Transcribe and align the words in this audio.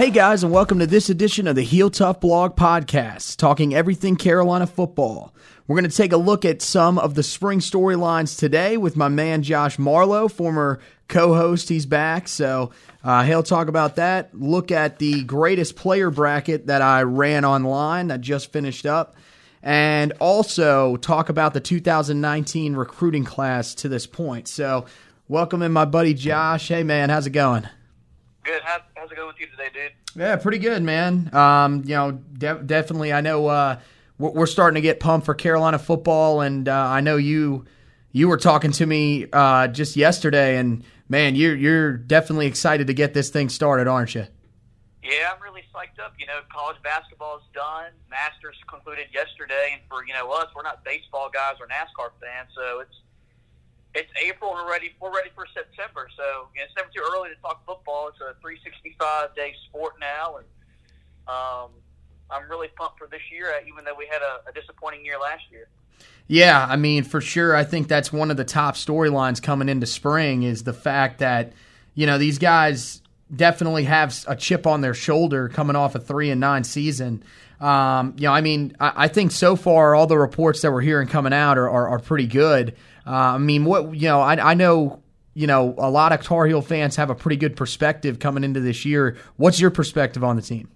Hey 0.00 0.08
guys, 0.08 0.42
and 0.42 0.50
welcome 0.50 0.78
to 0.78 0.86
this 0.86 1.10
edition 1.10 1.46
of 1.46 1.56
the 1.56 1.62
Heel 1.62 1.90
Tough 1.90 2.20
Blog 2.20 2.56
Podcast, 2.56 3.36
talking 3.36 3.74
everything 3.74 4.16
Carolina 4.16 4.66
football. 4.66 5.34
We're 5.66 5.78
going 5.78 5.90
to 5.90 5.94
take 5.94 6.12
a 6.12 6.16
look 6.16 6.46
at 6.46 6.62
some 6.62 6.98
of 6.98 7.16
the 7.16 7.22
spring 7.22 7.58
storylines 7.58 8.38
today 8.38 8.78
with 8.78 8.96
my 8.96 9.08
man 9.08 9.42
Josh 9.42 9.78
Marlowe, 9.78 10.26
former 10.28 10.80
co 11.08 11.34
host. 11.34 11.68
He's 11.68 11.84
back. 11.84 12.28
So 12.28 12.70
uh, 13.04 13.24
he'll 13.24 13.42
talk 13.42 13.68
about 13.68 13.96
that. 13.96 14.34
Look 14.34 14.70
at 14.70 14.98
the 14.98 15.22
greatest 15.24 15.76
player 15.76 16.08
bracket 16.08 16.68
that 16.68 16.80
I 16.80 17.02
ran 17.02 17.44
online 17.44 18.06
that 18.06 18.22
just 18.22 18.50
finished 18.50 18.86
up. 18.86 19.16
And 19.62 20.14
also 20.18 20.96
talk 20.96 21.28
about 21.28 21.52
the 21.52 21.60
2019 21.60 22.74
recruiting 22.74 23.26
class 23.26 23.74
to 23.74 23.88
this 23.90 24.06
point. 24.06 24.48
So, 24.48 24.86
welcome 25.28 25.60
in 25.60 25.72
my 25.72 25.84
buddy 25.84 26.14
Josh. 26.14 26.68
Hey, 26.68 26.84
man, 26.84 27.10
how's 27.10 27.26
it 27.26 27.32
going? 27.32 27.68
Good. 28.42 28.62
How, 28.62 28.78
how's 29.00 29.10
it 29.10 29.16
going 29.16 29.28
with 29.28 29.40
you 29.40 29.46
today, 29.46 29.68
dude? 29.72 30.20
Yeah, 30.20 30.36
pretty 30.36 30.58
good, 30.58 30.82
man. 30.82 31.34
Um, 31.34 31.82
you 31.84 31.94
know, 31.94 32.12
de- 32.12 32.62
definitely. 32.62 33.12
I 33.12 33.22
know 33.22 33.46
uh, 33.46 33.78
we're, 34.18 34.30
we're 34.30 34.46
starting 34.46 34.74
to 34.74 34.80
get 34.82 35.00
pumped 35.00 35.24
for 35.24 35.34
Carolina 35.34 35.78
football, 35.78 36.42
and 36.42 36.68
uh, 36.68 36.74
I 36.74 37.00
know 37.00 37.16
you 37.16 37.64
you 38.12 38.28
were 38.28 38.36
talking 38.36 38.72
to 38.72 38.86
me 38.86 39.26
uh, 39.32 39.68
just 39.68 39.96
yesterday, 39.96 40.58
and 40.58 40.84
man, 41.08 41.34
you're 41.34 41.56
you're 41.56 41.96
definitely 41.96 42.46
excited 42.46 42.86
to 42.88 42.94
get 42.94 43.14
this 43.14 43.30
thing 43.30 43.48
started, 43.48 43.88
aren't 43.88 44.14
you? 44.14 44.26
Yeah, 45.02 45.32
I'm 45.34 45.42
really 45.42 45.62
psyched 45.74 45.98
up. 46.04 46.12
You 46.18 46.26
know, 46.26 46.40
college 46.52 46.76
basketball 46.82 47.38
is 47.38 47.44
done. 47.54 47.92
Masters 48.10 48.56
concluded 48.68 49.06
yesterday, 49.14 49.70
and 49.72 49.80
for 49.88 50.04
you 50.04 50.12
know 50.12 50.30
us, 50.30 50.48
we're 50.54 50.62
not 50.62 50.84
baseball 50.84 51.30
guys 51.32 51.54
or 51.58 51.66
NASCAR 51.66 52.10
fans, 52.20 52.50
so 52.54 52.80
it's 52.80 53.00
it's 53.94 54.10
April 54.22 54.54
and 54.54 54.64
we're 54.64 54.70
ready. 54.70 54.94
We're 55.00 55.14
ready 55.14 55.30
for 55.34 55.46
September. 55.52 56.08
So 56.16 56.48
you 56.54 56.60
know, 56.60 56.66
it's 56.66 56.76
never 56.76 56.88
too 56.94 57.02
early 57.02 57.30
to 57.30 57.40
talk 57.40 57.64
football. 57.66 58.08
It's 58.08 58.20
a 58.20 58.38
365 58.40 59.34
day 59.34 59.54
sport 59.66 59.94
now, 60.00 60.36
and 60.36 60.46
um, 61.26 61.70
I'm 62.30 62.48
really 62.48 62.68
pumped 62.76 62.98
for 62.98 63.08
this 63.08 63.22
year. 63.32 63.52
Even 63.66 63.84
though 63.84 63.96
we 63.96 64.06
had 64.06 64.22
a, 64.22 64.48
a 64.48 64.52
disappointing 64.52 65.04
year 65.04 65.18
last 65.18 65.42
year. 65.50 65.68
Yeah, 66.28 66.64
I 66.68 66.76
mean, 66.76 67.02
for 67.02 67.20
sure. 67.20 67.56
I 67.56 67.64
think 67.64 67.88
that's 67.88 68.12
one 68.12 68.30
of 68.30 68.36
the 68.36 68.44
top 68.44 68.76
storylines 68.76 69.42
coming 69.42 69.68
into 69.68 69.86
spring 69.86 70.44
is 70.44 70.62
the 70.62 70.72
fact 70.72 71.18
that 71.18 71.52
you 71.94 72.06
know 72.06 72.18
these 72.18 72.38
guys 72.38 73.02
definitely 73.34 73.84
have 73.84 74.24
a 74.26 74.36
chip 74.36 74.66
on 74.66 74.80
their 74.80 74.94
shoulder 74.94 75.48
coming 75.48 75.76
off 75.76 75.94
a 75.94 76.00
three 76.00 76.30
and 76.30 76.40
nine 76.40 76.64
season. 76.64 77.22
Um, 77.60 78.14
you 78.16 78.24
know, 78.24 78.32
I 78.32 78.40
mean, 78.40 78.76
I, 78.80 78.92
I, 79.04 79.08
think 79.08 79.32
so 79.32 79.54
far 79.54 79.94
all 79.94 80.06
the 80.06 80.16
reports 80.16 80.62
that 80.62 80.72
we're 80.72 80.80
hearing 80.80 81.06
coming 81.06 81.34
out 81.34 81.58
are, 81.58 81.68
are, 81.68 81.88
are 81.88 81.98
pretty 81.98 82.26
good. 82.26 82.74
Uh, 83.10 83.34
I 83.34 83.38
mean, 83.38 83.64
what 83.64 83.92
you 83.92 84.02
know, 84.02 84.20
I, 84.20 84.52
I 84.52 84.54
know 84.54 85.02
you 85.34 85.48
know 85.48 85.74
a 85.78 85.90
lot 85.90 86.12
of 86.12 86.22
Tar 86.22 86.46
Heel 86.46 86.62
fans 86.62 86.94
have 86.94 87.10
a 87.10 87.14
pretty 87.16 87.36
good 87.36 87.56
perspective 87.56 88.20
coming 88.20 88.44
into 88.44 88.60
this 88.60 88.84
year. 88.84 89.16
What's 89.36 89.58
your 89.58 89.72
perspective 89.72 90.22
on 90.22 90.36
the 90.36 90.42
team? 90.42 90.68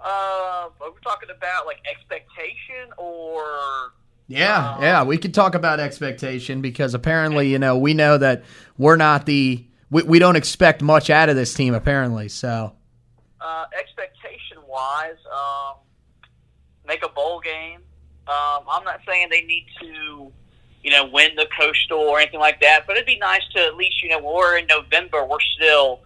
Uh, 0.00 0.70
are 0.80 0.90
we 0.90 0.98
talking 1.04 1.28
about 1.36 1.66
like 1.66 1.82
expectation 1.90 2.94
or? 2.96 3.92
Yeah, 4.26 4.76
um, 4.76 4.82
yeah, 4.82 5.04
we 5.04 5.18
could 5.18 5.34
talk 5.34 5.54
about 5.54 5.80
expectation 5.80 6.62
because 6.62 6.94
apparently, 6.94 7.50
you 7.50 7.58
know, 7.58 7.76
we 7.76 7.92
know 7.92 8.16
that 8.16 8.44
we're 8.78 8.96
not 8.96 9.26
the 9.26 9.62
we, 9.90 10.02
we 10.04 10.18
don't 10.18 10.36
expect 10.36 10.80
much 10.80 11.10
out 11.10 11.28
of 11.28 11.36
this 11.36 11.52
team 11.52 11.74
apparently. 11.74 12.28
So, 12.30 12.72
uh, 13.38 13.64
expectation 13.78 14.56
wise, 14.66 15.18
um, 15.30 15.74
make 16.86 17.04
a 17.04 17.10
bowl 17.10 17.40
game. 17.40 17.80
Um, 18.26 18.64
I'm 18.66 18.84
not 18.84 19.00
saying 19.06 19.28
they 19.30 19.42
need 19.42 19.66
to 19.82 20.32
you 20.82 20.90
know, 20.90 21.06
win 21.06 21.30
the 21.36 21.46
coastal 21.58 21.98
or 21.98 22.20
anything 22.20 22.40
like 22.40 22.60
that. 22.60 22.84
But 22.86 22.96
it'd 22.96 23.06
be 23.06 23.18
nice 23.18 23.42
to 23.54 23.60
at 23.60 23.76
least, 23.76 24.02
you 24.02 24.08
know, 24.08 24.18
when 24.18 24.34
we're 24.34 24.58
in 24.58 24.66
November, 24.66 25.24
we're 25.24 25.40
still, 25.56 26.00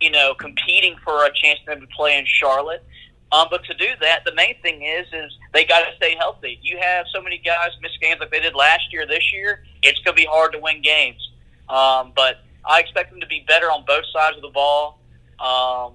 you 0.00 0.10
know, 0.10 0.34
competing 0.34 0.96
for 1.04 1.24
a 1.24 1.30
chance 1.34 1.58
to 1.66 1.76
play 1.96 2.18
in 2.18 2.26
Charlotte. 2.26 2.84
Um, 3.32 3.46
but 3.50 3.64
to 3.64 3.74
do 3.74 3.86
that, 4.02 4.24
the 4.26 4.34
main 4.34 4.60
thing 4.60 4.82
is 4.82 5.06
is 5.12 5.32
they 5.54 5.64
got 5.64 5.80
to 5.80 5.96
stay 5.96 6.14
healthy. 6.16 6.58
You 6.62 6.78
have 6.78 7.06
so 7.14 7.22
many 7.22 7.38
guys 7.38 7.70
miss 7.80 7.92
games 8.00 8.20
like 8.20 8.30
they 8.30 8.40
did 8.40 8.54
last 8.54 8.92
year. 8.92 9.06
This 9.06 9.32
year, 9.32 9.64
it's 9.82 9.98
going 10.00 10.14
to 10.16 10.22
be 10.22 10.28
hard 10.30 10.52
to 10.52 10.58
win 10.58 10.82
games. 10.82 11.30
Um, 11.70 12.12
but 12.14 12.40
I 12.64 12.80
expect 12.80 13.10
them 13.10 13.20
to 13.20 13.26
be 13.26 13.44
better 13.48 13.70
on 13.70 13.84
both 13.86 14.04
sides 14.12 14.36
of 14.36 14.42
the 14.42 14.50
ball. 14.50 15.00
Um, 15.40 15.94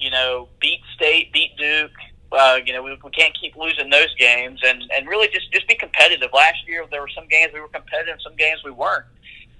you 0.00 0.10
know, 0.10 0.48
beat 0.60 0.80
State, 0.94 1.32
beat 1.32 1.56
Duke, 1.58 1.92
uh, 2.32 2.58
you 2.64 2.72
know, 2.72 2.82
we, 2.82 2.98
we 3.02 3.10
can't 3.10 3.36
keep 3.40 3.56
losing 3.56 3.90
those 3.90 4.14
games, 4.18 4.60
and 4.64 4.82
and 4.96 5.08
really 5.08 5.28
just 5.28 5.50
just 5.52 5.66
be 5.66 5.74
competitive. 5.74 6.30
Last 6.32 6.58
year 6.66 6.84
there 6.90 7.00
were 7.00 7.10
some 7.14 7.26
games 7.28 7.52
we 7.54 7.60
were 7.60 7.68
competitive, 7.68 8.18
some 8.22 8.36
games 8.36 8.60
we 8.64 8.70
weren't. 8.70 9.04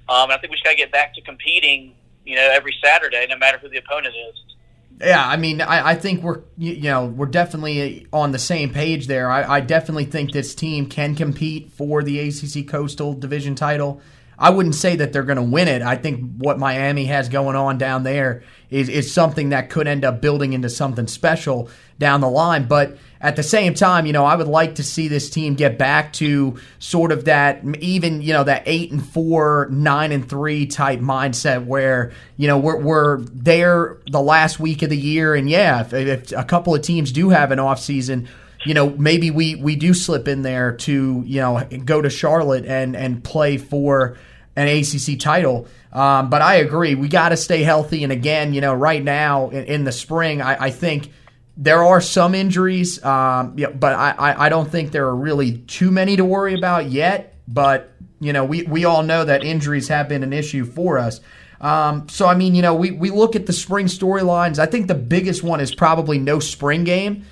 Um, 0.08 0.30
I 0.30 0.38
think 0.38 0.50
we 0.50 0.56
just 0.56 0.64
got 0.64 0.70
to 0.70 0.76
get 0.76 0.92
back 0.92 1.14
to 1.14 1.20
competing, 1.22 1.94
you 2.24 2.36
know, 2.36 2.50
every 2.50 2.74
Saturday, 2.82 3.26
no 3.28 3.36
matter 3.36 3.58
who 3.58 3.68
the 3.68 3.78
opponent 3.78 4.14
is. 4.30 4.56
Yeah, 5.00 5.24
I 5.24 5.36
mean, 5.36 5.60
I, 5.60 5.90
I 5.90 5.94
think 5.94 6.22
we're 6.22 6.40
you 6.56 6.82
know 6.82 7.06
we're 7.06 7.26
definitely 7.26 8.06
on 8.12 8.32
the 8.32 8.38
same 8.38 8.72
page 8.72 9.06
there. 9.06 9.30
I, 9.30 9.56
I 9.56 9.60
definitely 9.60 10.06
think 10.06 10.32
this 10.32 10.54
team 10.54 10.88
can 10.88 11.14
compete 11.14 11.70
for 11.72 12.02
the 12.02 12.18
ACC 12.20 12.66
Coastal 12.68 13.14
Division 13.14 13.54
title. 13.54 14.00
I 14.38 14.50
wouldn't 14.50 14.74
say 14.74 14.96
that 14.96 15.12
they're 15.12 15.24
going 15.24 15.36
to 15.36 15.42
win 15.42 15.68
it. 15.68 15.82
I 15.82 15.96
think 15.96 16.36
what 16.36 16.58
Miami 16.58 17.06
has 17.06 17.28
going 17.28 17.56
on 17.56 17.76
down 17.76 18.04
there 18.04 18.44
is, 18.70 18.88
is 18.88 19.12
something 19.12 19.50
that 19.50 19.70
could 19.70 19.86
end 19.86 20.04
up 20.04 20.20
building 20.20 20.52
into 20.52 20.68
something 20.68 21.06
special 21.06 21.70
down 21.98 22.20
the 22.20 22.28
line. 22.28 22.66
But 22.66 22.98
at 23.20 23.36
the 23.36 23.42
same 23.42 23.74
time, 23.74 24.06
you 24.06 24.12
know, 24.12 24.24
I 24.24 24.36
would 24.36 24.46
like 24.46 24.76
to 24.76 24.84
see 24.84 25.08
this 25.08 25.30
team 25.30 25.54
get 25.54 25.78
back 25.78 26.12
to 26.14 26.58
sort 26.78 27.10
of 27.10 27.24
that 27.24 27.64
even, 27.80 28.22
you 28.22 28.32
know, 28.32 28.44
that 28.44 28.62
eight 28.66 28.92
and 28.92 29.04
four, 29.04 29.68
nine 29.70 30.12
and 30.12 30.28
three 30.28 30.66
type 30.66 31.00
mindset 31.00 31.64
where, 31.64 32.12
you 32.36 32.46
know, 32.46 32.58
we're, 32.58 32.78
we're 32.78 33.18
there 33.20 33.98
the 34.10 34.20
last 34.20 34.60
week 34.60 34.82
of 34.82 34.90
the 34.90 34.96
year. 34.96 35.34
And 35.34 35.48
yeah, 35.50 35.80
if, 35.80 35.92
if 35.92 36.32
a 36.32 36.44
couple 36.44 36.74
of 36.74 36.82
teams 36.82 37.10
do 37.10 37.30
have 37.30 37.50
an 37.50 37.58
off 37.58 37.80
season, 37.80 38.28
you 38.64 38.74
know, 38.74 38.90
maybe 38.90 39.30
we, 39.30 39.54
we 39.54 39.76
do 39.76 39.94
slip 39.94 40.28
in 40.28 40.42
there 40.42 40.72
to, 40.72 41.22
you 41.24 41.40
know, 41.40 41.64
go 41.84 42.02
to 42.02 42.10
Charlotte 42.10 42.66
and, 42.66 42.96
and 42.96 43.22
play 43.22 43.56
for 43.56 44.16
an 44.58 44.68
ACC 44.68 45.18
title. 45.18 45.66
Um, 45.92 46.30
but 46.30 46.42
I 46.42 46.56
agree, 46.56 46.94
we 46.94 47.08
got 47.08 47.30
to 47.30 47.36
stay 47.36 47.62
healthy. 47.62 48.02
And 48.02 48.12
again, 48.12 48.52
you 48.52 48.60
know, 48.60 48.74
right 48.74 49.02
now 49.02 49.48
in, 49.50 49.64
in 49.64 49.84
the 49.84 49.92
spring, 49.92 50.42
I, 50.42 50.64
I, 50.64 50.70
think 50.70 51.10
there 51.56 51.82
are 51.82 52.00
some 52.00 52.34
injuries, 52.34 53.02
um, 53.04 53.54
yeah, 53.56 53.70
but 53.70 53.94
I, 53.94 54.34
I 54.36 54.48
don't 54.48 54.70
think 54.70 54.92
there 54.92 55.06
are 55.06 55.16
really 55.16 55.58
too 55.58 55.90
many 55.90 56.16
to 56.16 56.24
worry 56.24 56.54
about 56.54 56.90
yet. 56.90 57.34
But 57.48 57.94
you 58.20 58.32
know, 58.32 58.44
we 58.44 58.64
we 58.64 58.84
all 58.84 59.02
know 59.02 59.24
that 59.24 59.42
injuries 59.44 59.88
have 59.88 60.08
been 60.08 60.22
an 60.22 60.32
issue 60.32 60.64
for 60.64 60.98
us. 60.98 61.20
Um, 61.60 62.08
so 62.08 62.26
I 62.26 62.34
mean, 62.34 62.54
you 62.54 62.62
know, 62.62 62.74
we 62.74 62.90
we 62.90 63.10
look 63.10 63.34
at 63.34 63.46
the 63.46 63.52
spring 63.52 63.86
storylines. 63.86 64.58
I 64.58 64.66
think 64.66 64.88
the 64.88 64.94
biggest 64.94 65.42
one 65.42 65.60
is 65.60 65.74
probably 65.74 66.18
no 66.18 66.38
spring 66.38 66.84
game. 66.84 67.24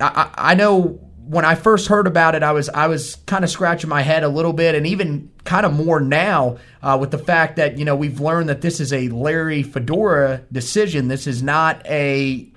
I, 0.00 0.30
I, 0.36 0.52
I 0.52 0.54
know 0.54 1.00
when 1.28 1.44
I 1.44 1.56
first 1.56 1.88
heard 1.88 2.06
about 2.06 2.34
it, 2.34 2.42
I 2.42 2.52
was 2.52 2.70
I 2.70 2.86
was 2.86 3.16
kind 3.26 3.44
of 3.44 3.50
scratching 3.50 3.90
my 3.90 4.00
head 4.00 4.24
a 4.24 4.28
little 4.28 4.54
bit, 4.54 4.74
and 4.74 4.86
even 4.86 5.30
kind 5.44 5.66
of 5.66 5.74
more 5.74 6.00
now 6.00 6.56
uh, 6.82 6.96
with 6.98 7.10
the 7.10 7.18
fact 7.18 7.56
that 7.56 7.78
you 7.78 7.84
know 7.84 7.94
we've 7.94 8.18
learned 8.18 8.48
that 8.48 8.62
this 8.62 8.80
is 8.80 8.92
a 8.92 9.08
Larry 9.08 9.62
Fedora 9.62 10.42
decision. 10.50 11.08
This 11.08 11.26
is 11.26 11.42
not 11.42 11.84
a, 11.86 12.48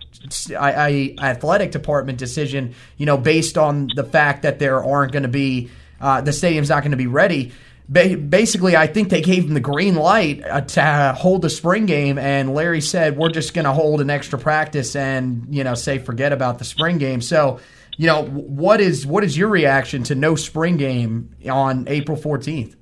a, 0.51 0.56
a 0.56 1.15
athletic 1.19 1.71
department 1.71 2.18
decision. 2.18 2.73
You 2.97 3.06
know, 3.06 3.18
based 3.18 3.57
on 3.57 3.89
the 3.94 4.06
fact 4.06 4.44
that 4.44 4.59
there 4.59 4.81
aren't 4.81 5.12
going 5.12 5.24
to 5.24 5.29
be 5.29 5.69
uh, 6.00 6.21
the 6.21 6.31
stadium's 6.31 6.69
not 6.69 6.81
going 6.81 6.91
to 6.91 6.97
be 6.97 7.07
ready. 7.07 7.51
basically, 7.91 8.77
I 8.77 8.88
think 8.88 9.09
they 9.09 9.21
gave 9.21 9.44
him 9.44 9.53
the 9.53 9.59
green 9.59 9.95
light 9.95 10.45
uh, 10.45 10.62
to 10.62 11.13
hold 11.17 11.41
the 11.41 11.50
spring 11.50 11.88
game, 11.88 12.17
and 12.17 12.53
Larry 12.53 12.79
said, 12.79 13.17
"We're 13.17 13.31
just 13.31 13.53
going 13.53 13.65
to 13.65 13.74
hold 13.74 14.00
an 14.00 14.09
extra 14.09 14.39
practice 14.39 14.95
and 14.95 15.47
you 15.50 15.65
know 15.65 15.75
say 15.75 15.97
forget 15.97 16.31
about 16.31 16.57
the 16.57 16.63
spring 16.63 17.00
game." 17.00 17.19
So 17.19 17.59
you 17.97 18.07
know, 18.07 18.23
what 18.23 18.81
is 18.81 19.05
what 19.05 19.23
is 19.23 19.38
your 19.38 19.49
reaction 19.49 20.03
to 20.03 20.15
no 20.15 20.35
spring 20.35 20.77
game 20.77 21.35
on 21.49 21.85
April 21.88 22.17
14th? 22.17 22.75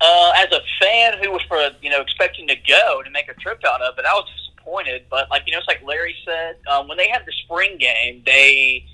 Uh, 0.00 0.32
as 0.36 0.46
a 0.52 0.60
fan 0.80 1.22
who 1.22 1.30
was 1.30 1.42
for 1.42 1.58
you 1.80 1.90
know 1.90 2.00
expecting 2.00 2.48
to 2.48 2.56
go 2.66 3.02
to 3.02 3.10
make 3.10 3.28
a 3.28 3.34
trip 3.34 3.60
out 3.66 3.82
of 3.82 3.98
it, 3.98 4.04
I 4.04 4.14
was 4.14 4.28
disappointed. 4.36 5.04
But 5.10 5.30
like 5.30 5.42
you 5.46 5.52
know, 5.52 5.58
it's 5.58 5.68
like 5.68 5.82
Larry 5.84 6.14
said, 6.24 6.56
um, 6.70 6.88
when 6.88 6.98
they 6.98 7.08
have 7.08 7.24
the 7.26 7.32
spring 7.44 7.78
game, 7.78 8.22
they 8.24 8.84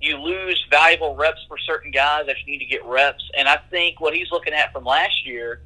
you 0.00 0.16
lose 0.16 0.64
valuable 0.70 1.16
reps 1.16 1.40
for 1.48 1.56
certain 1.58 1.90
guys 1.90 2.26
that 2.26 2.36
you 2.44 2.52
need 2.52 2.58
to 2.58 2.66
get 2.66 2.84
reps. 2.84 3.24
And 3.36 3.48
I 3.48 3.58
think 3.70 4.00
what 4.00 4.14
he's 4.14 4.30
looking 4.30 4.52
at 4.52 4.72
from 4.72 4.84
last 4.84 5.26
year 5.26 5.62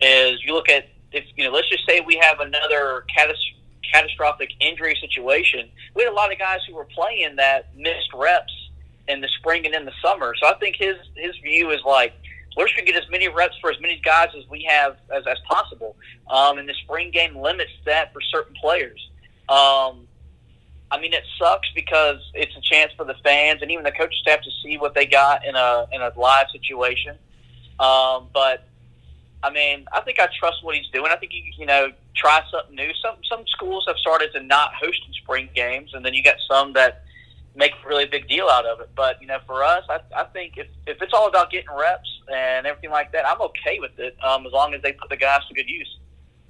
is 0.00 0.44
you 0.44 0.54
look 0.54 0.68
at 0.68 0.88
if 1.12 1.24
you 1.36 1.44
know, 1.44 1.50
let's 1.50 1.68
just 1.68 1.86
say 1.88 2.00
we 2.00 2.16
have 2.22 2.40
another 2.40 3.04
catastrophic 3.14 3.56
catastrophic 3.92 4.50
injury 4.60 4.96
situation. 5.00 5.68
We 5.94 6.04
had 6.04 6.12
a 6.12 6.14
lot 6.14 6.32
of 6.32 6.38
guys 6.38 6.60
who 6.68 6.74
were 6.74 6.86
playing 6.86 7.36
that 7.36 7.74
missed 7.76 8.10
reps 8.14 8.52
in 9.10 9.20
the 9.20 9.28
spring 9.28 9.66
and 9.66 9.74
in 9.74 9.84
the 9.84 9.92
summer. 10.02 10.34
So 10.40 10.48
I 10.48 10.54
think 10.54 10.76
his 10.76 10.96
his 11.16 11.36
view 11.38 11.70
is 11.70 11.80
like 11.84 12.14
let's 12.56 12.72
get 12.74 12.94
as 12.96 13.08
many 13.10 13.28
reps 13.28 13.56
for 13.60 13.70
as 13.70 13.80
many 13.80 14.00
guys 14.04 14.28
as 14.36 14.48
we 14.48 14.66
have 14.68 14.96
as, 15.14 15.26
as 15.26 15.38
possible. 15.48 15.96
Um, 16.28 16.58
and 16.58 16.68
the 16.68 16.74
spring 16.74 17.10
game 17.10 17.36
limits 17.36 17.70
that 17.86 18.12
for 18.12 18.20
certain 18.20 18.54
players. 18.60 19.10
Um, 19.48 20.06
I 20.92 21.00
mean, 21.00 21.12
it 21.12 21.22
sucks 21.38 21.68
because 21.74 22.18
it's 22.34 22.54
a 22.56 22.60
chance 22.60 22.92
for 22.96 23.04
the 23.04 23.14
fans 23.22 23.62
and 23.62 23.70
even 23.70 23.84
the 23.84 23.92
coaching 23.92 24.18
staff 24.20 24.40
to 24.42 24.50
see 24.62 24.76
what 24.76 24.94
they 24.94 25.06
got 25.06 25.46
in 25.46 25.54
a 25.54 25.86
in 25.92 26.00
a 26.00 26.12
live 26.16 26.46
situation. 26.52 27.16
Um, 27.78 28.28
but 28.34 28.66
I 29.42 29.50
mean, 29.50 29.86
I 29.92 30.00
think 30.02 30.18
I 30.18 30.28
trust 30.38 30.62
what 30.62 30.74
he's 30.74 30.88
doing. 30.88 31.10
I 31.10 31.16
think 31.16 31.32
you 31.32 31.42
you 31.56 31.66
know 31.66 31.92
try 32.16 32.42
something 32.50 32.74
new. 32.74 32.90
Some 33.02 33.16
some 33.28 33.46
schools 33.46 33.84
have 33.86 33.96
started 33.98 34.32
to 34.34 34.42
not 34.42 34.74
host 34.74 35.00
spring 35.30 35.48
games, 35.54 35.94
and 35.94 36.04
then 36.04 36.12
you 36.12 36.22
got 36.22 36.36
some 36.48 36.72
that 36.72 37.04
make 37.54 37.72
a 37.84 37.88
really 37.88 38.06
big 38.06 38.28
deal 38.28 38.48
out 38.48 38.66
of 38.66 38.80
it. 38.80 38.90
But 38.94 39.20
you 39.20 39.26
know, 39.26 39.38
for 39.46 39.62
us, 39.62 39.84
I, 39.88 40.00
I 40.14 40.24
think 40.24 40.54
if 40.56 40.68
if 40.86 41.00
it's 41.02 41.12
all 41.12 41.28
about 41.28 41.50
getting 41.50 41.70
reps 41.76 42.08
and 42.32 42.66
everything 42.66 42.90
like 42.90 43.12
that, 43.12 43.26
I'm 43.26 43.40
okay 43.42 43.78
with 43.80 43.98
it 43.98 44.16
um, 44.22 44.46
as 44.46 44.52
long 44.52 44.74
as 44.74 44.82
they 44.82 44.92
put 44.92 45.08
the 45.08 45.16
guys 45.16 45.40
to 45.48 45.54
good 45.54 45.68
use. 45.68 45.98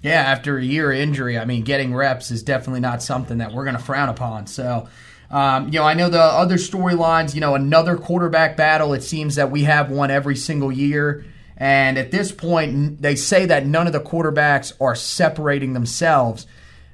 Yeah, 0.03 0.21
after 0.21 0.57
a 0.57 0.65
year 0.65 0.93
of 0.93 0.99
injury, 0.99 1.39
I 1.39 1.45
mean, 1.45 1.63
getting 1.63 1.95
reps 1.95 2.31
is 2.31 2.43
definitely 2.43 2.81
not 2.81 3.03
something 3.03 3.39
that 3.39 3.53
we're 3.53 3.65
going 3.65 3.77
to 3.77 3.83
frown 3.83 4.09
upon. 4.09 4.47
So. 4.47 4.89
Um, 5.33 5.67
you 5.67 5.79
know, 5.79 5.85
I 5.85 5.95
know 5.95 6.11
the 6.11 6.21
other 6.21 6.57
storylines, 6.57 7.37
you 7.37 7.41
know, 7.41 7.55
another 7.55 7.97
quarterback 7.97 8.57
battle. 8.57 8.93
It 8.95 9.05
seems 9.05 9.37
that 9.37 9.49
we 9.49 9.63
have 9.63 9.89
one 9.89 10.11
every 10.11 10.35
single 10.35 10.73
year. 10.73 11.25
And 11.57 11.99
at 11.99 12.11
this 12.11 12.33
point, 12.33 13.01
they 13.01 13.15
say 13.15 13.47
that 13.47 13.67
none 13.67 13.87
of 13.87 13.93
the 13.93 14.01
quarterbacks 14.01 14.73
are 14.81 14.97
separating 14.97 15.75
themselves. 15.75 16.47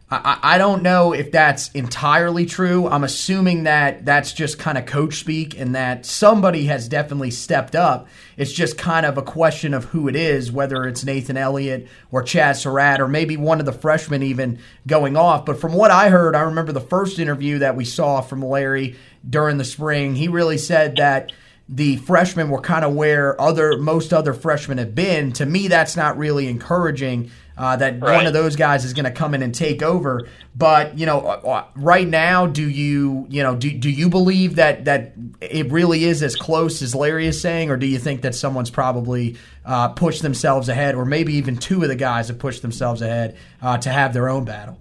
I, 0.09 0.39
I 0.41 0.59
don't 0.59 0.85
know 0.85 1.13
if 1.13 1.33
that's 1.33 1.69
entirely 1.73 2.47
true. 2.47 2.87
I'm 2.87 3.03
assuming 3.03 3.65
that 3.65 4.05
that's 4.05 4.33
just 4.33 4.57
kind 4.57 4.79
of 4.79 4.87
coach 4.87 5.19
speak 5.19 5.59
and 5.59 5.75
that 5.75 6.07
somebody 6.07 6.67
has 6.67 6.89
definitely 6.89 7.33
stepped 7.33 7.75
up. 7.75 8.07
It's 8.37 8.53
just 8.53 8.79
kind 8.79 9.05
of 9.05 9.19
a 9.19 9.23
question 9.23 9.75
of 9.75 9.87
who 9.87 10.07
it 10.07 10.15
is, 10.15 10.53
whether 10.53 10.87
it's 10.87 11.05
Nathan 11.05 11.37
Elliott 11.37 11.89
or 12.13 12.23
Chazz 12.23 12.61
Surratt 12.61 13.01
or 13.01 13.09
maybe 13.09 13.37
one 13.37 13.59
of 13.59 13.67
the 13.67 13.73
freshmen 13.73 14.23
even 14.23 14.61
going 14.87 15.17
off. 15.17 15.45
But 15.45 15.61
from 15.61 15.73
what 15.73 15.91
I 15.91 16.09
heard, 16.09 16.37
I 16.37 16.43
remember 16.43 16.71
the 16.71 16.81
first 16.81 17.19
interview 17.19 17.59
that 17.59 17.75
we 17.75 17.85
saw 17.85 18.21
from 18.21 18.45
Larry 18.45 18.95
during 19.29 19.59
the 19.59 19.65
spring. 19.65 20.15
He 20.15 20.29
really 20.29 20.59
said 20.59 20.97
that 20.99 21.33
the 21.69 21.97
freshmen 21.97 22.49
were 22.49 22.61
kind 22.61 22.85
of 22.85 22.95
where 22.95 23.41
other 23.41 23.77
most 23.77 24.13
other 24.13 24.35
freshmen 24.35 24.79
have 24.79 24.95
been. 24.95 25.33
To 25.33 25.47
me, 25.47 25.67
that's 25.67 25.97
not 25.97 26.17
really 26.17 26.47
encouraging 26.47 27.33
uh, 27.59 27.77
that 27.77 28.01
right. 28.01 28.17
one 28.17 28.27
of 28.27 28.33
those 28.33 28.57
guys 28.57 28.85
is 28.85 28.93
going 28.93 29.05
to 29.05 29.11
come 29.11 29.35
in 29.35 29.43
and 29.43 29.55
take 29.55 29.83
over. 29.83 30.29
But 30.55 30.99
you 30.99 31.07
know, 31.07 31.21
uh, 31.21 31.49
uh, 31.49 31.65
right 31.75 32.07
now, 32.07 32.47
do 32.47 32.69
you 32.69 33.27
you 33.29 33.43
know 33.43 33.57
do, 33.57 33.71
do 33.73 33.91
you 33.91 34.09
believe 34.09 34.57
that 34.57 34.85
that 34.85 35.13
it 35.41 35.71
really 35.71 36.05
is 36.05 36.23
as 36.23 36.37
close 36.37 36.83
as 36.83 36.95
Larry 36.95 37.27
is 37.27 37.41
saying, 37.41 37.71
or 37.71 37.77
do 37.77 37.87
you 37.87 37.99
think 37.99 38.23
that 38.23 38.35
someone's 38.35 38.71
probably 38.71 39.37
uh, 39.65 39.89
pushed 39.89 40.23
themselves 40.23 40.69
ahead, 40.69 40.95
or 40.95 41.05
maybe 41.05 41.35
even 41.35 41.57
two 41.57 41.83
of 41.83 41.89
the 41.89 41.97
guys 41.97 42.29
have 42.29 42.39
pushed 42.39 42.63
themselves 42.63 43.03
ahead 43.03 43.37
uh, 43.63 43.79
to 43.79 43.91
have 43.91 44.13
their 44.13 44.29
own 44.29 44.45
battle? 44.45 44.79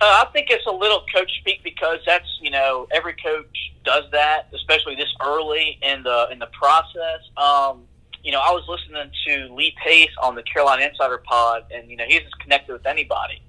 Uh, 0.00 0.22
I 0.24 0.26
think 0.32 0.46
it's 0.50 0.66
a 0.66 0.72
little 0.72 1.04
coach 1.12 1.30
speak 1.40 1.64
because 1.64 1.98
that's 2.06 2.28
you 2.40 2.50
know 2.50 2.86
every 2.92 3.14
coach 3.14 3.72
does 3.84 4.04
that, 4.12 4.48
especially 4.54 4.94
this 4.94 5.12
early 5.24 5.78
in 5.82 6.02
the 6.02 6.28
in 6.30 6.38
the 6.38 6.46
process. 6.46 7.20
Um, 7.36 7.87
you 8.22 8.32
know, 8.32 8.40
I 8.40 8.50
was 8.52 8.64
listening 8.68 9.10
to 9.26 9.54
Lee 9.54 9.74
Pace 9.82 10.10
on 10.22 10.34
the 10.34 10.42
Carolina 10.42 10.84
Insider 10.84 11.18
Pod, 11.18 11.64
and 11.72 11.90
you 11.90 11.96
know 11.96 12.04
he's 12.06 12.22
as 12.26 12.34
connected 12.40 12.72
with 12.72 12.86
anybody, 12.86 13.42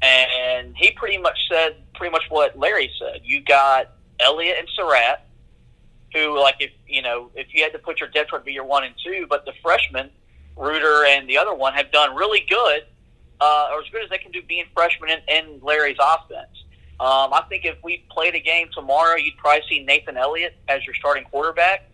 and 0.00 0.74
he 0.76 0.92
pretty 0.92 1.18
much 1.18 1.38
said 1.50 1.76
pretty 1.94 2.12
much 2.12 2.24
what 2.28 2.58
Larry 2.58 2.90
said. 2.98 3.22
You 3.24 3.40
got 3.42 3.92
Elliott 4.20 4.56
and 4.58 4.68
Surratt, 4.74 5.26
who 6.14 6.38
like 6.38 6.56
if 6.60 6.70
you 6.86 7.02
know 7.02 7.30
if 7.34 7.48
you 7.52 7.62
had 7.62 7.72
to 7.72 7.78
put 7.78 8.00
your 8.00 8.08
depth 8.10 8.30
chart 8.30 8.44
be 8.44 8.52
your 8.52 8.64
one 8.64 8.84
and 8.84 8.94
two, 9.04 9.26
but 9.28 9.44
the 9.44 9.52
freshmen 9.62 10.10
Ruder 10.56 11.04
and 11.06 11.28
the 11.28 11.38
other 11.38 11.54
one 11.54 11.74
have 11.74 11.90
done 11.92 12.14
really 12.14 12.46
good, 12.48 12.84
uh, 13.40 13.70
or 13.72 13.80
as 13.80 13.88
good 13.90 14.04
as 14.04 14.10
they 14.10 14.18
can 14.18 14.32
do 14.32 14.42
being 14.42 14.64
freshmen 14.74 15.10
in, 15.10 15.20
in 15.28 15.60
Larry's 15.62 15.96
offense. 16.00 16.64
Um, 17.00 17.32
I 17.32 17.42
think 17.48 17.64
if 17.64 17.76
we 17.82 18.04
played 18.10 18.34
a 18.34 18.40
game 18.40 18.68
tomorrow, 18.72 19.16
you'd 19.16 19.36
probably 19.36 19.62
see 19.68 19.82
Nathan 19.82 20.16
Elliott 20.16 20.56
as 20.68 20.84
your 20.84 20.94
starting 20.94 21.24
quarterback. 21.24 21.90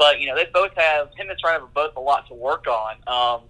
But 0.00 0.18
you 0.18 0.28
know, 0.28 0.34
they 0.34 0.46
both 0.46 0.72
have 0.76 1.08
him 1.14 1.28
and 1.28 1.38
Trent 1.38 1.60
have 1.60 1.74
both 1.74 1.94
a 1.94 2.00
lot 2.00 2.26
to 2.28 2.34
work 2.34 2.66
on. 2.66 2.94
Um, 3.06 3.42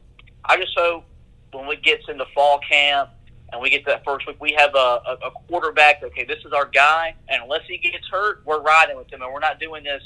I 0.44 0.56
just 0.56 0.76
hope 0.76 1.04
when 1.52 1.68
we 1.68 1.76
get 1.76 2.00
into 2.08 2.24
fall 2.34 2.58
camp 2.68 3.10
and 3.52 3.62
we 3.62 3.70
get 3.70 3.84
to 3.84 3.90
that 3.92 4.04
first 4.04 4.26
week, 4.26 4.40
we 4.40 4.56
have 4.58 4.74
a, 4.74 4.78
a, 5.06 5.18
a 5.26 5.30
quarterback. 5.46 6.02
Okay, 6.02 6.24
this 6.24 6.40
is 6.44 6.52
our 6.52 6.66
guy, 6.66 7.14
and 7.28 7.44
unless 7.44 7.62
he 7.68 7.78
gets 7.78 8.04
hurt, 8.10 8.42
we're 8.44 8.60
riding 8.60 8.96
with 8.96 9.12
him, 9.12 9.22
and 9.22 9.32
we're 9.32 9.38
not 9.38 9.60
doing 9.60 9.84
this. 9.84 10.02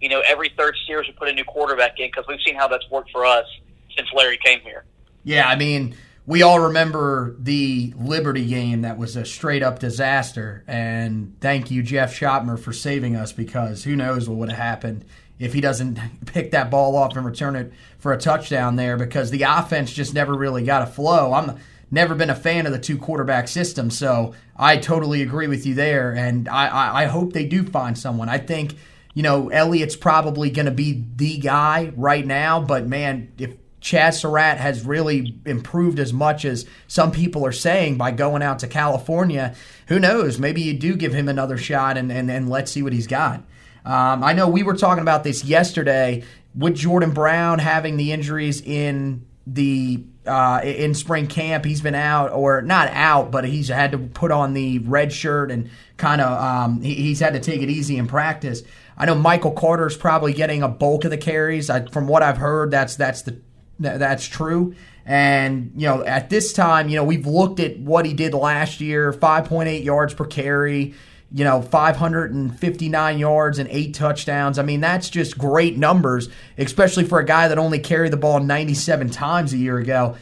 You 0.00 0.08
know, 0.08 0.22
every 0.26 0.50
third 0.56 0.74
series 0.86 1.08
we 1.08 1.12
put 1.12 1.28
a 1.28 1.32
new 1.34 1.44
quarterback 1.44 2.00
in 2.00 2.08
because 2.08 2.24
we've 2.26 2.40
seen 2.42 2.54
how 2.54 2.68
that's 2.68 2.88
worked 2.90 3.10
for 3.10 3.26
us 3.26 3.44
since 3.94 4.08
Larry 4.14 4.38
came 4.42 4.60
here. 4.60 4.84
Yeah, 5.24 5.46
I 5.46 5.56
mean 5.56 5.94
we 6.24 6.42
all 6.42 6.60
remember 6.60 7.34
the 7.38 7.92
Liberty 7.96 8.46
game 8.46 8.82
that 8.82 8.96
was 8.96 9.16
a 9.16 9.24
straight 9.24 9.62
up 9.62 9.80
disaster. 9.80 10.62
And 10.68 11.36
thank 11.40 11.70
you, 11.70 11.82
Jeff 11.82 12.18
Schoettmer, 12.18 12.58
for 12.58 12.72
saving 12.72 13.16
us 13.16 13.32
because 13.32 13.84
who 13.84 13.96
knows 13.96 14.28
what 14.28 14.38
would 14.38 14.48
have 14.50 14.58
happened 14.58 15.04
if 15.42 15.52
he 15.52 15.60
doesn't 15.60 15.98
pick 16.26 16.52
that 16.52 16.70
ball 16.70 16.96
off 16.96 17.16
and 17.16 17.26
return 17.26 17.56
it 17.56 17.72
for 17.98 18.12
a 18.12 18.18
touchdown 18.18 18.76
there 18.76 18.96
because 18.96 19.30
the 19.30 19.42
offense 19.42 19.92
just 19.92 20.14
never 20.14 20.34
really 20.34 20.64
got 20.64 20.82
a 20.82 20.86
flow. 20.86 21.32
I'm 21.32 21.58
never 21.90 22.14
been 22.14 22.30
a 22.30 22.34
fan 22.34 22.64
of 22.64 22.72
the 22.72 22.78
two 22.78 22.96
quarterback 22.96 23.48
system, 23.48 23.90
so 23.90 24.34
I 24.56 24.76
totally 24.76 25.20
agree 25.20 25.48
with 25.48 25.66
you 25.66 25.74
there. 25.74 26.12
And 26.12 26.48
I, 26.48 26.66
I, 26.68 27.02
I 27.02 27.04
hope 27.06 27.32
they 27.32 27.44
do 27.44 27.64
find 27.64 27.98
someone. 27.98 28.28
I 28.28 28.38
think, 28.38 28.76
you 29.14 29.22
know, 29.22 29.48
Elliott's 29.50 29.96
probably 29.96 30.48
going 30.50 30.66
to 30.66 30.72
be 30.72 31.04
the 31.16 31.38
guy 31.38 31.92
right 31.96 32.24
now, 32.24 32.60
but 32.60 32.86
man, 32.86 33.32
if 33.36 33.54
Chazz 33.82 34.20
Surratt 34.20 34.58
has 34.58 34.86
really 34.86 35.36
improved 35.44 35.98
as 35.98 36.12
much 36.12 36.44
as 36.44 36.66
some 36.86 37.10
people 37.10 37.44
are 37.44 37.52
saying 37.52 37.98
by 37.98 38.12
going 38.12 38.40
out 38.40 38.60
to 38.60 38.68
California. 38.68 39.56
Who 39.88 39.98
knows? 39.98 40.38
Maybe 40.38 40.62
you 40.62 40.72
do 40.72 40.94
give 40.94 41.12
him 41.12 41.28
another 41.28 41.58
shot 41.58 41.98
and, 41.98 42.12
and, 42.12 42.30
and 42.30 42.48
let's 42.48 42.70
see 42.70 42.84
what 42.84 42.92
he's 42.92 43.08
got. 43.08 43.42
Um, 43.84 44.22
I 44.22 44.32
know 44.32 44.48
we 44.48 44.62
were 44.62 44.76
talking 44.76 45.02
about 45.02 45.24
this 45.24 45.44
yesterday 45.44 46.22
with 46.54 46.74
Jordan 46.74 47.10
Brown 47.10 47.58
having 47.58 47.96
the 47.96 48.12
injuries 48.12 48.60
in 48.60 49.26
the 49.46 50.04
uh, 50.26 50.60
in 50.62 50.94
spring 50.94 51.26
camp. 51.26 51.64
He's 51.64 51.80
been 51.80 51.94
out, 51.94 52.30
or 52.32 52.62
not 52.62 52.88
out, 52.92 53.30
but 53.30 53.44
he's 53.44 53.68
had 53.68 53.92
to 53.92 53.98
put 53.98 54.30
on 54.30 54.54
the 54.54 54.78
red 54.80 55.12
shirt 55.12 55.50
and 55.50 55.68
kind 55.96 56.20
of 56.20 56.40
um, 56.40 56.80
he, 56.80 56.94
he's 56.94 57.20
had 57.20 57.32
to 57.32 57.40
take 57.40 57.60
it 57.60 57.70
easy 57.70 57.96
in 57.96 58.06
practice. 58.06 58.62
I 58.96 59.06
know 59.06 59.14
Michael 59.14 59.52
Carter's 59.52 59.96
probably 59.96 60.32
getting 60.32 60.62
a 60.62 60.68
bulk 60.68 61.04
of 61.04 61.10
the 61.10 61.18
carries. 61.18 61.70
I, 61.70 61.86
from 61.86 62.06
what 62.06 62.22
I've 62.22 62.38
heard, 62.38 62.70
that's 62.70 62.94
that's 62.96 63.22
the 63.22 63.40
that's 63.80 64.26
true. 64.26 64.74
And, 65.04 65.72
you 65.76 65.88
know, 65.88 66.04
at 66.04 66.30
this 66.30 66.52
time, 66.52 66.88
you 66.88 66.96
know, 66.96 67.04
we've 67.04 67.26
looked 67.26 67.58
at 67.58 67.78
what 67.78 68.06
he 68.06 68.14
did 68.14 68.34
last 68.34 68.80
year 68.80 69.12
5.8 69.12 69.84
yards 69.84 70.14
per 70.14 70.24
carry, 70.24 70.94
you 71.34 71.44
know, 71.44 71.62
559 71.62 73.18
yards 73.18 73.58
and 73.58 73.68
eight 73.70 73.94
touchdowns. 73.94 74.58
I 74.58 74.62
mean, 74.62 74.80
that's 74.80 75.08
just 75.08 75.38
great 75.38 75.78
numbers, 75.78 76.28
especially 76.58 77.04
for 77.04 77.18
a 77.18 77.24
guy 77.24 77.48
that 77.48 77.58
only 77.58 77.78
carried 77.78 78.12
the 78.12 78.18
ball 78.18 78.40
97 78.40 79.10
times 79.10 79.52
a 79.52 79.56
year 79.56 79.78
ago. 79.78 80.16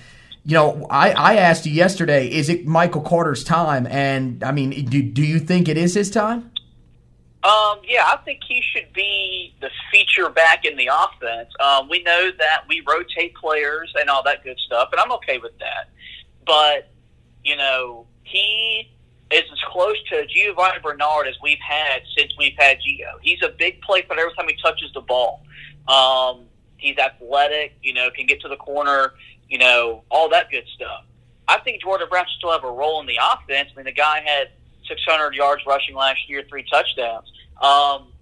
You 0.45 0.55
know, 0.55 0.87
I, 0.88 1.11
I 1.11 1.37
asked 1.37 1.67
you 1.67 1.73
yesterday, 1.73 2.29
is 2.31 2.49
it 2.49 2.64
Michael 2.64 3.02
Carter's 3.02 3.43
time? 3.43 3.87
And, 3.88 4.43
I 4.45 4.52
mean, 4.52 4.85
do, 4.87 5.02
do 5.02 5.23
you 5.23 5.40
think 5.40 5.69
it 5.69 5.76
is 5.76 5.95
his 5.95 6.11
time? 6.11 6.50
Um, 7.43 7.81
yeah, 7.85 8.05
I 8.07 8.19
think 8.25 8.40
he 8.47 8.62
should 8.62 8.93
be 8.93 9.55
the 9.61 9.71
feature 9.90 10.29
back 10.29 10.64
in 10.64 10.76
the 10.76 10.90
offense. 10.93 11.50
Um, 11.59 11.88
we 11.88 12.02
know 12.02 12.31
that 12.38 12.64
we 12.69 12.83
rotate 12.87 13.35
players 13.35 13.93
and 13.99 14.09
all 14.09 14.23
that 14.25 14.45
good 14.45 14.59
stuff, 14.67 14.90
and 14.93 15.00
I'm 15.00 15.11
okay 15.12 15.38
with 15.38 15.59
that. 15.59 15.88
But, 16.47 16.90
you 17.43 17.57
know, 17.57 18.07
he 18.23 18.93
is 19.30 19.44
as 19.52 19.58
close 19.68 19.96
to 20.10 20.26
Giovani 20.26 20.82
Bernard 20.82 21.28
as 21.28 21.37
we've 21.42 21.60
had 21.60 22.02
since 22.16 22.32
we've 22.37 22.56
had 22.58 22.78
Gio. 22.78 23.18
He's 23.22 23.42
a 23.42 23.49
big 23.49 23.80
play 23.82 24.04
but 24.06 24.18
every 24.18 24.34
time 24.34 24.49
he 24.49 24.56
touches 24.62 24.92
the 24.92 25.00
ball. 25.00 25.42
Um, 25.88 26.46
he's 26.76 26.99
athletic, 26.99 27.76
you 27.82 27.92
know, 27.92 28.10
can 28.10 28.26
get 28.26 28.40
to 28.42 28.49
the 28.49 28.56
corner, 28.56 29.14
you 29.49 29.58
know, 29.58 30.04
all 30.10 30.28
that 30.30 30.50
good 30.50 30.64
stuff. 30.75 31.04
I 31.49 31.58
think 31.58 31.82
Jordan 31.82 32.08
Brown 32.08 32.26
should 32.26 32.38
still 32.38 32.52
have 32.52 32.64
a 32.64 32.70
role 32.70 33.00
in 33.00 33.06
the 33.06 33.18
offense. 33.32 33.70
I 33.72 33.76
mean, 33.76 33.84
the 33.84 33.92
guy 33.92 34.22
had 34.25 34.50
600 34.87 35.34
yards 35.34 35.62
rushing 35.66 35.94
last 35.94 36.28
year, 36.28 36.44
three 36.49 36.64
touchdowns. 36.70 37.30
Um, 37.60 38.12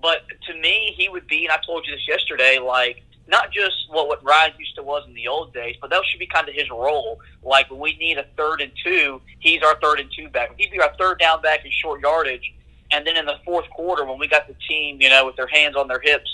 but 0.00 0.22
to 0.48 0.60
me, 0.60 0.94
he 0.96 1.08
would 1.08 1.26
be, 1.26 1.46
and 1.46 1.52
I 1.52 1.58
told 1.64 1.86
you 1.86 1.94
this 1.94 2.06
yesterday, 2.06 2.58
like 2.58 3.02
not 3.26 3.52
just 3.52 3.74
what 3.88 4.08
what 4.08 4.22
Ryan 4.24 4.52
used 4.58 4.76
to 4.76 4.82
was 4.82 5.04
in 5.06 5.14
the 5.14 5.28
old 5.28 5.54
days, 5.54 5.76
but 5.80 5.90
that 5.90 6.02
should 6.10 6.20
be 6.20 6.26
kind 6.26 6.48
of 6.48 6.54
his 6.54 6.68
role. 6.70 7.20
Like 7.42 7.70
when 7.70 7.80
we 7.80 7.96
need 7.96 8.18
a 8.18 8.26
third 8.36 8.60
and 8.60 8.72
two, 8.84 9.20
he's 9.38 9.62
our 9.62 9.78
third 9.80 10.00
and 10.00 10.10
two 10.16 10.28
back. 10.28 10.50
He'd 10.58 10.70
be 10.70 10.80
our 10.80 10.94
third 10.98 11.18
down 11.18 11.40
back 11.42 11.64
in 11.64 11.70
short 11.70 12.00
yardage. 12.00 12.52
And 12.90 13.06
then 13.06 13.16
in 13.16 13.24
the 13.24 13.36
fourth 13.44 13.68
quarter, 13.70 14.04
when 14.04 14.18
we 14.18 14.28
got 14.28 14.46
the 14.46 14.54
team, 14.68 15.00
you 15.00 15.08
know, 15.08 15.26
with 15.26 15.36
their 15.36 15.46
hands 15.46 15.74
on 15.74 15.88
their 15.88 16.00
hips, 16.00 16.30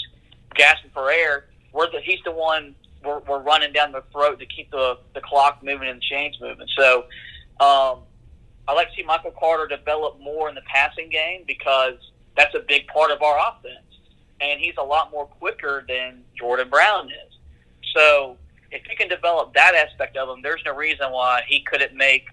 gasping 0.54 0.90
for 0.92 1.11
air, 1.11 1.47
we're 1.73 1.90
the, 1.90 2.00
he's 2.00 2.18
the 2.25 2.32
one 2.32 2.75
we're, 3.04 3.20
we're 3.20 3.40
running 3.40 3.73
down 3.73 3.92
the 3.92 4.02
throat 4.12 4.38
to 4.40 4.47
keep 4.47 4.70
the, 4.70 4.99
the 5.14 5.20
clock 5.20 5.62
moving 5.62 5.88
and 5.88 5.99
the 5.99 6.04
chains 6.04 6.37
moving. 6.40 6.66
So 6.76 7.04
um, 7.61 8.00
I 8.68 8.73
like 8.75 8.90
to 8.90 8.97
see 8.97 9.02
Michael 9.02 9.32
Carter 9.38 9.75
develop 9.75 10.20
more 10.20 10.49
in 10.49 10.54
the 10.54 10.62
passing 10.62 11.09
game 11.09 11.44
because 11.47 11.94
that's 12.37 12.54
a 12.54 12.61
big 12.66 12.87
part 12.88 13.11
of 13.11 13.23
our 13.23 13.38
offense. 13.38 13.89
And 14.40 14.61
he's 14.61 14.75
a 14.78 14.82
lot 14.82 15.11
more 15.11 15.26
quicker 15.26 15.85
than 15.88 16.23
Jordan 16.38 16.68
Brown 16.68 17.09
is. 17.09 17.38
So 17.94 18.37
if 18.70 18.82
he 18.88 18.97
can 18.97 19.09
develop 19.09 19.54
that 19.54 19.75
aspect 19.75 20.16
of 20.16 20.28
him, 20.28 20.42
there's 20.42 20.62
no 20.64 20.75
reason 20.75 21.11
why 21.12 21.42
he 21.47 21.61
couldn't 21.61 21.94
make 21.94 22.26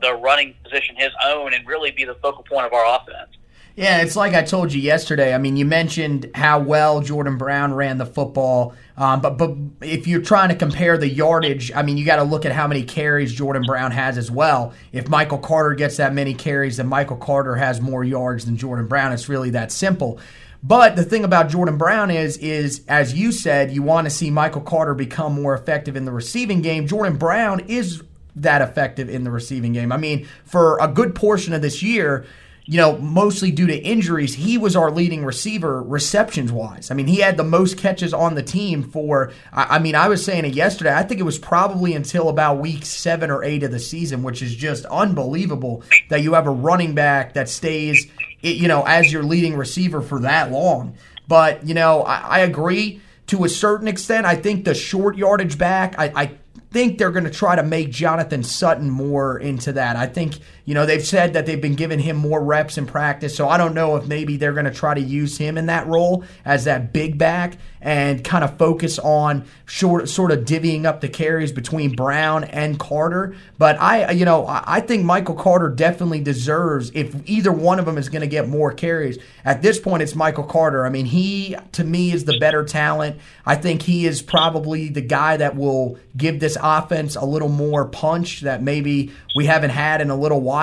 the 0.00 0.14
running 0.14 0.54
position 0.64 0.96
his 0.96 1.10
own 1.24 1.54
and 1.54 1.66
really 1.66 1.90
be 1.90 2.04
the 2.04 2.16
focal 2.16 2.42
point 2.44 2.66
of 2.66 2.72
our 2.72 2.96
offense. 2.96 3.30
Yeah, 3.76 4.02
it's 4.02 4.14
like 4.14 4.34
I 4.34 4.42
told 4.42 4.72
you 4.72 4.80
yesterday. 4.80 5.34
I 5.34 5.38
mean, 5.38 5.56
you 5.56 5.64
mentioned 5.64 6.30
how 6.32 6.60
well 6.60 7.00
Jordan 7.00 7.36
Brown 7.36 7.74
ran 7.74 7.98
the 7.98 8.06
football, 8.06 8.74
um, 8.96 9.20
but 9.20 9.36
but 9.36 9.56
if 9.80 10.06
you're 10.06 10.22
trying 10.22 10.50
to 10.50 10.54
compare 10.54 10.96
the 10.96 11.08
yardage, 11.08 11.72
I 11.72 11.82
mean, 11.82 11.96
you 11.96 12.04
got 12.04 12.16
to 12.16 12.22
look 12.22 12.46
at 12.46 12.52
how 12.52 12.68
many 12.68 12.84
carries 12.84 13.32
Jordan 13.32 13.64
Brown 13.66 13.90
has 13.90 14.16
as 14.16 14.30
well. 14.30 14.72
If 14.92 15.08
Michael 15.08 15.38
Carter 15.38 15.74
gets 15.74 15.96
that 15.96 16.14
many 16.14 16.34
carries, 16.34 16.76
then 16.76 16.86
Michael 16.86 17.16
Carter 17.16 17.56
has 17.56 17.80
more 17.80 18.04
yards 18.04 18.44
than 18.44 18.56
Jordan 18.56 18.86
Brown. 18.86 19.12
It's 19.12 19.28
really 19.28 19.50
that 19.50 19.72
simple. 19.72 20.20
But 20.62 20.94
the 20.94 21.04
thing 21.04 21.24
about 21.24 21.48
Jordan 21.48 21.76
Brown 21.76 22.12
is, 22.12 22.38
is 22.38 22.82
as 22.88 23.12
you 23.12 23.32
said, 23.32 23.72
you 23.72 23.82
want 23.82 24.06
to 24.06 24.10
see 24.10 24.30
Michael 24.30 24.62
Carter 24.62 24.94
become 24.94 25.34
more 25.34 25.52
effective 25.52 25.96
in 25.96 26.04
the 26.04 26.12
receiving 26.12 26.62
game. 26.62 26.86
Jordan 26.86 27.16
Brown 27.16 27.60
is 27.66 28.02
that 28.36 28.62
effective 28.62 29.10
in 29.10 29.24
the 29.24 29.30
receiving 29.30 29.72
game. 29.72 29.90
I 29.90 29.96
mean, 29.96 30.26
for 30.44 30.78
a 30.80 30.88
good 30.88 31.14
portion 31.14 31.52
of 31.52 31.60
this 31.60 31.82
year, 31.82 32.24
you 32.66 32.78
know, 32.78 32.96
mostly 32.98 33.50
due 33.50 33.66
to 33.66 33.76
injuries, 33.76 34.34
he 34.34 34.56
was 34.56 34.74
our 34.74 34.90
leading 34.90 35.22
receiver 35.22 35.82
receptions 35.82 36.50
wise. 36.50 36.90
I 36.90 36.94
mean, 36.94 37.06
he 37.06 37.16
had 37.16 37.36
the 37.36 37.44
most 37.44 37.76
catches 37.76 38.14
on 38.14 38.36
the 38.36 38.42
team 38.42 38.82
for, 38.82 39.32
I, 39.52 39.78
mean, 39.78 39.94
I 39.94 40.08
was 40.08 40.24
saying 40.24 40.46
it 40.46 40.54
yesterday. 40.54 40.94
I 40.94 41.02
think 41.02 41.20
it 41.20 41.24
was 41.24 41.38
probably 41.38 41.92
until 41.92 42.30
about 42.30 42.60
week 42.60 42.86
seven 42.86 43.30
or 43.30 43.44
eight 43.44 43.64
of 43.64 43.70
the 43.70 43.78
season, 43.78 44.22
which 44.22 44.40
is 44.40 44.56
just 44.56 44.86
unbelievable 44.86 45.82
that 46.08 46.22
you 46.22 46.32
have 46.32 46.46
a 46.46 46.50
running 46.50 46.94
back 46.94 47.34
that 47.34 47.50
stays, 47.50 48.06
you 48.40 48.66
know, 48.66 48.82
as 48.82 49.12
your 49.12 49.24
leading 49.24 49.56
receiver 49.56 50.00
for 50.00 50.20
that 50.20 50.50
long. 50.50 50.94
But, 51.28 51.66
you 51.66 51.74
know, 51.74 52.02
I, 52.02 52.20
I 52.20 52.38
agree 52.40 53.02
to 53.26 53.44
a 53.44 53.48
certain 53.50 53.88
extent. 53.88 54.24
I 54.24 54.36
think 54.36 54.64
the 54.64 54.74
short 54.74 55.18
yardage 55.18 55.58
back, 55.58 55.98
I, 55.98 56.12
I 56.16 56.30
think 56.70 56.96
they're 56.96 57.12
going 57.12 57.24
to 57.24 57.30
try 57.30 57.56
to 57.56 57.62
make 57.62 57.90
Jonathan 57.90 58.42
Sutton 58.42 58.88
more 58.88 59.38
into 59.38 59.72
that. 59.74 59.96
I 59.96 60.06
think, 60.06 60.38
you 60.64 60.74
know, 60.74 60.86
they've 60.86 61.04
said 61.04 61.34
that 61.34 61.46
they've 61.46 61.60
been 61.60 61.74
giving 61.74 61.98
him 61.98 62.16
more 62.16 62.42
reps 62.42 62.78
in 62.78 62.86
practice. 62.86 63.36
So 63.36 63.48
I 63.48 63.58
don't 63.58 63.74
know 63.74 63.96
if 63.96 64.06
maybe 64.06 64.36
they're 64.36 64.52
going 64.52 64.64
to 64.64 64.72
try 64.72 64.94
to 64.94 65.00
use 65.00 65.36
him 65.36 65.58
in 65.58 65.66
that 65.66 65.86
role 65.86 66.24
as 66.44 66.64
that 66.64 66.92
big 66.92 67.18
back 67.18 67.58
and 67.82 68.24
kind 68.24 68.42
of 68.42 68.56
focus 68.56 68.98
on 68.98 69.44
short, 69.66 70.08
sort 70.08 70.32
of 70.32 70.40
divvying 70.46 70.86
up 70.86 71.02
the 71.02 71.08
carries 71.08 71.52
between 71.52 71.94
Brown 71.94 72.44
and 72.44 72.78
Carter. 72.78 73.36
But 73.58 73.78
I, 73.78 74.12
you 74.12 74.24
know, 74.24 74.46
I 74.48 74.80
think 74.80 75.04
Michael 75.04 75.34
Carter 75.34 75.68
definitely 75.68 76.20
deserves, 76.20 76.90
if 76.94 77.14
either 77.28 77.52
one 77.52 77.78
of 77.78 77.84
them 77.84 77.98
is 77.98 78.08
going 78.08 78.22
to 78.22 78.26
get 78.26 78.48
more 78.48 78.72
carries, 78.72 79.18
at 79.44 79.60
this 79.60 79.78
point 79.78 80.02
it's 80.02 80.14
Michael 80.14 80.44
Carter. 80.44 80.86
I 80.86 80.88
mean, 80.88 81.04
he, 81.04 81.56
to 81.72 81.84
me, 81.84 82.10
is 82.10 82.24
the 82.24 82.38
better 82.38 82.64
talent. 82.64 83.20
I 83.44 83.54
think 83.56 83.82
he 83.82 84.06
is 84.06 84.22
probably 84.22 84.88
the 84.88 85.02
guy 85.02 85.36
that 85.36 85.54
will 85.54 85.98
give 86.16 86.40
this 86.40 86.56
offense 86.62 87.16
a 87.16 87.24
little 87.26 87.50
more 87.50 87.84
punch 87.84 88.40
that 88.40 88.62
maybe 88.62 89.12
we 89.36 89.44
haven't 89.44 89.70
had 89.70 90.00
in 90.00 90.08
a 90.08 90.16
little 90.16 90.40
while. 90.40 90.53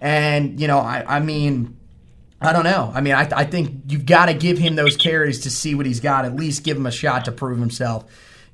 And, 0.00 0.60
you 0.60 0.66
know, 0.66 0.78
I, 0.78 1.16
I 1.16 1.20
mean, 1.20 1.76
I 2.40 2.52
don't 2.52 2.64
know. 2.64 2.92
I 2.94 3.00
mean, 3.00 3.14
I, 3.14 3.28
I 3.34 3.44
think 3.44 3.82
you've 3.88 4.06
got 4.06 4.26
to 4.26 4.34
give 4.34 4.58
him 4.58 4.76
those 4.76 4.96
carries 4.96 5.40
to 5.40 5.50
see 5.50 5.74
what 5.74 5.86
he's 5.86 6.00
got. 6.00 6.24
At 6.24 6.36
least 6.36 6.62
give 6.62 6.76
him 6.76 6.86
a 6.86 6.90
shot 6.90 7.24
to 7.24 7.32
prove 7.32 7.58
himself. 7.58 8.04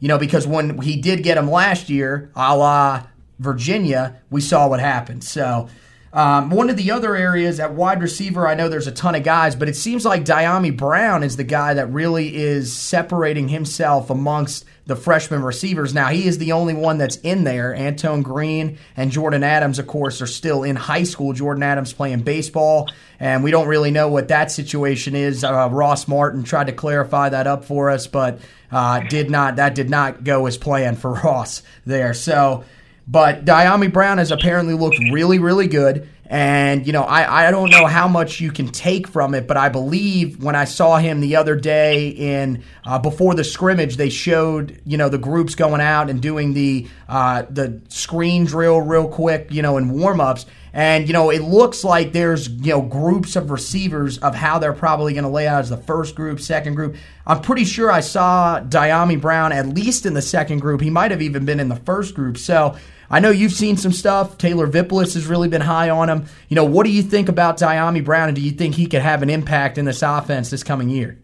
You 0.01 0.09
know, 0.09 0.19
because 0.19 0.47
when 0.47 0.81
he 0.81 1.01
did 1.01 1.23
get 1.23 1.39
him 1.39 1.51
last 1.51 1.89
year, 1.89 2.31
a 2.35 2.57
la 2.57 3.05
Virginia, 3.39 4.21
we 4.31 4.41
saw 4.41 4.69
what 4.69 4.81
happened. 4.81 5.25
So, 5.25 5.69
um, 6.15 6.51
one 6.51 6.71
of 6.71 6.77
the 6.77 6.93
other 6.93 7.17
areas 7.17 7.59
at 7.59 7.75
wide 7.75 8.01
receiver, 8.01 8.47
I 8.47 8.55
know 8.55 8.69
there's 8.69 8.87
a 8.87 8.93
ton 8.93 9.17
of 9.17 9.25
guys, 9.25 9.57
but 9.57 9.69
it 9.69 9.75
seems 9.75 10.05
like 10.05 10.25
Dyami 10.25 10.75
Brown 10.75 11.25
is 11.25 11.37
the 11.37 11.43
guy 11.43 11.75
that 11.75 11.93
really 11.93 12.37
is 12.37 12.73
separating 12.73 13.49
himself 13.49 14.11
amongst 14.11 14.65
the 14.87 14.95
freshman 14.95 15.43
receivers. 15.43 15.93
Now, 15.93 16.09
he 16.09 16.29
is 16.29 16.39
the 16.39 16.53
only 16.53 16.73
one 16.73 16.99
that's 16.99 17.17
in 17.17 17.43
there. 17.43 17.75
Antoine 17.75 18.23
Green 18.23 18.79
and 18.97 19.11
Jordan 19.11 19.43
Adams, 19.43 19.81
of 19.81 19.89
course, 19.89 20.23
are 20.23 20.29
still 20.29 20.63
in 20.63 20.77
high 20.77 21.03
school. 21.03 21.33
Jordan 21.33 21.65
Adams 21.65 21.93
playing 21.93 22.21
baseball, 22.21 22.89
and 23.19 23.43
we 23.43 23.51
don't 23.51 23.67
really 23.67 23.91
know 23.91 24.07
what 24.07 24.29
that 24.29 24.53
situation 24.53 25.17
is. 25.17 25.43
Uh, 25.43 25.69
Ross 25.73 26.07
Martin 26.07 26.45
tried 26.45 26.69
to 26.69 26.73
clarify 26.73 27.31
that 27.31 27.49
up 27.49 27.65
for 27.65 27.91
us, 27.91 28.07
but 28.07 28.39
uh, 28.71 29.01
did 29.01 29.31
not. 29.31 29.57
That 29.57 29.75
did 29.75 29.91
not 29.91 30.23
go 30.23 30.47
as 30.47 30.59
planned 30.59 31.01
for 31.01 31.13
Ross 31.25 31.65
there. 31.85 32.15
So 32.15 32.63
but 33.07 33.45
Dyami 33.45 33.93
Brown 33.93 34.19
has 34.19 34.31
apparently 34.31 34.75
looked 34.75 34.99
really, 35.13 35.39
really 35.39 35.67
good. 35.67 36.09
And, 36.27 36.87
you 36.87 36.93
know, 36.93 37.03
I, 37.03 37.49
I 37.49 37.51
don't 37.51 37.71
know 37.71 37.87
how 37.87 38.09
much 38.09 38.41
you 38.41 38.51
can 38.51 38.69
take 38.69 39.07
from 39.07 39.35
it, 39.35 39.47
but 39.47 39.59
I 39.59 39.69
believe 39.69 40.43
when 40.43 40.57
I 40.57 40.65
saw 40.65 40.97
him 40.97 41.21
the 41.21 41.37
other 41.37 41.55
day 41.55 42.09
in 42.09 42.65
uh, 42.85 42.99
before 42.99 43.35
the 43.35 43.45
scrimmage, 43.45 43.99
they 43.99 44.09
showed, 44.09 44.81
you 44.87 44.97
know, 44.97 45.11
the 45.11 45.19
groups 45.19 45.55
going 45.55 45.83
out 45.83 46.09
and 46.09 46.23
doing 46.23 46.55
the 46.55 46.89
uh, 47.11 47.43
the 47.51 47.83
screen 47.89 48.47
drill 48.47 48.81
real 48.81 49.07
quick, 49.07 49.49
you 49.51 49.61
know, 49.61 49.77
in 49.77 49.91
warm 49.91 50.19
ups. 50.21 50.47
And, 50.73 51.07
you 51.07 51.13
know, 51.13 51.31
it 51.31 51.43
looks 51.43 51.85
like 51.85 52.13
there's, 52.13 52.49
you 52.49 52.73
know, 52.73 52.83
groups 52.83 53.37
of 53.37 53.51
receivers 53.51 54.19
of 54.19 54.35
how 54.35 54.59
they're 54.59 54.73
probably 54.73 55.13
going 55.13 55.25
to 55.25 55.31
lay 55.31 55.47
out 55.47 55.61
as 55.61 55.71
the 55.71 55.77
first 55.77 56.17
group, 56.17 56.41
second 56.41 56.75
group. 56.75 56.97
I'm 57.27 57.43
pretty 57.43 57.65
sure 57.65 57.93
I 57.93 58.01
saw 58.01 58.61
Dyami 58.61 59.21
Brown 59.21 59.53
at 59.53 59.69
least 59.69 60.05
in 60.05 60.15
the 60.15 60.23
second 60.23 60.61
group. 60.61 60.81
He 60.81 60.91
might 60.91 61.13
have 61.13 61.23
even 61.23 61.45
been 61.45 61.61
in 61.61 61.69
the 61.69 61.77
first 61.77 62.15
group. 62.15 62.39
So, 62.39 62.77
I 63.15 63.21
know 63.21 63.31
you've 63.31 63.53
seen 63.53 63.77
some 63.77 63.93
stuff. 63.93 64.39
Taylor 64.39 64.67
Vippolis 64.67 65.15
has 65.15 65.29
really 65.29 65.47
been 65.47 65.61
high 65.61 65.89
on 65.89 66.11
him. 66.11 66.27
You 66.49 66.57
know, 66.57 66.65
what 66.65 66.85
do 66.85 66.91
you 66.91 67.01
think 67.01 67.29
about 67.29 67.59
Dyami 67.59 68.05
Brown, 68.05 68.27
and 68.27 68.35
do 68.35 68.43
you 68.43 68.51
think 68.51 68.75
he 68.75 68.87
could 68.87 69.03
have 69.03 69.23
an 69.23 69.31
impact 69.31 69.79
in 69.79 69.85
this 69.85 70.03
offense 70.03 70.51
this 70.51 70.65
coming 70.65 70.89
year? 70.89 71.17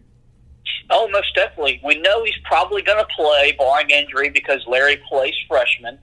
Oh, 0.89 1.09
most 1.09 1.35
definitely. 1.35 1.81
We 1.83 1.99
know 1.99 2.23
he's 2.23 2.37
probably 2.45 2.81
going 2.81 2.97
to 2.97 3.13
play, 3.13 3.57
barring 3.57 3.89
injury, 3.89 4.29
because 4.29 4.65
Larry 4.67 5.01
plays 5.09 5.33
freshman. 5.49 5.99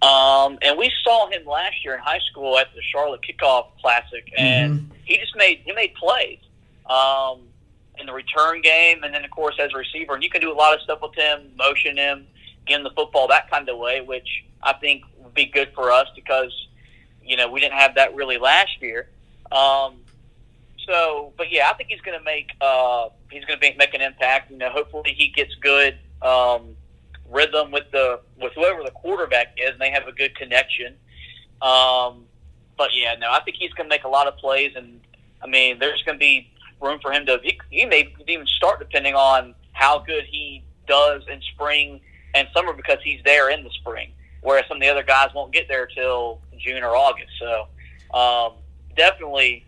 Um, 0.00 0.56
and 0.62 0.78
we 0.78 0.90
saw 1.04 1.28
him 1.28 1.44
last 1.44 1.84
year 1.84 1.92
in 1.92 2.00
high 2.00 2.20
school 2.30 2.56
at 2.56 2.68
the 2.74 2.80
Charlotte 2.80 3.20
Kickoff 3.20 3.66
Classic, 3.82 4.32
and 4.38 4.80
mm-hmm. 4.80 4.94
he 5.04 5.18
just 5.18 5.36
made 5.36 5.60
he 5.66 5.72
made 5.72 5.92
plays 5.96 6.38
um, 6.88 7.40
in 7.98 8.06
the 8.06 8.12
return 8.14 8.62
game, 8.62 9.04
and 9.04 9.12
then 9.12 9.22
of 9.22 9.30
course 9.30 9.56
as 9.60 9.70
a 9.74 9.76
receiver. 9.76 10.14
And 10.14 10.22
you 10.22 10.30
can 10.30 10.40
do 10.40 10.50
a 10.50 10.56
lot 10.56 10.72
of 10.72 10.80
stuff 10.80 11.00
with 11.02 11.14
him, 11.14 11.50
motion 11.58 11.98
him, 11.98 12.26
get 12.66 12.78
him 12.78 12.84
the 12.84 12.90
football 12.96 13.28
that 13.28 13.50
kind 13.50 13.68
of 13.68 13.76
way, 13.76 14.00
which 14.00 14.44
I 14.62 14.72
think 14.74 15.04
be 15.34 15.46
good 15.46 15.72
for 15.74 15.90
us 15.90 16.08
because 16.14 16.52
you 17.22 17.36
know 17.36 17.50
we 17.50 17.60
didn't 17.60 17.78
have 17.78 17.94
that 17.96 18.14
really 18.14 18.38
last 18.38 18.80
year. 18.80 19.08
Um, 19.52 19.96
so, 20.88 21.32
but 21.36 21.50
yeah, 21.50 21.68
I 21.70 21.74
think 21.74 21.88
he's 21.88 22.00
going 22.00 22.18
to 22.18 22.24
make 22.24 22.50
uh, 22.60 23.08
he's 23.30 23.44
going 23.44 23.58
to 23.60 23.74
make 23.76 23.94
an 23.94 24.00
impact. 24.00 24.50
You 24.50 24.58
know, 24.58 24.70
hopefully 24.70 25.14
he 25.16 25.28
gets 25.28 25.54
good 25.56 25.98
um, 26.22 26.76
rhythm 27.30 27.70
with 27.70 27.90
the 27.92 28.20
with 28.40 28.52
whoever 28.54 28.82
the 28.82 28.92
quarterback 28.92 29.56
is, 29.56 29.72
and 29.72 29.80
they 29.80 29.90
have 29.90 30.06
a 30.06 30.12
good 30.12 30.36
connection. 30.36 30.94
Um, 31.62 32.24
but 32.76 32.90
yeah, 32.94 33.14
no, 33.18 33.30
I 33.30 33.40
think 33.44 33.56
he's 33.56 33.72
going 33.72 33.88
to 33.88 33.94
make 33.94 34.04
a 34.04 34.08
lot 34.08 34.28
of 34.28 34.36
plays, 34.36 34.72
and 34.76 35.00
I 35.42 35.46
mean, 35.46 35.78
there's 35.78 36.02
going 36.02 36.16
to 36.16 36.20
be 36.20 36.50
room 36.80 36.98
for 37.00 37.12
him 37.12 37.26
to 37.26 37.40
he, 37.42 37.58
he 37.70 37.86
may 37.86 38.14
even 38.28 38.46
start 38.46 38.78
depending 38.78 39.14
on 39.14 39.54
how 39.72 39.98
good 39.98 40.24
he 40.24 40.62
does 40.86 41.22
in 41.30 41.40
spring 41.54 42.00
and 42.34 42.48
summer 42.54 42.72
because 42.72 42.98
he's 43.02 43.20
there 43.24 43.50
in 43.50 43.64
the 43.64 43.70
spring 43.70 44.12
whereas 44.46 44.64
some 44.68 44.76
of 44.76 44.80
the 44.80 44.88
other 44.88 45.02
guys 45.02 45.30
won't 45.34 45.52
get 45.52 45.66
there 45.66 45.86
till 45.86 46.40
June 46.56 46.84
or 46.84 46.96
August. 46.96 47.32
So 47.40 47.66
um, 48.16 48.52
definitely, 48.96 49.64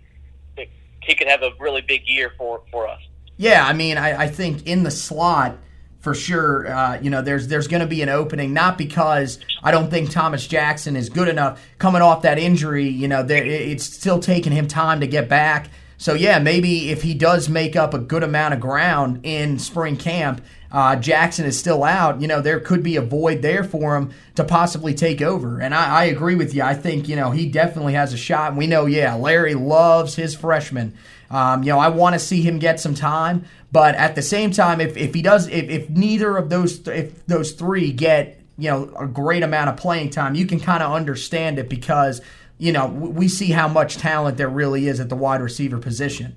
he 1.02 1.14
could 1.16 1.26
have 1.26 1.42
a 1.42 1.50
really 1.58 1.82
big 1.82 2.02
year 2.06 2.32
for 2.38 2.62
for 2.70 2.86
us. 2.86 3.00
Yeah, 3.36 3.66
I 3.66 3.72
mean, 3.72 3.98
I, 3.98 4.22
I 4.22 4.28
think 4.28 4.66
in 4.66 4.84
the 4.84 4.90
slot 4.90 5.58
for 5.98 6.14
sure. 6.14 6.72
Uh, 6.72 7.00
you 7.00 7.10
know, 7.10 7.22
there's 7.22 7.48
there's 7.48 7.66
going 7.66 7.80
to 7.80 7.88
be 7.88 8.02
an 8.02 8.08
opening, 8.08 8.54
not 8.54 8.78
because 8.78 9.40
I 9.64 9.72
don't 9.72 9.90
think 9.90 10.10
Thomas 10.10 10.46
Jackson 10.46 10.94
is 10.94 11.08
good 11.08 11.28
enough 11.28 11.60
coming 11.78 12.00
off 12.00 12.22
that 12.22 12.38
injury. 12.38 12.88
You 12.88 13.08
know, 13.08 13.26
it's 13.28 13.84
still 13.84 14.20
taking 14.20 14.52
him 14.52 14.68
time 14.68 15.00
to 15.00 15.08
get 15.08 15.28
back. 15.28 15.70
So 15.98 16.14
yeah, 16.14 16.38
maybe 16.38 16.90
if 16.90 17.02
he 17.02 17.12
does 17.12 17.48
make 17.48 17.74
up 17.76 17.92
a 17.92 17.98
good 17.98 18.22
amount 18.22 18.54
of 18.54 18.60
ground 18.60 19.20
in 19.24 19.58
spring 19.58 19.96
camp, 19.96 20.40
uh, 20.70 20.96
Jackson 20.96 21.44
is 21.44 21.58
still 21.58 21.82
out, 21.82 22.20
you 22.20 22.28
know, 22.28 22.40
there 22.40 22.60
could 22.60 22.82
be 22.82 22.96
a 22.96 23.02
void 23.02 23.42
there 23.42 23.64
for 23.64 23.96
him 23.96 24.10
to 24.36 24.44
possibly 24.44 24.94
take 24.94 25.20
over. 25.22 25.60
And 25.60 25.74
I, 25.74 26.02
I, 26.02 26.04
agree 26.04 26.34
with 26.34 26.54
you. 26.54 26.62
I 26.62 26.74
think, 26.74 27.08
you 27.08 27.16
know, 27.16 27.30
he 27.30 27.48
definitely 27.48 27.94
has 27.94 28.12
a 28.12 28.18
shot. 28.18 28.50
And 28.50 28.58
we 28.58 28.66
know, 28.66 28.84
yeah, 28.84 29.14
Larry 29.14 29.54
loves 29.54 30.14
his 30.14 30.34
freshmen. 30.34 30.94
Um, 31.30 31.62
you 31.62 31.72
know, 31.72 31.78
I 31.78 31.88
want 31.88 32.14
to 32.14 32.18
see 32.18 32.42
him 32.42 32.58
get 32.58 32.80
some 32.80 32.94
time, 32.94 33.46
but 33.72 33.94
at 33.94 34.14
the 34.14 34.22
same 34.22 34.50
time, 34.50 34.80
if, 34.80 34.96
if 34.96 35.14
he 35.14 35.22
does, 35.22 35.48
if, 35.48 35.68
if 35.68 35.90
neither 35.90 36.36
of 36.36 36.48
those, 36.50 36.86
if 36.86 37.26
those 37.26 37.52
three 37.52 37.92
get, 37.92 38.40
you 38.58 38.70
know, 38.70 38.92
a 38.98 39.06
great 39.06 39.42
amount 39.42 39.70
of 39.70 39.76
playing 39.76 40.10
time, 40.10 40.34
you 40.34 40.46
can 40.46 40.60
kind 40.60 40.82
of 40.82 40.92
understand 40.92 41.58
it 41.58 41.68
because, 41.68 42.20
you 42.58 42.72
know, 42.72 42.86
we 42.86 43.28
see 43.28 43.50
how 43.50 43.68
much 43.68 43.96
talent 43.96 44.36
there 44.36 44.48
really 44.48 44.88
is 44.88 45.00
at 45.00 45.08
the 45.08 45.16
wide 45.16 45.40
receiver 45.40 45.78
position 45.78 46.36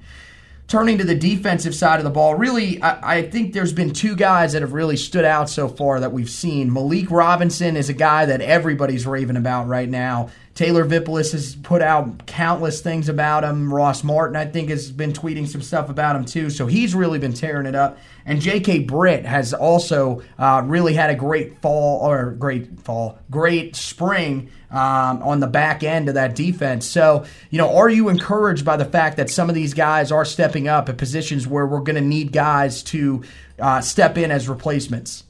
turning 0.72 0.98
to 0.98 1.04
the 1.04 1.16
defensive 1.16 1.76
side 1.76 2.00
of 2.00 2.06
the 2.06 2.10
ball, 2.10 2.34
really, 2.34 2.82
I, 2.82 3.18
I, 3.18 3.30
think 3.30 3.52
there's 3.52 3.74
been 3.74 3.92
two 3.92 4.16
guys 4.16 4.54
that 4.54 4.62
have 4.62 4.72
really 4.72 4.96
stood 4.96 5.26
out 5.26 5.50
so 5.50 5.68
far 5.68 6.00
that 6.00 6.14
we've 6.14 6.30
seen. 6.30 6.72
Malik 6.72 7.12
Robinson 7.12 7.76
is 7.76 7.90
a 7.90 7.94
guy 7.94 8.26
that 8.26 8.40
everybody's 8.40 9.06
raving 9.06 9.36
about 9.36 9.68
right 9.68 9.90
now. 9.90 10.30
Taylor 10.54 10.84
Vippolis 10.84 11.32
has 11.32 11.56
put 11.56 11.82
out 11.82 12.26
countless 12.26 12.82
things 12.82 13.08
about 13.08 13.44
him. 13.44 13.74
Ross 13.74 14.04
Martin, 14.04 14.36
I 14.36 14.46
think, 14.46 14.70
has 14.70 14.92
been 14.92 15.14
tweeting 15.14 15.48
some 15.48 15.62
stuff 15.62 15.90
about 15.90 16.16
him 16.16 16.26
too. 16.26 16.50
So 16.50 16.68
he's 16.68 16.94
really 16.94 17.20
been 17.20 17.34
tearing 17.34 17.66
it 17.66 17.76
up. 17.76 17.98
And 18.26 18.42
J.K. 18.42 18.80
Britt 18.80 19.26
has 19.26 19.54
also 19.54 20.22
uh, 20.38 20.62
really 20.66 20.94
had 20.94 21.10
a 21.10 21.16
great 21.16 21.62
fall 21.62 22.06
or 22.06 22.32
great 22.32 22.82
fall, 22.82 23.18
great 23.30 23.76
spring 23.76 24.50
um, 24.70 25.24
on 25.24 25.40
the 25.40 25.48
back 25.48 25.84
end 25.84 26.10
of 26.10 26.16
that 26.16 26.36
defense. 26.36 26.86
So, 26.86 27.26
you 27.50 27.58
know, 27.58 27.76
are 27.78 27.90
you 27.90 28.10
encouraged 28.10 28.66
by 28.66 28.76
the 28.76 28.86
fact 28.86 29.18
that 29.18 29.30
some 29.30 29.48
of 29.48 29.56
these 29.56 29.74
guys 29.74 30.12
are 30.12 30.26
stepping 30.26 30.68
up 30.68 30.90
at 30.90 30.98
positions 30.98 31.48
where 31.48 31.66
we're 31.66 31.80
going 31.80 31.96
to 31.96 32.02
need 32.02 32.34
guys 32.34 32.84
to 32.84 33.24
uh, 33.58 33.80
step 33.82 34.18
in 34.18 34.32
as 34.32 34.50
replacements? 34.50 35.24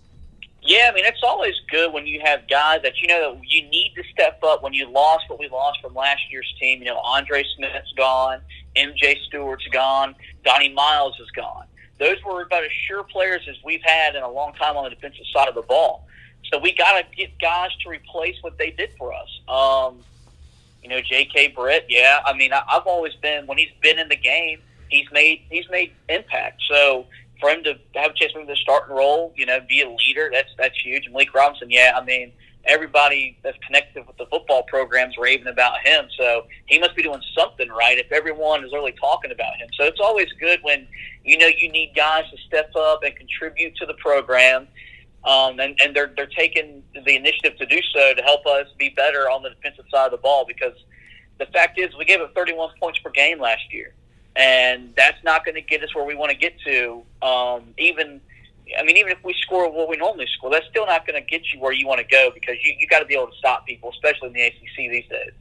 Yeah, 0.63 0.89
I 0.91 0.95
mean 0.95 1.05
it's 1.05 1.23
always 1.23 1.55
good 1.69 1.91
when 1.91 2.05
you 2.05 2.21
have 2.23 2.47
guys 2.47 2.81
that 2.83 3.01
you 3.01 3.07
know 3.07 3.39
you 3.43 3.63
need 3.69 3.93
to 3.95 4.03
step 4.11 4.43
up 4.43 4.61
when 4.61 4.73
you 4.73 4.87
lost 4.87 5.25
what 5.27 5.39
we 5.39 5.49
lost 5.49 5.79
from 5.81 5.95
last 5.95 6.21
year's 6.29 6.53
team. 6.59 6.79
You 6.79 6.89
know, 6.89 6.99
Andre 6.99 7.43
Smith's 7.55 7.91
gone, 7.97 8.41
MJ 8.75 9.17
Stewart's 9.27 9.67
gone, 9.67 10.15
Donnie 10.43 10.71
Miles 10.71 11.19
is 11.19 11.29
gone. 11.31 11.65
Those 11.99 12.17
were 12.23 12.41
about 12.43 12.63
as 12.63 12.71
sure 12.71 13.03
players 13.03 13.41
as 13.49 13.55
we've 13.63 13.83
had 13.83 14.15
in 14.15 14.23
a 14.23 14.29
long 14.29 14.53
time 14.53 14.77
on 14.77 14.83
the 14.83 14.89
defensive 14.91 15.25
side 15.33 15.47
of 15.47 15.55
the 15.55 15.61
ball. 15.61 16.07
So 16.51 16.59
we 16.59 16.73
got 16.73 16.99
to 16.99 17.05
get 17.15 17.37
guys 17.39 17.69
to 17.83 17.89
replace 17.89 18.35
what 18.41 18.57
they 18.57 18.71
did 18.71 18.91
for 18.97 19.13
us. 19.13 19.39
Um, 19.47 19.99
you 20.83 20.89
know, 20.89 20.99
J.K. 20.99 21.49
Britt. 21.49 21.85
Yeah, 21.89 22.21
I 22.25 22.33
mean, 22.33 22.53
I, 22.53 22.63
I've 22.67 22.87
always 22.87 23.13
been 23.15 23.45
when 23.45 23.57
he's 23.57 23.69
been 23.81 23.99
in 23.99 24.09
the 24.09 24.15
game, 24.15 24.61
he's 24.89 25.05
made 25.11 25.41
he's 25.49 25.69
made 25.69 25.93
impact. 26.09 26.61
So 26.67 27.05
for 27.41 27.49
him 27.49 27.63
to 27.63 27.75
have 27.95 28.11
a 28.11 28.13
chance 28.13 28.31
to 28.33 28.39
move 28.39 28.47
the 28.47 28.55
starting 28.55 28.95
role, 28.95 29.33
you 29.35 29.45
know, 29.45 29.59
be 29.67 29.81
a 29.81 29.89
leader, 29.89 30.29
that's 30.31 30.49
that's 30.57 30.79
huge. 30.79 31.05
And 31.05 31.13
Malik 31.13 31.33
Robinson, 31.33 31.69
yeah, 31.69 31.93
I 31.95 32.03
mean, 32.05 32.31
everybody 32.63 33.37
that's 33.43 33.57
connected 33.65 34.07
with 34.07 34.15
the 34.17 34.25
football 34.27 34.63
program's 34.63 35.17
raving 35.17 35.47
about 35.47 35.73
him. 35.83 36.05
So 36.17 36.45
he 36.67 36.79
must 36.79 36.95
be 36.95 37.03
doing 37.03 37.21
something 37.35 37.67
right 37.69 37.97
if 37.97 38.11
everyone 38.11 38.63
is 38.63 38.71
really 38.71 38.93
talking 38.93 39.31
about 39.31 39.57
him. 39.57 39.67
So 39.77 39.83
it's 39.83 39.99
always 39.99 40.27
good 40.39 40.59
when 40.61 40.87
you 41.25 41.37
know 41.37 41.47
you 41.47 41.69
need 41.69 41.93
guys 41.95 42.23
to 42.31 42.37
step 42.47 42.71
up 42.75 43.03
and 43.03 43.13
contribute 43.15 43.75
to 43.77 43.85
the 43.85 43.95
program 43.95 44.67
um, 45.23 45.59
and, 45.59 45.79
and 45.81 45.95
they're 45.95 46.11
they're 46.15 46.25
taking 46.25 46.83
the 46.93 47.15
initiative 47.15 47.57
to 47.57 47.65
do 47.65 47.79
so 47.93 48.13
to 48.13 48.21
help 48.23 48.45
us 48.45 48.67
be 48.77 48.89
better 48.89 49.29
on 49.29 49.43
the 49.43 49.49
defensive 49.49 49.85
side 49.91 50.05
of 50.05 50.11
the 50.11 50.17
ball. 50.17 50.45
Because 50.47 50.73
the 51.37 51.45
fact 51.47 51.79
is, 51.79 51.95
we 51.97 52.05
gave 52.05 52.21
up 52.21 52.33
31 52.33 52.69
points 52.79 52.99
per 52.99 53.11
game 53.11 53.39
last 53.39 53.71
year, 53.71 53.93
and 54.35 54.93
that's 54.95 55.23
not 55.23 55.45
going 55.45 55.55
to 55.55 55.61
get 55.61 55.83
us 55.83 55.93
where 55.93 56.05
we 56.05 56.15
want 56.15 56.31
to 56.31 56.37
get 56.37 56.59
to. 56.61 57.03
Um, 57.21 57.73
even, 57.77 58.21
I 58.77 58.83
mean, 58.83 58.97
even 58.97 59.11
if 59.11 59.23
we 59.23 59.33
score 59.41 59.69
what 59.71 59.89
we 59.89 59.97
normally 59.97 60.27
score, 60.37 60.49
that's 60.51 60.67
still 60.67 60.85
not 60.85 61.05
going 61.05 61.21
to 61.21 61.27
get 61.29 61.41
you 61.53 61.59
where 61.59 61.73
you 61.73 61.87
want 61.87 61.99
to 61.99 62.07
go 62.07 62.31
because 62.33 62.55
you 62.63 62.73
you 62.79 62.87
got 62.87 62.99
to 62.99 63.05
be 63.05 63.15
able 63.15 63.27
to 63.27 63.37
stop 63.37 63.65
people, 63.65 63.89
especially 63.89 64.27
in 64.27 64.33
the 64.33 64.43
ACC 64.43 64.75
these 64.77 65.07
days. 65.09 65.31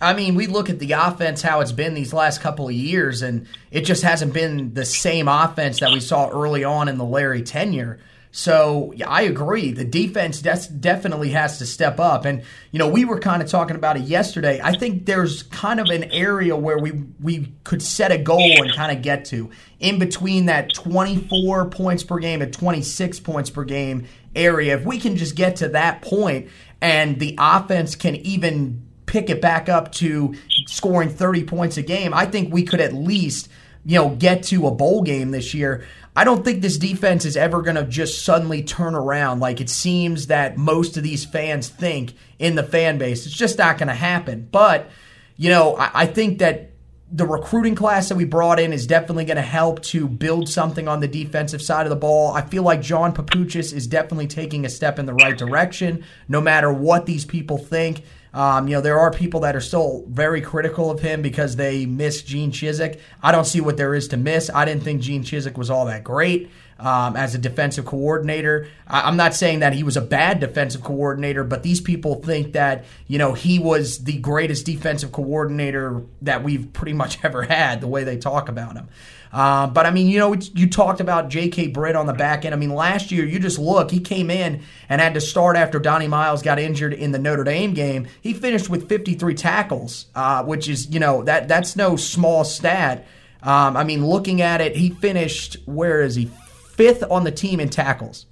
I 0.00 0.12
mean, 0.12 0.34
we 0.34 0.46
look 0.46 0.68
at 0.68 0.78
the 0.78 0.92
offense, 0.92 1.40
how 1.40 1.60
it's 1.60 1.72
been 1.72 1.94
these 1.94 2.12
last 2.12 2.42
couple 2.42 2.68
of 2.68 2.74
years, 2.74 3.22
and 3.22 3.46
it 3.70 3.82
just 3.82 4.02
hasn't 4.02 4.34
been 4.34 4.74
the 4.74 4.84
same 4.84 5.26
offense 5.26 5.80
that 5.80 5.90
we 5.90 6.00
saw 6.00 6.28
early 6.28 6.64
on 6.64 6.88
in 6.88 6.98
the 6.98 7.04
Larry 7.04 7.42
tenure. 7.42 7.98
So 8.36 8.92
yeah, 8.94 9.08
I 9.08 9.22
agree. 9.22 9.72
The 9.72 9.86
defense 9.86 10.42
des- 10.42 10.68
definitely 10.78 11.30
has 11.30 11.56
to 11.56 11.64
step 11.64 11.98
up. 11.98 12.26
And, 12.26 12.42
you 12.70 12.78
know, 12.78 12.86
we 12.86 13.06
were 13.06 13.18
kind 13.18 13.40
of 13.40 13.48
talking 13.48 13.76
about 13.76 13.96
it 13.96 14.02
yesterday. 14.02 14.60
I 14.62 14.76
think 14.76 15.06
there's 15.06 15.44
kind 15.44 15.80
of 15.80 15.86
an 15.86 16.04
area 16.12 16.54
where 16.54 16.76
we, 16.76 16.92
we 17.18 17.54
could 17.64 17.80
set 17.80 18.12
a 18.12 18.18
goal 18.18 18.62
and 18.62 18.70
kind 18.74 18.94
of 18.94 19.02
get 19.02 19.24
to 19.26 19.50
in 19.80 19.98
between 19.98 20.46
that 20.46 20.74
24 20.74 21.70
points 21.70 22.02
per 22.02 22.18
game 22.18 22.42
and 22.42 22.52
26 22.52 23.20
points 23.20 23.48
per 23.48 23.64
game 23.64 24.06
area. 24.34 24.76
If 24.76 24.84
we 24.84 24.98
can 24.98 25.16
just 25.16 25.34
get 25.34 25.56
to 25.56 25.70
that 25.70 26.02
point 26.02 26.50
and 26.82 27.18
the 27.18 27.36
offense 27.38 27.96
can 27.96 28.16
even 28.16 28.86
pick 29.06 29.30
it 29.30 29.40
back 29.40 29.70
up 29.70 29.92
to 29.92 30.34
scoring 30.66 31.08
30 31.08 31.44
points 31.44 31.78
a 31.78 31.82
game, 31.82 32.12
I 32.12 32.26
think 32.26 32.52
we 32.52 32.64
could 32.64 32.82
at 32.82 32.92
least 32.92 33.48
you 33.86 33.94
know, 33.94 34.10
get 34.10 34.42
to 34.42 34.66
a 34.66 34.72
bowl 34.72 35.02
game 35.02 35.30
this 35.30 35.54
year. 35.54 35.86
I 36.16 36.24
don't 36.24 36.42
think 36.42 36.62
this 36.62 36.78
defense 36.78 37.26
is 37.26 37.36
ever 37.36 37.60
going 37.60 37.76
to 37.76 37.84
just 37.84 38.24
suddenly 38.24 38.62
turn 38.62 38.94
around 38.94 39.40
like 39.40 39.60
it 39.60 39.68
seems 39.68 40.28
that 40.28 40.56
most 40.56 40.96
of 40.96 41.02
these 41.02 41.26
fans 41.26 41.68
think 41.68 42.14
in 42.38 42.54
the 42.54 42.62
fan 42.62 42.96
base. 42.96 43.26
It's 43.26 43.34
just 43.34 43.58
not 43.58 43.76
going 43.76 43.88
to 43.88 43.94
happen. 43.94 44.48
But, 44.50 44.88
you 45.36 45.50
know, 45.50 45.76
I, 45.76 45.90
I 45.92 46.06
think 46.06 46.38
that 46.38 46.70
the 47.12 47.26
recruiting 47.26 47.74
class 47.74 48.08
that 48.08 48.16
we 48.16 48.24
brought 48.24 48.58
in 48.58 48.72
is 48.72 48.86
definitely 48.86 49.26
going 49.26 49.36
to 49.36 49.42
help 49.42 49.82
to 49.82 50.08
build 50.08 50.48
something 50.48 50.88
on 50.88 51.00
the 51.00 51.06
defensive 51.06 51.60
side 51.60 51.84
of 51.84 51.90
the 51.90 51.96
ball. 51.96 52.32
I 52.32 52.40
feel 52.40 52.62
like 52.62 52.80
John 52.80 53.14
Papuchis 53.14 53.74
is 53.74 53.86
definitely 53.86 54.26
taking 54.26 54.64
a 54.64 54.70
step 54.70 54.98
in 54.98 55.04
the 55.06 55.14
right 55.14 55.36
direction, 55.36 56.02
no 56.28 56.40
matter 56.40 56.72
what 56.72 57.04
these 57.06 57.26
people 57.26 57.58
think. 57.58 58.02
Um, 58.36 58.68
you 58.68 58.74
know, 58.74 58.82
there 58.82 58.98
are 58.98 59.10
people 59.10 59.40
that 59.40 59.56
are 59.56 59.62
still 59.62 60.04
very 60.08 60.42
critical 60.42 60.90
of 60.90 61.00
him 61.00 61.22
because 61.22 61.56
they 61.56 61.86
miss 61.86 62.20
Gene 62.20 62.52
Chizik. 62.52 63.00
I 63.22 63.32
don't 63.32 63.46
see 63.46 63.62
what 63.62 63.78
there 63.78 63.94
is 63.94 64.08
to 64.08 64.18
miss. 64.18 64.50
I 64.54 64.66
didn't 64.66 64.82
think 64.82 65.00
Gene 65.00 65.24
Chizik 65.24 65.56
was 65.56 65.70
all 65.70 65.86
that 65.86 66.04
great 66.04 66.50
um, 66.78 67.16
as 67.16 67.34
a 67.34 67.38
defensive 67.38 67.86
coordinator. 67.86 68.68
I, 68.86 69.08
am 69.08 69.16
not 69.16 69.32
saying 69.32 69.60
that 69.60 69.72
he 69.72 69.82
was 69.82 69.96
a 69.96 70.02
bad 70.02 70.40
defensive 70.40 70.82
coordinator, 70.82 71.44
but 71.44 71.62
these 71.62 71.80
people 71.80 72.16
think 72.16 72.52
that, 72.52 72.84
you 73.08 73.16
know, 73.16 73.32
he 73.32 73.58
was 73.58 74.04
the 74.04 74.18
greatest 74.18 74.66
defensive 74.66 75.12
coordinator 75.12 76.02
that 76.20 76.44
we've 76.44 76.70
pretty 76.74 76.92
much 76.92 77.18
ever 77.24 77.44
had, 77.44 77.80
the 77.80 77.88
way 77.88 78.04
they 78.04 78.18
talk 78.18 78.50
about 78.50 78.76
him. 78.76 78.88
Uh, 79.36 79.66
but 79.66 79.84
I 79.84 79.90
mean, 79.90 80.06
you 80.06 80.18
know, 80.18 80.32
you 80.32 80.66
talked 80.66 80.98
about 80.98 81.28
J.K. 81.28 81.66
Britt 81.66 81.94
on 81.94 82.06
the 82.06 82.14
back 82.14 82.46
end. 82.46 82.54
I 82.54 82.58
mean, 82.58 82.70
last 82.70 83.12
year, 83.12 83.22
you 83.26 83.38
just 83.38 83.58
look, 83.58 83.90
he 83.90 84.00
came 84.00 84.30
in 84.30 84.62
and 84.88 84.98
had 84.98 85.12
to 85.12 85.20
start 85.20 85.58
after 85.58 85.78
Donnie 85.78 86.08
Miles 86.08 86.40
got 86.40 86.58
injured 86.58 86.94
in 86.94 87.12
the 87.12 87.18
Notre 87.18 87.44
Dame 87.44 87.74
game. 87.74 88.06
He 88.22 88.32
finished 88.32 88.70
with 88.70 88.88
53 88.88 89.34
tackles, 89.34 90.06
uh, 90.14 90.42
which 90.44 90.70
is, 90.70 90.88
you 90.88 91.00
know, 91.00 91.22
that 91.24 91.48
that's 91.48 91.76
no 91.76 91.96
small 91.96 92.44
stat. 92.44 93.06
Um, 93.42 93.76
I 93.76 93.84
mean, 93.84 94.06
looking 94.06 94.40
at 94.40 94.62
it, 94.62 94.74
he 94.74 94.88
finished, 94.88 95.58
where 95.66 96.00
is 96.00 96.14
he? 96.14 96.30
Fifth 96.70 97.04
on 97.10 97.24
the 97.24 97.30
team 97.30 97.60
in 97.60 97.68
tackles. 97.68 98.24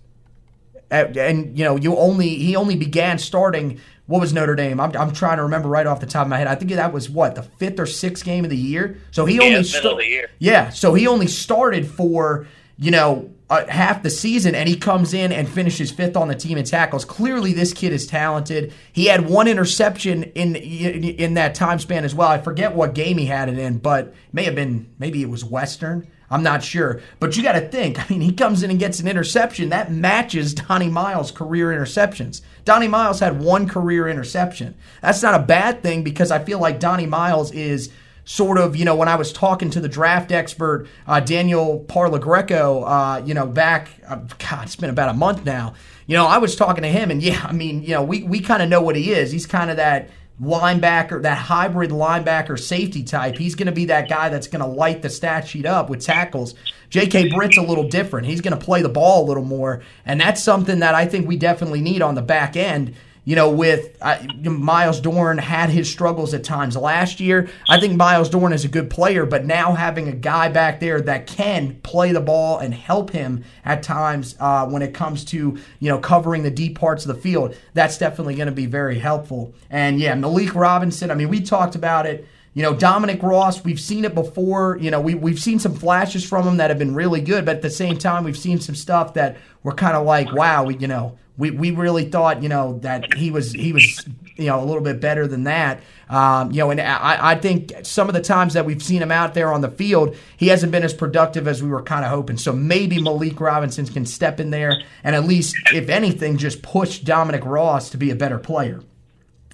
And, 0.91 1.15
and 1.19 1.59
you 1.59 1.67
know, 1.67 1.77
you 1.77 1.99
only 1.99 2.31
he 2.31 2.57
only 2.57 2.77
began 2.77 3.19
starting 3.19 3.79
what 4.07 4.21
was 4.21 4.33
Notre 4.33 4.55
Dame? 4.55 4.81
I'm, 4.81 4.95
I'm 4.97 5.13
trying 5.13 5.39
to 5.39 5.45
remember 5.45 5.69
right 5.69 5.87
off 5.87 6.01
the 6.01 6.07
top 6.07 6.27
of 6.27 6.29
my 6.29 6.37
head. 6.37 6.47
I 6.47 6.55
think 6.55 6.71
that 6.73 6.93
was 6.93 7.09
what 7.09 7.35
the 7.35 7.43
fifth 7.43 7.81
or 7.81 7.87
sixth 7.87 8.25
game 8.25 8.45
of 8.45 8.51
the 8.51 8.57
year. 8.57 8.99
So 9.11 9.25
he 9.25 9.37
yeah, 9.37 9.43
only 9.43 9.65
started. 9.65 10.29
Yeah, 10.39 10.71
so 10.71 10.95
he 10.95 11.07
only 11.07 11.27
started 11.27 11.89
for 11.89 12.47
you 12.77 12.91
know 12.91 13.31
uh, 13.49 13.67
half 13.67 14.03
the 14.03 14.11
season, 14.11 14.55
and 14.55 14.69
he 14.69 14.77
comes 14.77 15.15
in 15.15 15.33
and 15.33 15.49
finishes 15.49 15.91
fifth 15.91 16.17
on 16.17 16.29
the 16.29 16.35
team 16.35 16.59
in 16.59 16.65
tackles. 16.65 17.05
Clearly, 17.05 17.55
this 17.55 17.73
kid 17.73 17.93
is 17.93 18.07
talented. 18.07 18.75
He 18.93 19.07
had 19.07 19.29
one 19.29 19.49
interception 19.49 20.25
in 20.25 20.55
in 20.57 21.35
that 21.35 21.55
time 21.55 21.79
span 21.79 22.05
as 22.05 22.15
well. 22.15 22.29
I 22.29 22.39
forget 22.39 22.75
what 22.75 22.95
game 22.95 23.17
he 23.17 23.27
had 23.27 23.49
it 23.49 23.59
in, 23.59 23.79
but 23.79 24.15
may 24.33 24.45
have 24.45 24.55
been 24.55 24.93
maybe 24.99 25.23
it 25.23 25.31
was 25.31 25.45
Western. 25.45 26.07
I'm 26.31 26.43
not 26.43 26.65
sure. 26.65 27.01
But 27.21 27.37
you 27.37 27.43
got 27.43 27.53
to 27.53 27.61
think, 27.61 27.99
I 28.05 28.13
mean, 28.13 28.21
he 28.21 28.33
comes 28.33 28.63
in 28.63 28.71
and 28.71 28.79
gets 28.79 29.01
an 29.01 29.09
interception. 29.09 29.69
That 29.69 29.93
matches 29.93 30.55
Donnie 30.55 30.91
Miles' 30.91 31.31
career 31.31 31.69
interceptions. 31.69 32.41
Donnie 32.65 32.89
Miles 32.89 33.21
had 33.21 33.41
one 33.41 33.69
career 33.69 34.09
interception. 34.09 34.75
That's 35.03 35.23
not 35.23 35.35
a 35.35 35.43
bad 35.43 35.83
thing 35.83 36.03
because 36.03 36.31
I 36.31 36.43
feel 36.43 36.59
like 36.59 36.81
Donnie 36.81 37.07
Miles 37.07 37.53
is 37.53 37.91
sort 38.25 38.57
of, 38.57 38.75
you 38.75 38.85
know, 38.85 38.97
when 38.97 39.09
I 39.09 39.17
was 39.17 39.33
talking 39.33 39.71
to 39.71 39.81
the 39.81 39.89
draft 39.89 40.33
expert, 40.33 40.87
uh, 41.07 41.21
Daniel 41.21 41.85
Parlagreco, 41.87 42.85
uh, 42.87 43.25
you 43.25 43.35
know, 43.35 43.47
back, 43.47 43.91
uh, 44.09 44.17
God, 44.39 44.65
it's 44.65 44.77
been 44.77 44.91
about 44.91 45.11
a 45.11 45.15
month 45.15 45.45
now. 45.45 45.75
You 46.07 46.17
know, 46.17 46.27
I 46.27 46.39
was 46.39 46.57
talking 46.57 46.83
to 46.83 46.89
him, 46.89 47.11
and 47.11 47.23
yeah, 47.23 47.45
I 47.47 47.53
mean, 47.53 47.83
you 47.83 47.91
know, 47.91 48.03
we, 48.03 48.23
we 48.23 48.41
kind 48.41 48.63
of 48.63 48.69
know 48.69 48.81
what 48.81 48.97
he 48.97 49.13
is. 49.13 49.31
He's 49.31 49.47
kind 49.47 49.71
of 49.71 49.77
that 49.77 50.11
linebacker, 50.41 51.23
that 51.23 51.39
hybrid 51.39 51.91
linebacker 51.91 52.59
safety 52.59 53.05
type. 53.05 53.39
He's 53.39 53.55
going 53.55 53.67
to 53.67 53.73
be 53.73 53.85
that 53.87 54.09
guy 54.09 54.29
that's 54.29 54.49
going 54.49 54.61
to 54.61 54.67
light 54.67 55.03
the 55.03 55.11
stat 55.11 55.47
sheet 55.47 55.67
up 55.67 55.89
with 55.89 56.01
tackles. 56.05 56.55
J.K. 56.91 57.31
Britt's 57.31 57.57
a 57.57 57.63
little 57.63 57.89
different. 57.89 58.27
He's 58.27 58.41
going 58.41 58.59
to 58.59 58.65
play 58.65 58.83
the 58.83 58.89
ball 58.89 59.25
a 59.25 59.27
little 59.27 59.45
more, 59.45 59.83
and 60.05 60.21
that's 60.21 60.43
something 60.43 60.81
that 60.81 60.95
I 60.95 61.07
think 61.07 61.27
we 61.27 61.37
definitely 61.37 61.81
need 61.81 62.03
on 62.03 62.15
the 62.15 62.23
back 62.23 62.57
end 62.57 62.95
you 63.25 63.37
know, 63.37 63.51
with 63.51 63.97
uh, 64.01 64.19
Myles 64.43 65.01
Dorn 65.01 65.39
had 65.39 65.71
his 65.71 65.91
struggles 65.91 66.35
at 66.35 66.45
times 66.45 66.77
last 66.77 67.21
year. 67.21 67.49
I 67.69 67.81
think 67.81 67.97
Myles 67.97 68.29
Dorn 68.29 68.53
is 68.53 68.65
a 68.65 68.69
good 68.69 68.91
player, 68.91 69.25
but 69.25 69.47
now 69.47 69.73
having 69.73 70.09
a 70.09 70.13
guy 70.13 70.49
back 70.49 70.81
there 70.81 71.01
that 71.01 71.27
can 71.27 71.77
play 71.83 72.13
the 72.13 72.21
ball 72.21 72.59
and 72.59 72.75
help 72.75 73.11
him 73.11 73.45
at 73.65 73.83
times 73.83 74.37
uh, 74.41 74.67
when 74.67 74.83
it 74.83 74.93
comes 74.93 75.25
to 75.27 75.59
you 75.81 75.89
know 75.89 75.99
covering 75.99 76.43
the 76.43 76.51
deep 76.51 76.79
parts 76.79 77.07
of 77.07 77.15
the 77.15 77.21
field, 77.21 77.57
that's 77.73 77.97
definitely 77.99 78.35
going 78.35 78.47
to 78.47 78.53
be 78.53 78.67
very 78.67 78.99
helpful. 78.99 79.55
And 79.71 79.99
yeah, 79.99 80.15
Malik 80.15 80.55
Robinson. 80.55 81.11
I 81.11 81.15
mean, 81.15 81.29
we 81.29 81.41
talked 81.41 81.75
about 81.75 82.07
it 82.07 82.27
You 82.57 82.63
know, 82.63 82.73
Dominique 82.75 83.23
Ross, 83.23 83.65
we've 83.65 83.81
seen 83.81 84.05
it 84.05 84.15
before. 84.15 84.79
You 84.81 84.91
know, 84.93 85.01
we, 85.01 85.15
we've 85.15 85.41
seen 85.41 85.59
some 85.59 85.75
flashes 85.75 86.25
from 86.25 86.47
him 86.47 86.57
that 86.59 86.71
have 86.71 86.79
been 86.79 86.95
really 86.95 87.21
good, 87.21 87.45
but 87.45 87.57
at 87.57 87.63
the 87.63 87.71
same 87.71 87.99
time, 87.99 88.23
we've 88.23 88.39
seen 88.39 88.61
some 88.61 88.77
stuff 88.77 89.15
that 89.15 89.37
we're 89.65 89.75
kind 89.75 89.97
of 89.97 90.07
like, 90.07 90.33
wow, 90.33 90.63
we, 90.65 90.77
you 90.77 90.87
know, 90.87 91.19
we, 91.37 91.51
we 91.51 91.71
really 91.73 92.05
thought, 92.05 92.43
you 92.43 92.49
know, 92.49 92.79
that 92.81 93.15
he 93.15 93.31
was 93.31 93.53
he 93.53 93.73
was 93.73 94.05
you 94.37 94.47
know 94.47 94.63
a 94.63 94.65
little 94.65 94.83
bit 94.83 95.01
better 95.01 95.27
than 95.27 95.45
that. 95.45 95.81
Um, 96.09 96.53
you 96.53 96.59
know, 96.59 96.71
and 96.71 96.81
I, 96.81 97.33
I 97.33 97.35
think 97.35 97.73
some 97.83 98.09
of 98.09 98.15
the 98.15 98.21
times 98.21 98.55
that 98.55 98.67
we've 98.67 98.83
seen 98.83 99.03
him 99.03 99.11
out 99.11 99.35
there 99.35 99.53
on 99.53 99.61
the 99.63 99.71
field, 99.71 100.17
he 100.37 100.49
hasn't 100.49 100.71
been 100.71 100.83
as 100.83 100.95
productive 100.95 101.49
as 101.49 101.63
we 101.63 101.69
were 101.69 101.83
kind 101.83 102.05
of 102.05 102.11
hoping. 102.11 102.37
So 102.37 102.53
maybe 102.53 103.01
Malik 103.01 103.41
Robinson 103.41 103.87
can 103.87 104.07
step 104.07 104.39
in 104.39 104.51
there 104.51 104.83
and 105.03 105.17
at 105.17 105.25
least, 105.25 105.57
if 105.73 105.89
anything, 105.89 106.37
just 106.37 106.63
push 106.63 106.99
Dominique 106.99 107.45
Ross 107.45 107.91
to 107.91 107.97
be 107.97 108.11
a 108.11 108.17
better 108.17 108.39
player. 108.39 108.83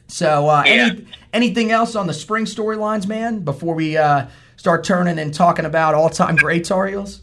So, 0.09 0.49
uh, 0.49 0.65
yeah. 0.67 0.73
any, 0.73 1.07
anything 1.33 1.71
else 1.71 1.95
on 1.95 2.09
the 2.09 2.15
spring 2.15 2.45
storylines, 2.45 3.07
man, 3.07 3.41
before 3.41 3.77
we 3.77 3.97
uh, 3.97 4.27
start 4.57 4.83
turning 4.83 5.21
and 5.21 5.33
talking 5.33 5.65
about 5.65 5.95
all 5.95 6.11
time 6.11 6.35
greats, 6.35 6.69
Heels? 6.69 7.21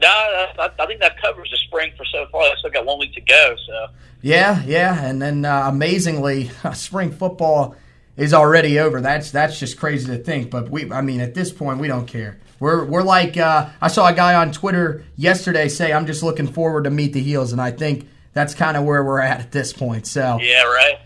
No, 0.00 0.08
I, 0.08 0.70
I, 0.78 0.86
think 0.86 1.00
that 1.00 1.20
covers 1.20 1.50
the 1.50 1.58
spring 1.58 1.92
for 1.96 2.04
so 2.06 2.26
far. 2.32 2.42
I 2.42 2.54
still 2.58 2.70
got 2.70 2.86
one 2.86 2.98
week 2.98 3.12
to 3.14 3.20
go. 3.20 3.54
So. 3.66 3.86
Yeah, 4.22 4.62
yeah, 4.64 5.04
and 5.04 5.20
then 5.20 5.44
uh, 5.44 5.64
amazingly, 5.66 6.50
spring 6.74 7.10
football 7.12 7.76
is 8.16 8.32
already 8.32 8.78
over. 8.78 9.00
That's 9.00 9.30
that's 9.30 9.58
just 9.58 9.78
crazy 9.78 10.06
to 10.06 10.22
think. 10.22 10.50
But 10.50 10.70
we, 10.70 10.90
I 10.90 11.02
mean, 11.02 11.20
at 11.20 11.34
this 11.34 11.52
point, 11.52 11.80
we 11.80 11.88
don't 11.88 12.06
care. 12.06 12.38
We're 12.60 12.84
we're 12.84 13.02
like 13.02 13.36
uh, 13.36 13.70
I 13.80 13.88
saw 13.88 14.08
a 14.08 14.14
guy 14.14 14.34
on 14.34 14.52
Twitter 14.52 15.04
yesterday 15.16 15.68
say, 15.68 15.92
"I'm 15.92 16.06
just 16.06 16.22
looking 16.22 16.46
forward 16.46 16.84
to 16.84 16.90
meet 16.90 17.12
the 17.12 17.20
heels," 17.20 17.52
and 17.52 17.60
I 17.60 17.70
think 17.70 18.08
that's 18.32 18.54
kind 18.54 18.76
of 18.76 18.84
where 18.84 19.04
we're 19.04 19.20
at 19.20 19.40
at 19.40 19.52
this 19.52 19.72
point. 19.72 20.06
So 20.06 20.38
yeah, 20.40 20.64
right. 20.64 20.98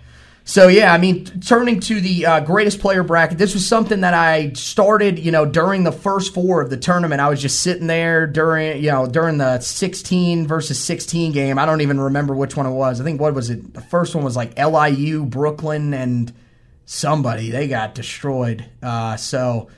So 0.46 0.68
yeah, 0.68 0.92
I 0.92 0.98
mean, 0.98 1.24
turning 1.40 1.80
to 1.80 2.02
the 2.02 2.26
uh, 2.26 2.40
greatest 2.40 2.78
player 2.78 3.02
bracket, 3.02 3.38
this 3.38 3.54
was 3.54 3.66
something 3.66 4.02
that 4.02 4.12
I 4.12 4.52
started, 4.52 5.18
you 5.18 5.32
know, 5.32 5.46
during 5.46 5.84
the 5.84 5.92
first 5.92 6.34
four 6.34 6.60
of 6.60 6.68
the 6.68 6.76
tournament. 6.76 7.22
I 7.22 7.30
was 7.30 7.40
just 7.40 7.62
sitting 7.62 7.86
there 7.86 8.26
during, 8.26 8.84
you 8.84 8.90
know, 8.90 9.06
during 9.06 9.38
the 9.38 9.60
16 9.60 10.46
versus 10.46 10.78
16 10.78 11.32
game. 11.32 11.58
I 11.58 11.64
don't 11.64 11.80
even 11.80 11.98
remember 11.98 12.34
which 12.34 12.58
one 12.58 12.66
it 12.66 12.72
was. 12.72 13.00
I 13.00 13.04
think 13.04 13.22
what 13.22 13.32
was 13.32 13.48
it? 13.48 13.72
The 13.72 13.80
first 13.80 14.14
one 14.14 14.22
was 14.22 14.36
like 14.36 14.58
LIU, 14.58 15.24
Brooklyn, 15.24 15.94
and 15.94 16.30
somebody. 16.84 17.50
They 17.50 17.66
got 17.66 17.94
destroyed. 17.94 18.66
Uh, 18.82 19.16
so 19.16 19.70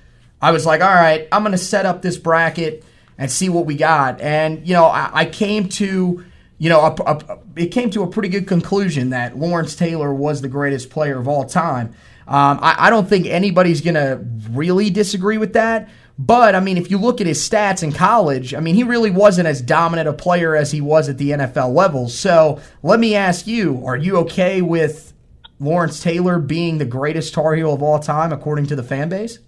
I 0.43 0.51
was 0.51 0.67
like, 0.67 0.81
all 0.81 0.93
right, 0.93 1.29
I'm 1.31 1.43
going 1.43 1.53
to 1.53 1.59
set 1.59 1.87
up 1.87 2.03
this 2.03 2.17
bracket 2.17 2.85
and 3.17 3.31
see 3.31 3.49
what 3.49 3.67
we 3.67 3.77
got. 3.77 4.21
And 4.21 4.67
you 4.67 4.75
know, 4.75 4.87
I, 4.87 5.11
I 5.13 5.25
came 5.27 5.69
to 5.71 6.25
you 6.59 6.69
know, 6.71 6.81
a, 6.81 6.95
a, 7.03 7.38
it 7.57 7.66
came 7.66 7.90
to 7.90 8.03
a 8.03 8.07
pretty 8.07 8.29
good 8.29 8.47
conclusion 8.47 9.11
that 9.11 9.38
Lawrence 9.38 9.77
Taylor 9.77 10.12
was 10.14 10.40
the 10.40 10.49
greatest 10.49 10.90
player 10.90 11.19
of 11.19 11.29
all 11.29 11.45
time. 11.45 11.95
Um, 12.27 12.59
I, 12.61 12.87
I, 12.87 12.90
don't 12.90 13.09
think 13.09 13.27
anybody's 13.27 13.81
going 13.81 13.95
to 13.95 14.21
really 14.51 14.90
disagree 14.90 15.38
with 15.38 15.53
that. 15.53 15.88
But, 16.19 16.55
I 16.55 16.61
mean, 16.61 16.77
if 16.77 16.90
you 16.90 16.99
look 16.99 17.21
at 17.21 17.27
his 17.27 17.47
stats 17.47 17.83
in 17.83 17.92
college, 17.92 18.55
I 18.55 18.61
mean, 18.61 18.75
he 18.75 18.83
really 18.83 19.11
wasn't 19.11 19.47
as 19.47 19.61
dominant 19.61 20.09
a 20.09 20.12
player 20.12 20.57
as 20.57 20.73
he 20.73 20.81
was 20.81 21.09
at 21.09 21.19
the 21.19 21.31
NFL 21.31 21.75
level. 21.75 22.09
So 22.09 22.59
let 22.83 22.99
me 22.99 23.14
ask 23.14 23.47
you 23.47 23.85
are 23.85 23.97
you 23.97 24.16
okay 24.19 24.62
with 24.62 25.12
Lawrence 25.61 26.03
Taylor 26.03 26.38
being 26.38 26.79
the 26.79 26.85
greatest 26.85 27.35
Tar 27.35 27.55
Heel 27.55 27.75
of 27.75 27.83
all 27.83 27.99
time, 27.99 28.33
according 28.33 28.66
to 28.69 28.77
the 28.77 28.83
fan 28.83 29.09
base? 29.09 29.38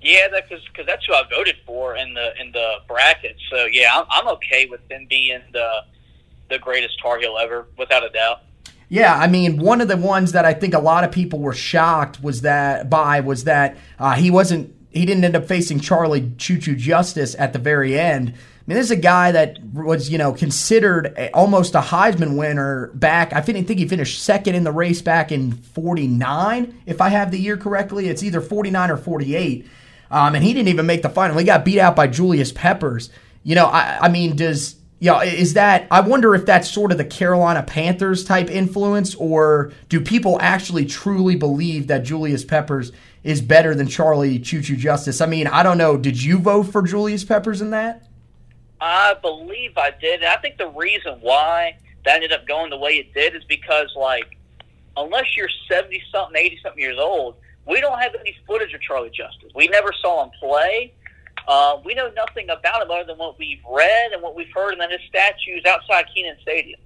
Yeah, 0.00 0.28
because 0.28 0.64
that, 0.76 0.86
that's 0.86 1.04
who 1.04 1.14
I 1.14 1.24
voted 1.30 1.56
for 1.66 1.94
in 1.96 2.14
the 2.14 2.32
in 2.40 2.52
the 2.52 2.76
bracket. 2.88 3.36
So 3.50 3.66
yeah, 3.66 3.94
I'm, 3.94 4.06
I'm 4.10 4.28
okay 4.36 4.66
with 4.66 4.80
him 4.90 5.06
being 5.08 5.42
the 5.52 5.84
the 6.50 6.58
greatest 6.58 6.98
Tar 7.00 7.18
Heel 7.18 7.38
ever, 7.38 7.66
without 7.78 8.04
a 8.04 8.10
doubt. 8.10 8.42
Yeah, 8.88 9.14
I 9.14 9.28
mean, 9.28 9.58
one 9.58 9.80
of 9.80 9.88
the 9.88 9.96
ones 9.96 10.32
that 10.32 10.44
I 10.44 10.52
think 10.52 10.74
a 10.74 10.80
lot 10.80 11.04
of 11.04 11.12
people 11.12 11.38
were 11.38 11.54
shocked 11.54 12.22
was 12.22 12.42
that 12.42 12.90
by 12.90 13.20
was 13.20 13.44
that 13.44 13.78
uh, 13.98 14.14
he 14.14 14.30
wasn't 14.30 14.74
he 14.90 15.06
didn't 15.06 15.24
end 15.24 15.36
up 15.36 15.46
facing 15.46 15.78
Charlie 15.78 16.32
Choo 16.36 16.58
Choo 16.58 16.74
Justice 16.74 17.36
at 17.38 17.52
the 17.52 17.60
very 17.60 17.98
end. 17.98 18.30
I 18.30 18.62
mean, 18.66 18.76
this 18.76 18.86
is 18.86 18.90
a 18.90 18.96
guy 18.96 19.32
that 19.32 19.62
was, 19.72 20.10
you 20.10 20.18
know, 20.18 20.32
considered 20.32 21.14
a, 21.16 21.30
almost 21.32 21.74
a 21.74 21.80
Heisman 21.80 22.36
winner 22.36 22.88
back. 22.94 23.32
I 23.32 23.40
think, 23.40 23.68
he 23.68 23.88
finished 23.88 24.22
second 24.22 24.54
in 24.54 24.64
the 24.64 24.72
race 24.72 25.00
back 25.02 25.32
in 25.32 25.52
49, 25.52 26.82
if 26.86 27.00
I 27.00 27.08
have 27.08 27.30
the 27.30 27.38
year 27.38 27.56
correctly. 27.56 28.08
It's 28.08 28.22
either 28.22 28.40
49 28.40 28.90
or 28.90 28.96
48. 28.96 29.66
Um, 30.10 30.34
and 30.34 30.44
he 30.44 30.52
didn't 30.52 30.68
even 30.68 30.86
make 30.86 31.02
the 31.02 31.08
final. 31.08 31.38
He 31.38 31.44
got 31.44 31.64
beat 31.64 31.78
out 31.78 31.96
by 31.96 32.08
Julius 32.08 32.52
Peppers. 32.52 33.10
You 33.44 33.54
know, 33.54 33.66
I, 33.66 33.98
I 34.02 34.08
mean, 34.08 34.36
does 34.36 34.76
yeah, 35.00 35.22
is 35.22 35.54
that 35.54 35.88
I 35.90 36.02
wonder 36.02 36.34
if 36.34 36.44
that's 36.44 36.70
sort 36.70 36.92
of 36.92 36.98
the 36.98 37.06
Carolina 37.06 37.62
Panthers 37.62 38.22
type 38.22 38.50
influence, 38.50 39.14
or 39.14 39.72
do 39.88 39.98
people 39.98 40.36
actually 40.42 40.84
truly 40.84 41.36
believe 41.36 41.86
that 41.86 42.04
Julius 42.04 42.44
Peppers 42.44 42.92
is 43.24 43.40
better 43.40 43.74
than 43.74 43.88
Charlie 43.88 44.38
Choo 44.38 44.60
Choo 44.60 44.76
Justice? 44.76 45.22
I 45.22 45.26
mean, 45.26 45.46
I 45.46 45.62
don't 45.62 45.78
know. 45.78 45.96
Did 45.96 46.22
you 46.22 46.38
vote 46.38 46.64
for 46.64 46.82
Julius 46.82 47.24
Peppers 47.24 47.62
in 47.62 47.70
that? 47.70 48.06
I 48.78 49.14
believe 49.14 49.76
I 49.78 49.90
did. 49.90 50.20
And 50.20 50.28
I 50.28 50.36
think 50.36 50.58
the 50.58 50.68
reason 50.68 51.18
why 51.20 51.78
that 52.04 52.16
ended 52.16 52.32
up 52.32 52.46
going 52.46 52.68
the 52.68 52.78
way 52.78 52.92
it 52.92 53.14
did 53.14 53.34
is 53.34 53.44
because, 53.44 53.88
like, 53.96 54.36
unless 54.98 55.34
you're 55.34 55.48
70 55.66 56.02
something, 56.12 56.36
80 56.36 56.60
something 56.62 56.80
years 56.80 56.98
old, 56.98 57.36
we 57.66 57.80
don't 57.80 57.98
have 57.98 58.14
any 58.20 58.36
footage 58.46 58.74
of 58.74 58.82
Charlie 58.82 59.10
Justice. 59.10 59.50
We 59.54 59.68
never 59.68 59.92
saw 60.02 60.24
him 60.24 60.30
play. 60.38 60.92
Uh, 61.48 61.78
we 61.84 61.94
know 61.94 62.10
nothing 62.14 62.48
about 62.50 62.82
him 62.82 62.90
other 62.90 63.04
than 63.04 63.18
what 63.18 63.38
we've 63.38 63.62
read 63.70 64.12
and 64.12 64.22
what 64.22 64.34
we've 64.36 64.52
heard, 64.54 64.72
and 64.72 64.80
then 64.80 64.90
his 64.90 65.00
statues 65.08 65.64
outside 65.66 66.04
Kenan 66.14 66.36
Stadium. 66.42 66.80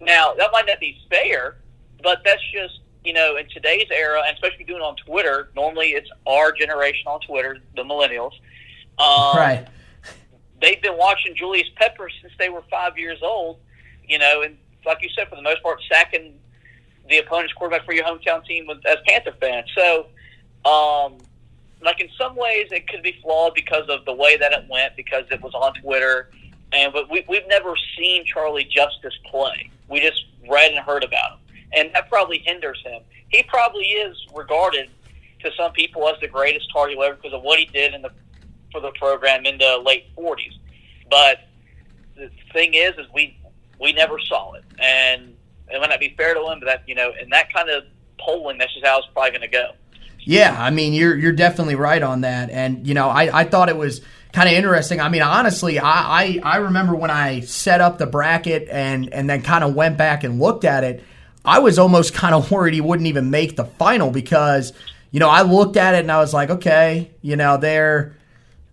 Now, 0.00 0.34
that 0.34 0.50
might 0.52 0.66
not 0.66 0.80
be 0.80 0.98
fair, 1.08 1.56
but 2.02 2.22
that's 2.24 2.42
just, 2.52 2.80
you 3.04 3.12
know, 3.12 3.36
in 3.36 3.48
today's 3.48 3.86
era, 3.90 4.22
and 4.26 4.34
especially 4.34 4.64
doing 4.64 4.80
it 4.80 4.84
on 4.84 4.96
Twitter, 4.96 5.50
normally 5.54 5.88
it's 5.88 6.10
our 6.26 6.52
generation 6.52 7.06
on 7.06 7.20
Twitter, 7.20 7.58
the 7.76 7.82
millennials. 7.82 8.32
Um, 8.98 9.36
right. 9.36 9.66
They've 10.60 10.80
been 10.80 10.96
watching 10.96 11.34
Julius 11.34 11.68
Pepper 11.76 12.08
since 12.20 12.32
they 12.38 12.48
were 12.48 12.62
five 12.70 12.96
years 12.96 13.18
old, 13.22 13.58
you 14.06 14.18
know, 14.18 14.42
and 14.42 14.56
like 14.86 14.98
you 15.02 15.08
said, 15.16 15.28
for 15.28 15.36
the 15.36 15.42
most 15.42 15.62
part, 15.62 15.80
sacking 15.90 16.38
the 17.08 17.18
opponent's 17.18 17.52
quarterback 17.52 17.84
for 17.84 17.92
your 17.92 18.04
hometown 18.04 18.44
team 18.44 18.66
with, 18.66 18.84
as 18.86 18.96
Panther 19.06 19.34
fans. 19.40 19.68
So, 19.74 20.06
um, 20.68 21.18
like 21.84 22.00
in 22.00 22.08
some 22.18 22.34
ways 22.36 22.68
it 22.70 22.88
could 22.88 23.02
be 23.02 23.18
flawed 23.22 23.54
because 23.54 23.88
of 23.88 24.04
the 24.04 24.14
way 24.14 24.36
that 24.36 24.52
it 24.52 24.64
went 24.68 24.96
because 24.96 25.24
it 25.30 25.42
was 25.42 25.54
on 25.54 25.74
Twitter 25.74 26.30
and 26.74 26.92
but 26.92 27.10
we 27.10 27.24
we've 27.28 27.46
never 27.48 27.74
seen 27.96 28.24
Charlie 28.26 28.64
Justice 28.64 29.14
play. 29.30 29.70
We 29.88 30.00
just 30.00 30.24
read 30.48 30.72
and 30.72 30.84
heard 30.84 31.04
about 31.04 31.32
him. 31.32 31.38
And 31.72 31.90
that 31.94 32.08
probably 32.08 32.38
hinders 32.44 32.80
him. 32.84 33.02
He 33.28 33.42
probably 33.44 33.84
is 33.84 34.16
regarded 34.34 34.88
to 35.40 35.50
some 35.56 35.72
people 35.72 36.08
as 36.08 36.14
the 36.20 36.28
greatest 36.28 36.70
Tar 36.72 36.88
Heel 36.88 37.02
ever 37.02 37.16
because 37.16 37.32
of 37.32 37.42
what 37.42 37.58
he 37.58 37.66
did 37.66 37.94
in 37.94 38.02
the 38.02 38.10
for 38.72 38.80
the 38.80 38.90
program 38.92 39.46
in 39.46 39.58
the 39.58 39.80
late 39.84 40.06
forties. 40.14 40.52
But 41.10 41.48
the 42.16 42.30
thing 42.52 42.74
is 42.74 42.92
is 42.92 43.06
we 43.14 43.38
we 43.80 43.92
never 43.92 44.18
saw 44.18 44.54
it. 44.54 44.64
And 44.78 45.34
it 45.70 45.80
might 45.80 45.90
not 45.90 46.00
be 46.00 46.14
fair 46.16 46.34
to 46.34 46.40
him, 46.40 46.60
but 46.60 46.66
that 46.66 46.88
you 46.88 46.94
know, 46.94 47.12
in 47.20 47.30
that 47.30 47.52
kind 47.52 47.70
of 47.70 47.84
polling 48.18 48.58
that's 48.58 48.72
just 48.72 48.86
how 48.86 48.98
it's 48.98 49.08
probably 49.12 49.32
gonna 49.32 49.48
go. 49.48 49.72
Yeah, 50.24 50.56
I 50.58 50.70
mean 50.70 50.94
you're 50.94 51.16
you're 51.16 51.32
definitely 51.32 51.74
right 51.74 52.02
on 52.02 52.22
that, 52.22 52.50
and 52.50 52.86
you 52.86 52.94
know 52.94 53.08
I, 53.08 53.40
I 53.40 53.44
thought 53.44 53.68
it 53.68 53.76
was 53.76 54.00
kind 54.32 54.48
of 54.48 54.54
interesting. 54.54 55.00
I 55.00 55.08
mean 55.08 55.22
honestly, 55.22 55.78
I, 55.78 55.90
I 55.90 56.40
I 56.42 56.56
remember 56.56 56.94
when 56.94 57.10
I 57.10 57.40
set 57.40 57.80
up 57.80 57.98
the 57.98 58.06
bracket 58.06 58.68
and 58.70 59.12
and 59.12 59.28
then 59.28 59.42
kind 59.42 59.62
of 59.64 59.74
went 59.74 59.98
back 59.98 60.24
and 60.24 60.40
looked 60.40 60.64
at 60.64 60.82
it, 60.82 61.04
I 61.44 61.58
was 61.58 61.78
almost 61.78 62.14
kind 62.22 62.34
of 62.34 62.50
worried 62.50 62.74
he 62.74 62.80
wouldn't 62.80 63.06
even 63.06 63.30
make 63.30 63.56
the 63.56 63.66
final 63.66 64.10
because 64.10 64.72
you 65.10 65.20
know 65.20 65.28
I 65.28 65.42
looked 65.42 65.76
at 65.76 65.94
it 65.94 66.00
and 66.00 66.10
I 66.10 66.18
was 66.18 66.32
like, 66.32 66.50
okay, 66.50 67.10
you 67.20 67.36
know 67.36 67.58
there 67.58 68.16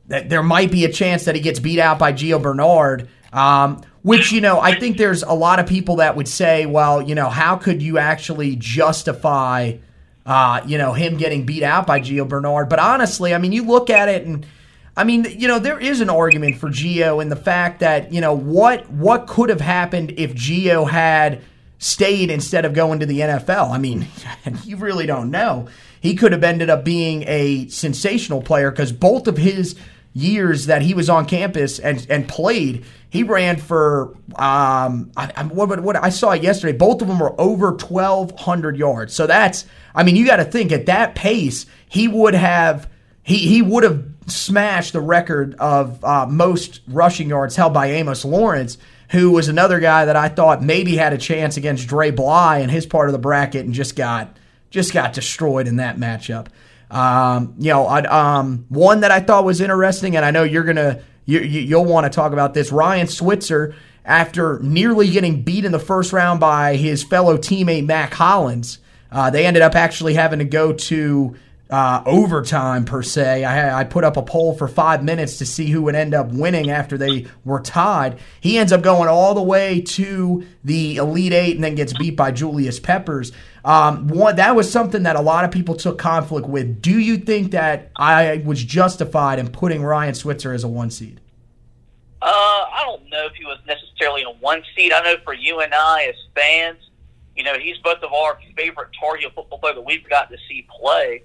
there 0.08 0.44
might 0.44 0.72
be 0.72 0.86
a 0.86 0.92
chance 0.92 1.26
that 1.26 1.36
he 1.36 1.42
gets 1.42 1.60
beat 1.60 1.80
out 1.80 2.00
by 2.00 2.14
Gio 2.14 2.42
Bernard. 2.42 3.08
Um, 3.34 3.82
which 4.04 4.32
you 4.32 4.42
know 4.42 4.60
I 4.60 4.78
think 4.80 4.98
there's 4.98 5.24
a 5.24 5.34
lot 5.34 5.60
of 5.60 5.68
people 5.68 5.98
that 5.98 6.16
would 6.16 6.28
say, 6.28 6.66
well, 6.66 7.02
you 7.02 7.16
know, 7.16 7.30
how 7.30 7.56
could 7.58 7.82
you 7.82 7.98
actually 7.98 8.56
justify 8.56 9.78
uh, 10.26 10.62
you 10.66 10.78
know, 10.78 10.94
him 10.94 11.18
getting 11.18 11.46
beat 11.46 11.64
out 11.64 11.88
by 11.88 12.00
Gio 12.00 12.28
Bernard. 12.28 12.70
But 12.70 12.80
honestly, 12.80 13.34
I 13.34 13.38
mean, 13.38 13.52
you 13.52 13.64
look 13.64 13.90
at 13.90 14.10
it 14.10 14.26
and 14.26 14.46
I 14.96 15.04
mean, 15.04 15.26
you 15.38 15.48
know, 15.48 15.60
there 15.60 15.80
is 15.80 16.02
an 16.02 16.10
argument 16.10 16.58
for 16.58 16.70
Gio 16.70 17.22
in 17.22 17.30
the 17.30 17.36
fact 17.36 17.80
that, 17.80 18.12
you 18.12 18.22
know, 18.22 18.34
what 18.34 18.90
what 18.92 19.28
could 19.28 19.50
have 19.50 19.62
happened 19.62 20.14
if 20.18 20.34
Gio 20.34 20.90
had 20.90 21.42
stayed 21.80 22.30
instead 22.30 22.66
of 22.66 22.74
going 22.74 23.00
to 23.00 23.06
the 23.06 23.20
NFL? 23.22 23.72
I 23.72 23.78
mean, 23.78 24.08
you 24.64 24.78
really 24.78 25.06
don't 25.06 25.32
know. 25.32 25.68
He 26.02 26.16
could 26.16 26.32
have 26.32 26.44
ended 26.44 26.70
up 26.70 26.84
being 26.84 27.24
a 27.28 27.68
sensational 27.70 28.42
player 28.42 28.72
because 28.72 28.92
both 28.92 29.28
of 29.28 29.38
his 29.38 29.76
years 30.14 30.66
that 30.66 30.82
he 30.82 30.94
was 30.94 31.10
on 31.10 31.26
campus 31.26 31.80
and, 31.80 32.06
and 32.10 32.28
played, 32.28 32.86
he 33.10 33.24
ran 33.24 33.58
for 33.58 34.16
um, 34.36 35.12
I, 35.16 35.32
I, 35.36 35.44
what, 35.44 35.80
what 35.82 35.96
I 35.96 36.10
saw 36.10 36.34
yesterday. 36.34 36.78
Both 36.78 37.02
of 37.02 37.08
them 37.08 37.20
were 37.20 37.40
over 37.40 37.74
twelve 37.74 38.38
hundred 38.40 38.78
yards. 38.78 39.14
So 39.14 39.28
that's 39.28 39.66
I 39.94 40.04
mean, 40.04 40.16
you 40.16 40.26
got 40.26 40.38
to 40.38 40.46
think 40.46 40.72
at 40.72 40.86
that 40.86 41.16
pace, 41.16 41.66
he 41.90 42.08
would 42.08 42.34
have 42.34 42.90
he 43.24 43.38
he 43.38 43.62
would 43.62 43.84
have 43.84 44.06
smashed 44.28 44.94
the 44.94 45.02
record 45.02 45.56
of 45.56 46.04
uh, 46.04 46.26
most 46.26 46.82
rushing 46.88 47.30
yards 47.30 47.56
held 47.56 47.74
by 47.74 47.88
Amos 47.88 48.24
Lawrence, 48.24 48.78
who 49.10 49.32
was 49.32 49.48
another 49.50 49.80
guy 49.80 50.06
that 50.06 50.16
I 50.16 50.30
thought 50.30 50.64
maybe 50.64 50.96
had 50.96 51.12
a 51.12 51.18
chance 51.18 51.58
against 51.58 51.88
Dre 51.88 52.12
Bly 52.12 52.60
in 52.60 52.70
his 52.70 52.86
part 52.86 53.10
of 53.10 53.14
the 53.14 53.20
bracket 53.20 53.66
and 53.66 53.74
just 53.74 53.96
got 53.96 54.38
just 54.70 54.94
got 54.94 55.14
destroyed 55.14 55.68
in 55.68 55.78
that 55.78 55.98
matchup. 55.98 56.48
Um, 56.92 57.56
you 57.58 57.72
know, 57.72 57.88
um, 57.88 58.66
one 58.70 59.00
that 59.00 59.12
I 59.12 59.22
thought 59.22 59.46
was 59.46 59.62
interesting, 59.62 60.16
and 60.18 60.26
I 60.26 60.32
know 60.32 60.44
you're 60.44 60.66
gonna 60.66 61.02
you, 61.26 61.40
you, 61.40 61.78
will 61.78 61.86
want 61.86 62.06
to 62.06 62.10
talk 62.10 62.34
about 62.34 62.54
this. 62.54 62.72
Ryan 62.72 63.08
Switzer, 63.08 63.74
after 64.04 64.60
nearly 64.60 65.10
getting 65.10 65.44
beat 65.44 65.64
in 65.64 65.72
the 65.72 65.80
first 65.80 66.12
round 66.12 66.40
by 66.40 66.76
his 66.76 67.04
fellow 67.04 67.38
teammate 67.38 67.86
Mack 67.86 68.14
Hollins, 68.14 68.80
uh, 69.12 69.30
they 69.30 69.46
ended 69.46 69.62
up 69.62 69.76
actually 69.76 70.16
having 70.16 70.40
to 70.40 70.46
go 70.46 70.74
to 70.74 71.36
uh, 71.72 72.04
overtime 72.06 72.84
per 72.84 73.02
se. 73.02 73.46
I, 73.46 73.80
I, 73.80 73.84
put 73.86 74.04
up 74.04 74.18
a 74.18 74.22
poll 74.22 74.54
for 74.54 74.68
five 74.68 75.06
minutes 75.06 75.38
to 75.38 75.46
see 75.46 75.68
who 75.68 75.82
would 75.84 75.96
end 75.96 76.14
up 76.14 76.30
winning 76.30 76.70
after 76.70 76.98
they 76.98 77.28
were 77.46 77.62
tied. 77.62 78.20
He 78.42 78.58
ends 78.58 78.74
up 78.74 78.82
going 78.82 79.08
all 79.08 79.34
the 79.34 79.42
way 79.42 79.80
to 79.80 80.46
the 80.66 80.98
Elite 80.98 81.32
Eight 81.32 81.56
and 81.56 81.64
then 81.64 81.76
gets 81.76 81.94
beat 81.94 82.18
by 82.18 82.32
Julius 82.32 82.78
Peppers. 82.78 83.32
Um, 83.64 84.10
one, 84.10 84.36
that 84.36 84.54
was 84.54 84.70
something 84.70 85.04
that 85.04 85.16
a 85.16 85.22
lot 85.22 85.46
of 85.46 85.52
people 85.52 85.76
took 85.76 85.98
conflict 85.98 86.46
with. 86.46 86.82
Do 86.82 87.00
you 87.00 87.18
think 87.18 87.52
that 87.52 87.92
I 87.96 88.44
was 88.46 88.62
justified 88.62 89.40
in 89.40 89.50
putting 89.50 89.82
Ryan 89.82 90.14
Switzer 90.14 90.52
as 90.52 90.66
a 90.66 90.68
one 90.68 90.90
seed? 90.90 91.22
Uh, 92.22 92.28
I 92.28 92.84
don't 92.84 93.10
know 93.10 93.26
if 93.28 93.34
he 93.36 93.46
was 93.46 93.60
necessarily 93.66 94.24
a 94.24 94.30
one 94.30 94.62
seed. 94.76 94.92
I 94.92 95.02
know 95.04 95.16
for 95.24 95.34
you 95.34 95.62
and 95.62 95.74
I 95.74 96.08
as 96.10 96.16
fans, 96.36 96.80
you 97.34 97.44
know, 97.44 97.58
he's 97.58 97.78
both 97.78 98.04
of 98.04 98.12
our 98.12 98.38
favorite 98.58 98.90
Tar 99.00 99.16
Heel 99.16 99.30
football 99.34 99.60
player 99.60 99.76
that 99.76 99.86
we've 99.86 100.08
got 100.10 100.30
to 100.32 100.38
see 100.50 100.68
play. 100.70 101.24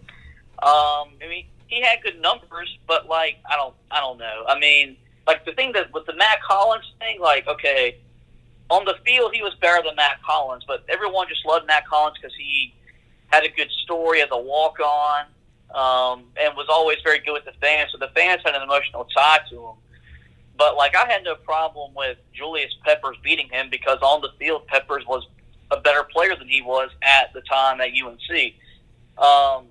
Um, 0.62 1.10
I 1.22 1.28
mean, 1.28 1.46
he 1.66 1.82
had 1.82 2.02
good 2.02 2.20
numbers, 2.20 2.78
but 2.86 3.08
like, 3.08 3.36
I 3.50 3.56
don't, 3.56 3.74
I 3.90 4.00
don't 4.00 4.18
know. 4.18 4.44
I 4.48 4.58
mean, 4.58 4.96
like 5.26 5.44
the 5.44 5.52
thing 5.52 5.72
that 5.72 5.92
with 5.92 6.06
the 6.06 6.14
Mack 6.14 6.40
Hollins 6.40 6.84
thing, 6.98 7.20
like, 7.20 7.46
okay, 7.46 7.98
on 8.70 8.84
the 8.84 8.94
field 9.04 9.32
he 9.34 9.42
was 9.42 9.54
better 9.60 9.82
than 9.84 9.96
Mack 9.96 10.20
Hollins, 10.22 10.64
but 10.66 10.84
everyone 10.88 11.28
just 11.28 11.44
loved 11.44 11.66
Mack 11.66 11.86
Hollins 11.86 12.16
because 12.20 12.34
he 12.36 12.74
had 13.28 13.44
a 13.44 13.48
good 13.48 13.70
story 13.82 14.22
as 14.22 14.28
a 14.30 14.40
walk 14.40 14.78
on, 14.80 15.26
um, 15.74 16.24
and 16.40 16.56
was 16.56 16.66
always 16.68 16.98
very 17.04 17.18
good 17.18 17.32
with 17.32 17.44
the 17.44 17.52
fans. 17.60 17.90
So 17.92 17.98
the 17.98 18.10
fans 18.14 18.40
had 18.44 18.54
an 18.54 18.62
emotional 18.62 19.06
tie 19.16 19.40
to 19.50 19.56
him. 19.56 19.74
But 20.56 20.76
like, 20.76 20.96
I 20.96 21.10
had 21.10 21.24
no 21.24 21.34
problem 21.34 21.92
with 21.94 22.18
Julius 22.32 22.72
Peppers 22.84 23.16
beating 23.22 23.48
him 23.50 23.68
because 23.70 23.98
on 24.00 24.22
the 24.22 24.30
field 24.38 24.66
Peppers 24.68 25.04
was 25.06 25.26
a 25.70 25.80
better 25.80 26.04
player 26.04 26.36
than 26.36 26.48
he 26.48 26.62
was 26.62 26.90
at 27.02 27.32
the 27.34 27.40
time 27.42 27.80
at 27.80 27.88
UNC. 27.90 28.54
Um, 29.18 29.66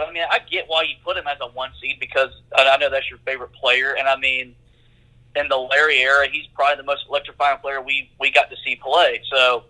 but 0.00 0.08
I 0.08 0.12
mean, 0.12 0.22
I 0.30 0.38
get 0.38 0.64
why 0.66 0.84
you 0.84 0.94
put 1.04 1.18
him 1.18 1.26
as 1.26 1.36
a 1.42 1.48
one 1.48 1.72
seed 1.78 2.00
because 2.00 2.30
I 2.56 2.78
know 2.78 2.88
that's 2.88 3.10
your 3.10 3.18
favorite 3.26 3.52
player, 3.52 3.96
and 3.98 4.08
I 4.08 4.16
mean, 4.16 4.54
in 5.36 5.46
the 5.48 5.58
Larry 5.58 5.98
era, 5.98 6.26
he's 6.26 6.46
probably 6.54 6.76
the 6.76 6.84
most 6.84 7.04
electrifying 7.06 7.58
player 7.58 7.82
we 7.82 8.10
we 8.18 8.30
got 8.30 8.48
to 8.48 8.56
see 8.64 8.76
play. 8.76 9.20
So, 9.30 9.64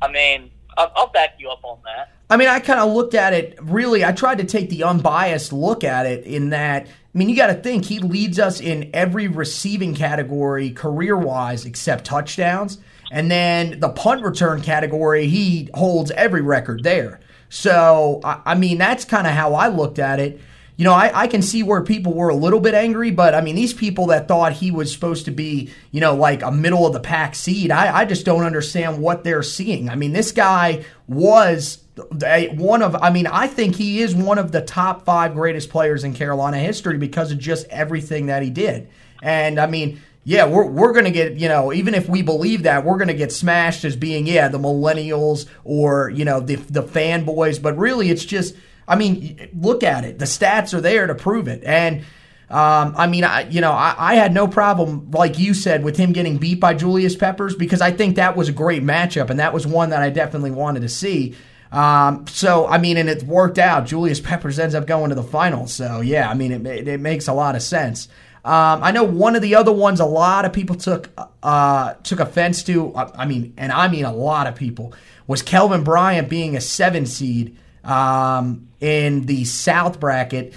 I 0.00 0.06
mean, 0.12 0.52
I'll, 0.76 0.92
I'll 0.94 1.06
back 1.08 1.34
you 1.40 1.50
up 1.50 1.64
on 1.64 1.78
that. 1.84 2.12
I 2.30 2.36
mean, 2.36 2.46
I 2.46 2.60
kind 2.60 2.78
of 2.78 2.92
looked 2.92 3.14
at 3.14 3.32
it 3.32 3.58
really. 3.60 4.04
I 4.04 4.12
tried 4.12 4.38
to 4.38 4.44
take 4.44 4.70
the 4.70 4.84
unbiased 4.84 5.52
look 5.52 5.82
at 5.82 6.06
it 6.06 6.24
in 6.24 6.50
that. 6.50 6.86
I 6.86 7.18
mean, 7.18 7.28
you 7.28 7.34
got 7.34 7.48
to 7.48 7.54
think 7.54 7.84
he 7.84 7.98
leads 7.98 8.38
us 8.38 8.60
in 8.60 8.90
every 8.94 9.26
receiving 9.26 9.96
category 9.96 10.70
career 10.70 11.16
wise 11.16 11.66
except 11.66 12.04
touchdowns. 12.04 12.78
And 13.10 13.28
then 13.28 13.80
the 13.80 13.88
punt 13.88 14.22
return 14.22 14.62
category, 14.62 15.26
he 15.26 15.68
holds 15.74 16.12
every 16.12 16.42
record 16.42 16.84
there. 16.84 17.18
So, 17.54 18.20
I, 18.24 18.40
I 18.46 18.54
mean, 18.56 18.78
that's 18.78 19.04
kind 19.04 19.28
of 19.28 19.32
how 19.32 19.54
I 19.54 19.68
looked 19.68 20.00
at 20.00 20.18
it. 20.18 20.40
You 20.76 20.84
know, 20.84 20.92
I, 20.92 21.22
I 21.22 21.26
can 21.28 21.40
see 21.40 21.62
where 21.62 21.82
people 21.82 22.12
were 22.12 22.28
a 22.28 22.34
little 22.34 22.58
bit 22.58 22.74
angry, 22.74 23.12
but 23.12 23.32
I 23.32 23.42
mean, 23.42 23.54
these 23.54 23.72
people 23.72 24.06
that 24.08 24.26
thought 24.26 24.54
he 24.54 24.72
was 24.72 24.92
supposed 24.92 25.26
to 25.26 25.30
be, 25.30 25.70
you 25.92 26.00
know, 26.00 26.16
like 26.16 26.42
a 26.42 26.50
middle 26.50 26.84
of 26.84 26.92
the 26.92 26.98
pack 26.98 27.36
seed, 27.36 27.70
I, 27.70 27.98
I 27.98 28.04
just 28.06 28.26
don't 28.26 28.42
understand 28.42 29.00
what 29.00 29.22
they're 29.22 29.44
seeing. 29.44 29.88
I 29.88 29.94
mean, 29.94 30.12
this 30.12 30.32
guy 30.32 30.84
was 31.06 31.84
one 31.94 32.82
of, 32.82 32.96
I 32.96 33.10
mean, 33.10 33.28
I 33.28 33.46
think 33.46 33.76
he 33.76 34.00
is 34.00 34.16
one 34.16 34.38
of 34.38 34.50
the 34.50 34.60
top 34.60 35.04
five 35.04 35.34
greatest 35.34 35.70
players 35.70 36.02
in 36.02 36.12
Carolina 36.12 36.58
history 36.58 36.98
because 36.98 37.30
of 37.30 37.38
just 37.38 37.68
everything 37.68 38.26
that 38.26 38.42
he 38.42 38.50
did. 38.50 38.88
And 39.22 39.60
I 39.60 39.68
mean, 39.68 40.02
yeah, 40.24 40.46
we're, 40.46 40.64
we're 40.66 40.92
going 40.92 41.04
to 41.04 41.10
get, 41.10 41.34
you 41.34 41.48
know, 41.48 41.72
even 41.72 41.94
if 41.94 42.08
we 42.08 42.22
believe 42.22 42.62
that, 42.62 42.84
we're 42.84 42.96
going 42.96 43.08
to 43.08 43.14
get 43.14 43.30
smashed 43.30 43.84
as 43.84 43.94
being, 43.94 44.26
yeah, 44.26 44.48
the 44.48 44.58
millennials 44.58 45.46
or, 45.64 46.08
you 46.08 46.24
know, 46.24 46.40
the, 46.40 46.56
the 46.56 46.82
fanboys. 46.82 47.60
But 47.60 47.76
really, 47.76 48.08
it's 48.08 48.24
just, 48.24 48.56
I 48.88 48.96
mean, 48.96 49.50
look 49.54 49.82
at 49.82 50.04
it. 50.04 50.18
The 50.18 50.24
stats 50.24 50.72
are 50.72 50.80
there 50.80 51.06
to 51.06 51.14
prove 51.14 51.46
it. 51.46 51.62
And, 51.64 52.04
um, 52.48 52.94
I 52.96 53.06
mean, 53.06 53.24
I, 53.24 53.48
you 53.48 53.60
know, 53.60 53.72
I, 53.72 53.94
I, 53.98 54.14
had 54.14 54.32
no 54.32 54.46
problem, 54.46 55.10
like 55.10 55.38
you 55.38 55.54
said, 55.54 55.82
with 55.82 55.96
him 55.96 56.12
getting 56.12 56.36
beat 56.36 56.60
by 56.60 56.74
Julius 56.74 57.16
Peppers 57.16 57.54
because 57.54 57.80
I 57.80 57.90
think 57.90 58.16
that 58.16 58.36
was 58.36 58.48
a 58.48 58.52
great 58.52 58.82
matchup, 58.82 59.30
and 59.30 59.40
that 59.40 59.54
was 59.54 59.66
one 59.66 59.90
that 59.90 60.02
I 60.02 60.10
definitely 60.10 60.50
wanted 60.50 60.80
to 60.80 60.88
see. 60.88 61.34
Um, 61.72 62.26
so, 62.28 62.66
I 62.66 62.78
mean, 62.78 62.96
and 62.96 63.08
it 63.08 63.24
worked 63.24 63.58
out. 63.58 63.86
Julius 63.86 64.20
Peppers 64.20 64.58
ends 64.58 64.74
up 64.74 64.86
going 64.86 65.08
to 65.08 65.16
the 65.16 65.22
finals. 65.22 65.72
So, 65.72 66.00
yeah, 66.02 66.30
I 66.30 66.34
mean, 66.34 66.52
it, 66.52 66.86
it 66.86 67.00
makes 67.00 67.26
a 67.26 67.32
lot 67.32 67.56
of 67.56 67.62
sense. 67.62 68.08
Um, 68.44 68.82
I 68.82 68.90
know 68.90 69.04
one 69.04 69.36
of 69.36 69.42
the 69.42 69.54
other 69.54 69.72
ones 69.72 70.00
a 70.00 70.04
lot 70.04 70.44
of 70.44 70.52
people 70.52 70.76
took 70.76 71.08
uh, 71.42 71.94
took 72.02 72.20
offense 72.20 72.62
to. 72.64 72.94
Uh, 72.94 73.10
I 73.16 73.24
mean, 73.24 73.54
and 73.56 73.72
I 73.72 73.88
mean 73.88 74.04
a 74.04 74.12
lot 74.12 74.46
of 74.46 74.54
people 74.54 74.92
was 75.26 75.40
Kelvin 75.40 75.82
Bryant 75.82 76.28
being 76.28 76.54
a 76.54 76.60
seven 76.60 77.06
seed 77.06 77.56
um, 77.84 78.68
in 78.80 79.24
the 79.26 79.46
South 79.46 79.98
bracket. 79.98 80.52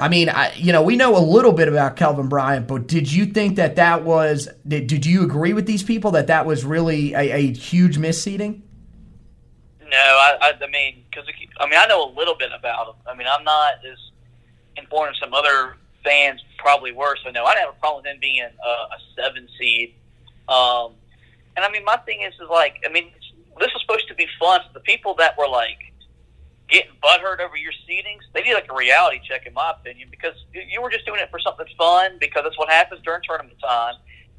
I 0.00 0.08
mean, 0.08 0.28
I, 0.30 0.52
you 0.56 0.72
know, 0.72 0.82
we 0.82 0.96
know 0.96 1.16
a 1.16 1.22
little 1.22 1.52
bit 1.52 1.68
about 1.68 1.94
Kelvin 1.94 2.28
Bryant, 2.28 2.66
but 2.66 2.88
did 2.88 3.12
you 3.12 3.26
think 3.26 3.54
that 3.54 3.76
that 3.76 4.02
was? 4.02 4.48
Did, 4.66 4.88
did 4.88 5.06
you 5.06 5.22
agree 5.22 5.52
with 5.52 5.66
these 5.66 5.84
people 5.84 6.10
that 6.12 6.26
that 6.26 6.44
was 6.44 6.64
really 6.64 7.14
a, 7.14 7.20
a 7.20 7.52
huge 7.52 7.98
misseeding? 7.98 8.62
No, 9.80 9.96
I, 9.96 10.38
I, 10.40 10.52
I 10.60 10.66
mean, 10.68 11.04
because 11.08 11.28
I 11.60 11.66
mean, 11.66 11.78
I 11.78 11.86
know 11.86 12.10
a 12.10 12.12
little 12.18 12.34
bit 12.34 12.50
about 12.52 12.88
him. 12.88 12.94
I 13.06 13.14
mean, 13.14 13.28
I'm 13.30 13.44
not 13.44 13.74
as 13.88 13.98
informed 14.76 15.10
as 15.10 15.20
some 15.20 15.34
other 15.34 15.76
fans 16.02 16.40
probably 16.62 16.92
were. 16.92 17.16
So 17.24 17.30
no, 17.30 17.44
I 17.44 17.54
didn't 17.54 17.66
have 17.66 17.74
a 17.76 17.80
problem 17.80 18.02
with 18.02 18.12
them 18.12 18.18
being 18.20 18.42
a, 18.42 18.68
a 18.68 18.98
seven 19.16 19.48
seed. 19.58 19.94
Um, 20.48 20.94
and 21.56 21.64
I 21.64 21.70
mean, 21.70 21.84
my 21.84 21.96
thing 21.98 22.22
is, 22.22 22.32
is 22.34 22.48
like, 22.50 22.76
I 22.86 22.92
mean, 22.92 23.10
this 23.58 23.70
was 23.72 23.82
supposed 23.82 24.08
to 24.08 24.14
be 24.14 24.26
fun. 24.38 24.60
So 24.66 24.70
the 24.74 24.80
people 24.80 25.14
that 25.16 25.36
were 25.36 25.48
like 25.48 25.78
getting 26.68 26.92
butthurt 27.02 27.40
over 27.40 27.56
your 27.56 27.72
seedings, 27.88 28.22
they 28.32 28.42
need 28.42 28.54
like 28.54 28.70
a 28.70 28.74
reality 28.74 29.20
check, 29.28 29.46
in 29.46 29.52
my 29.52 29.72
opinion, 29.72 30.08
because 30.10 30.34
you 30.52 30.80
were 30.80 30.90
just 30.90 31.04
doing 31.04 31.20
it 31.20 31.30
for 31.30 31.38
something 31.38 31.66
fun 31.76 32.16
because 32.18 32.42
that's 32.44 32.58
what 32.58 32.70
happens 32.70 33.02
during 33.04 33.20
tournament 33.22 33.58
time. 33.62 33.94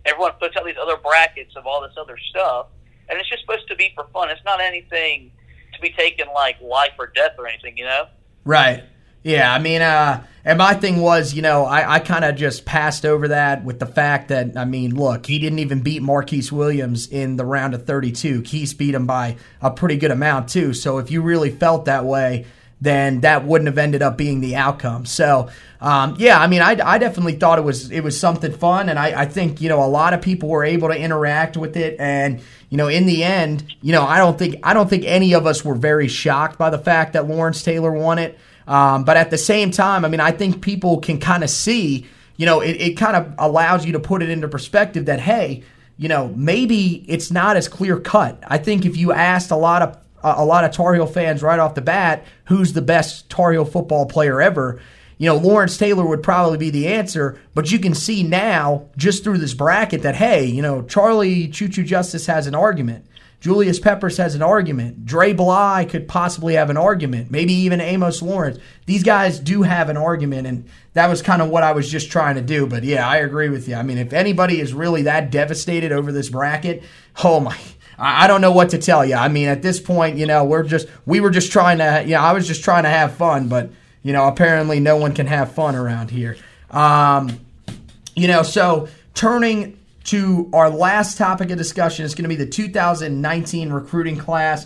Everyone 0.06 0.32
puts 0.40 0.58
out 0.58 0.66
these 0.66 0.76
other 0.82 0.98
brackets 0.98 1.56
of 1.56 1.66
all 1.68 1.82
this 1.82 1.94
other 1.98 2.18
stuff, 2.30 2.68
and 3.08 3.20
it's 3.20 3.30
just 3.30 3.42
supposed 3.42 3.68
to 3.68 3.76
be 3.76 3.92
for 3.96 4.08
fun. 4.12 4.30
It's 4.30 4.44
not 4.44 4.60
anything 4.60 5.32
to 5.74 5.80
be 5.80 5.92
taken 5.92 6.28
like 6.34 6.60
life 6.62 6.94
or 6.98 7.08
death 7.08 7.34
or 7.38 7.48
anything, 7.48 7.78
you 7.78 7.86
know? 7.86 8.08
Right. 8.44 8.84
Yeah, 9.24 9.54
I 9.54 9.60
mean, 9.60 9.82
uh, 9.82 10.26
and 10.46 10.58
my 10.58 10.74
thing 10.74 11.00
was, 11.00 11.34
you 11.34 11.42
know, 11.42 11.66
I, 11.66 11.96
I 11.96 12.00
kind 12.00 12.26
of 12.26 12.36
just 12.36 12.66
passed 12.66 13.06
over 13.06 13.30
that 13.30 13.64
with 13.64 13.80
the 13.80 13.86
fact 13.86 14.28
that, 14.28 14.58
I 14.58 14.66
mean, 14.66 14.94
look, 14.94 15.26
he 15.26 15.40
didn't 15.40 15.60
even 15.60 15.82
beat 15.82 16.02
Marquise 16.02 16.52
Williams 16.52 17.08
in 17.08 17.38
the 17.38 17.46
round 17.46 17.74
of 17.74 17.86
32. 17.86 18.42
Keith 18.42 18.78
beat 18.78 18.94
him 18.94 19.06
by 19.06 19.38
a 19.62 19.72
pretty 19.72 19.98
good 19.98 20.12
amount, 20.12 20.50
too. 20.50 20.74
So 20.74 20.98
if 20.98 21.12
you 21.12 21.22
really 21.22 21.50
felt 21.50 21.86
that 21.86 22.04
way, 22.04 22.46
then 22.82 23.22
that 23.22 23.46
wouldn't 23.46 23.68
have 23.68 23.78
ended 23.78 24.02
up 24.02 24.18
being 24.18 24.42
the 24.42 24.58
outcome. 24.58 25.06
So, 25.06 25.50
um, 25.80 26.18
yeah, 26.20 26.38
I 26.38 26.48
mean, 26.48 26.62
I, 26.62 26.72
I, 26.84 26.98
definitely 26.98 27.36
thought 27.36 27.58
it 27.58 27.64
was 27.64 27.90
it 27.92 28.02
was 28.02 28.20
something 28.20 28.52
fun, 28.52 28.90
and 28.90 29.00
I, 29.00 29.22
I, 29.22 29.26
think 29.26 29.62
you 29.62 29.70
know 29.70 29.84
a 29.84 29.88
lot 29.88 30.14
of 30.14 30.22
people 30.22 30.50
were 30.50 30.64
able 30.66 30.90
to 30.90 30.98
interact 30.98 31.56
with 31.56 31.78
it, 31.78 31.98
and 32.00 32.42
you 32.70 32.78
know, 32.78 32.88
in 32.88 33.06
the 33.06 33.24
end, 33.24 33.74
you 33.82 33.92
know, 33.94 34.04
I 34.04 34.18
don't 34.18 34.38
think 34.38 34.58
I 34.64 34.74
don't 34.74 34.90
think 34.90 35.04
any 35.06 35.34
of 35.34 35.46
us 35.46 35.64
were 35.64 35.76
very 35.76 36.08
shocked 36.08 36.58
by 36.58 36.70
the 36.70 36.78
fact 36.78 37.14
that 37.14 37.28
Lawrence 37.28 37.64
Taylor 37.64 37.92
won 37.92 38.20
it. 38.20 38.38
Um, 38.68 39.04
but 39.04 39.18
at 39.18 39.30
the 39.30 39.38
same 39.38 39.72
time, 39.72 40.06
I 40.06 40.10
mean, 40.10 40.20
I 40.20 40.32
think 40.32 40.62
people 40.62 41.00
can 41.00 41.20
kind 41.20 41.44
of 41.44 41.50
see, 41.50 42.06
you 42.38 42.46
know, 42.46 42.62
it, 42.62 42.72
it 42.80 42.98
kind 42.98 43.16
of 43.16 43.34
allows 43.38 43.86
you 43.86 43.94
to 43.94 44.00
put 44.00 44.22
it 44.24 44.30
into 44.30 44.48
perspective 44.48 45.06
that, 45.06 45.20
hey, 45.20 45.64
you 45.98 46.10
know, 46.10 46.30
maybe 46.36 47.06
it's 47.08 47.32
not 47.32 47.58
as 47.58 47.68
clear 47.68 48.00
cut. 48.00 48.42
I 48.48 48.58
think 48.58 48.86
if 48.86 48.98
you 48.98 49.12
asked 49.12 49.52
a 49.52 49.56
lot 49.56 49.82
of 49.82 49.98
a 50.24 50.46
lot 50.46 50.64
of 50.64 50.72
Tar 50.72 50.94
Heel 50.94 51.06
fans 51.06 51.44
right 51.44 51.60
off 51.60 51.76
the 51.76 51.82
bat, 51.82 52.26
who's 52.46 52.74
the 52.74 52.82
best 52.82 53.30
Tar 53.30 53.52
Heel 53.52 53.66
football 53.66 54.06
player 54.06 54.42
ever? 54.42 54.80
You 55.18 55.28
know, 55.28 55.36
Lawrence 55.36 55.78
Taylor 55.78 56.06
would 56.06 56.24
probably 56.24 56.58
be 56.58 56.70
the 56.70 56.88
answer, 56.88 57.40
but 57.54 57.72
you 57.72 57.80
can 57.80 57.94
see 57.94 58.24
now 58.24 58.88
just 58.98 59.24
through 59.24 59.38
this 59.38 59.54
bracket 59.54 60.02
that 60.02 60.16
hey, 60.16 60.46
you 60.46 60.62
know, 60.62 60.82
Charlie 60.84 61.48
Choo 61.50 61.68
Choo 61.68 61.84
Justice 61.84 62.26
has 62.26 62.48
an 62.48 62.56
argument. 62.56 63.06
Julius 63.44 63.78
Peppers 63.78 64.16
has 64.16 64.36
an 64.36 64.42
argument. 64.42 65.06
Dre 65.06 65.34
Bly 65.34 65.86
could 65.90 66.08
possibly 66.08 66.54
have 66.54 66.70
an 66.70 66.78
argument. 66.78 67.30
Maybe 67.30 67.52
even 67.52 67.82
Amos 67.82 68.22
Lawrence. 68.22 68.58
These 68.86 69.04
guys 69.04 69.38
do 69.38 69.64
have 69.64 69.90
an 69.90 69.98
argument, 69.98 70.48
and 70.48 70.70
that 70.94 71.10
was 71.10 71.22
kind 71.22 71.42
of 71.42 71.50
what 71.50 71.62
I 71.62 71.74
was 71.74 71.92
just 71.92 72.10
trying 72.10 72.36
to 72.36 72.42
do. 72.42 72.66
But 72.66 72.86
yeah, 72.86 73.06
I 73.06 73.18
agree 73.18 73.50
with 73.50 73.68
you. 73.68 73.76
I 73.76 73.84
mean, 73.84 73.98
if 73.98 74.14
anybody 74.14 74.62
is 74.62 74.74
really 74.74 75.02
that 75.02 75.30
devastated 75.30 75.92
over 75.92 76.14
this 76.14 76.30
bracket, 76.30 76.84
oh 77.22 77.42
my. 77.42 77.60
I 78.00 78.28
don't 78.28 78.40
know 78.40 78.54
what 78.54 78.70
to 78.70 78.78
tell 78.78 79.04
you. 79.04 79.16
I 79.16 79.28
mean, 79.28 79.50
at 79.50 79.62
this 79.62 79.78
point, 79.78 80.18
you 80.18 80.26
know, 80.26 80.46
we're 80.46 80.64
just 80.64 80.88
we 81.06 81.20
were 81.20 81.30
just 81.30 81.52
trying 81.52 81.80
to, 81.80 82.02
you 82.06 82.14
know, 82.14 82.22
I 82.22 82.32
was 82.32 82.48
just 82.48 82.64
trying 82.64 82.84
to 82.84 82.90
have 82.90 83.16
fun, 83.16 83.50
but 83.50 83.70
you 84.04 84.14
know, 84.14 84.26
apparently 84.26 84.80
no 84.80 84.96
one 84.96 85.14
can 85.14 85.28
have 85.28 85.52
fun 85.52 85.76
around 85.76 86.12
here. 86.12 86.38
Um, 86.72 87.42
you 88.16 88.30
know, 88.30 88.42
so 88.42 88.88
turning 89.14 89.78
to 90.06 90.50
our 90.54 90.70
last 90.70 91.18
topic 91.18 91.50
of 91.50 91.58
discussion 91.58 92.06
is 92.06 92.16
going 92.16 92.24
to 92.24 92.30
be 92.30 92.36
the 92.36 92.46
2019 92.46 93.72
recruiting 93.72 94.18
class. 94.18 94.66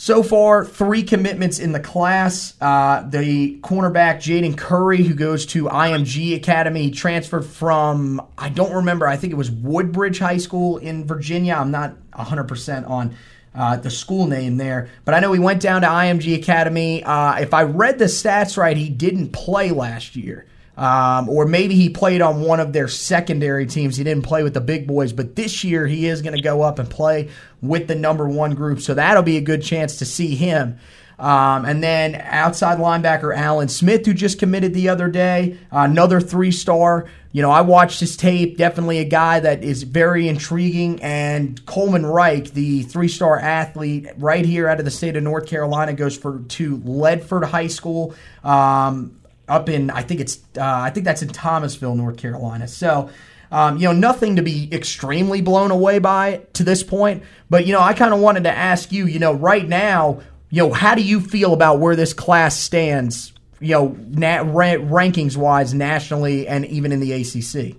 So 0.00 0.22
far, 0.22 0.64
three 0.64 1.02
commitments 1.02 1.58
in 1.58 1.72
the 1.72 1.80
class. 1.80 2.54
Uh, 2.60 3.02
the 3.08 3.58
cornerback 3.62 4.18
Jaden 4.18 4.56
Curry, 4.56 5.02
who 5.02 5.14
goes 5.14 5.44
to 5.46 5.64
IMG 5.64 6.36
Academy, 6.36 6.92
transferred 6.92 7.44
from 7.44 8.24
I 8.38 8.48
don't 8.48 8.72
remember. 8.72 9.08
I 9.08 9.16
think 9.16 9.32
it 9.32 9.36
was 9.36 9.50
Woodbridge 9.50 10.20
High 10.20 10.36
School 10.36 10.76
in 10.76 11.04
Virginia. 11.04 11.54
I'm 11.54 11.72
not 11.72 11.96
100 12.14 12.44
percent 12.44 12.86
on 12.86 13.16
uh, 13.56 13.76
the 13.76 13.90
school 13.90 14.28
name 14.28 14.56
there, 14.56 14.88
but 15.04 15.14
I 15.14 15.20
know 15.20 15.32
he 15.32 15.40
went 15.40 15.60
down 15.60 15.80
to 15.82 15.88
IMG 15.88 16.36
Academy. 16.36 17.02
Uh, 17.02 17.40
if 17.40 17.52
I 17.52 17.64
read 17.64 17.98
the 17.98 18.04
stats 18.04 18.56
right, 18.56 18.76
he 18.76 18.88
didn't 18.88 19.32
play 19.32 19.72
last 19.72 20.14
year. 20.14 20.46
Um, 20.78 21.28
or 21.28 21.44
maybe 21.44 21.74
he 21.74 21.88
played 21.88 22.22
on 22.22 22.40
one 22.40 22.60
of 22.60 22.72
their 22.72 22.86
secondary 22.86 23.66
teams. 23.66 23.96
He 23.96 24.04
didn't 24.04 24.22
play 24.22 24.44
with 24.44 24.54
the 24.54 24.60
big 24.60 24.86
boys, 24.86 25.12
but 25.12 25.34
this 25.34 25.64
year 25.64 25.88
he 25.88 26.06
is 26.06 26.22
going 26.22 26.36
to 26.36 26.40
go 26.40 26.62
up 26.62 26.78
and 26.78 26.88
play 26.88 27.30
with 27.60 27.88
the 27.88 27.96
number 27.96 28.28
one 28.28 28.54
group. 28.54 28.80
So 28.80 28.94
that'll 28.94 29.24
be 29.24 29.36
a 29.38 29.40
good 29.40 29.60
chance 29.60 29.96
to 29.96 30.04
see 30.04 30.36
him. 30.36 30.78
Um, 31.18 31.64
and 31.64 31.82
then 31.82 32.14
outside 32.14 32.78
linebacker 32.78 33.36
Alan 33.36 33.66
Smith, 33.66 34.06
who 34.06 34.14
just 34.14 34.38
committed 34.38 34.72
the 34.72 34.88
other 34.88 35.08
day, 35.08 35.58
another 35.72 36.20
three 36.20 36.52
star. 36.52 37.08
You 37.32 37.42
know, 37.42 37.50
I 37.50 37.62
watched 37.62 37.98
his 37.98 38.16
tape. 38.16 38.56
Definitely 38.56 39.00
a 39.00 39.04
guy 39.04 39.40
that 39.40 39.64
is 39.64 39.82
very 39.82 40.28
intriguing. 40.28 41.02
And 41.02 41.64
Coleman 41.66 42.06
Reich, 42.06 42.52
the 42.52 42.84
three 42.84 43.08
star 43.08 43.36
athlete 43.36 44.06
right 44.16 44.46
here 44.46 44.68
out 44.68 44.78
of 44.78 44.84
the 44.84 44.92
state 44.92 45.16
of 45.16 45.24
North 45.24 45.48
Carolina, 45.48 45.92
goes 45.92 46.16
for 46.16 46.38
to 46.38 46.78
Ledford 46.78 47.44
High 47.44 47.66
School. 47.66 48.14
Um, 48.44 49.17
up 49.48 49.68
in 49.68 49.90
I 49.90 50.02
think 50.02 50.20
it's 50.20 50.38
uh, 50.56 50.62
I 50.62 50.90
think 50.90 51.04
that's 51.04 51.22
in 51.22 51.28
Thomasville, 51.28 51.94
North 51.94 52.16
Carolina. 52.16 52.68
So. 52.68 53.10
Um, 53.50 53.78
you 53.78 53.84
know, 53.84 53.94
nothing 53.94 54.36
to 54.36 54.42
be 54.42 54.68
extremely 54.70 55.40
blown 55.40 55.70
away 55.70 56.00
by 56.00 56.42
to 56.52 56.64
this 56.64 56.82
point, 56.82 57.22
but 57.48 57.66
you 57.66 57.72
know, 57.72 57.80
I 57.80 57.94
kind 57.94 58.12
of 58.12 58.20
wanted 58.20 58.44
to 58.44 58.54
ask 58.54 58.92
you, 58.92 59.06
you 59.06 59.18
know, 59.18 59.32
right 59.32 59.66
now, 59.66 60.20
you 60.50 60.62
know, 60.62 60.72
how 60.74 60.94
do 60.94 61.00
you 61.00 61.18
feel 61.18 61.54
about 61.54 61.78
where 61.78 61.96
this 61.96 62.12
class 62.12 62.58
stands, 62.58 63.32
you 63.58 63.72
know, 63.72 63.96
na- 64.10 64.44
rankings 64.44 65.34
wise 65.34 65.72
nationally 65.72 66.46
and 66.46 66.66
even 66.66 66.92
in 66.92 67.00
the 67.00 67.12
ACC? 67.12 67.78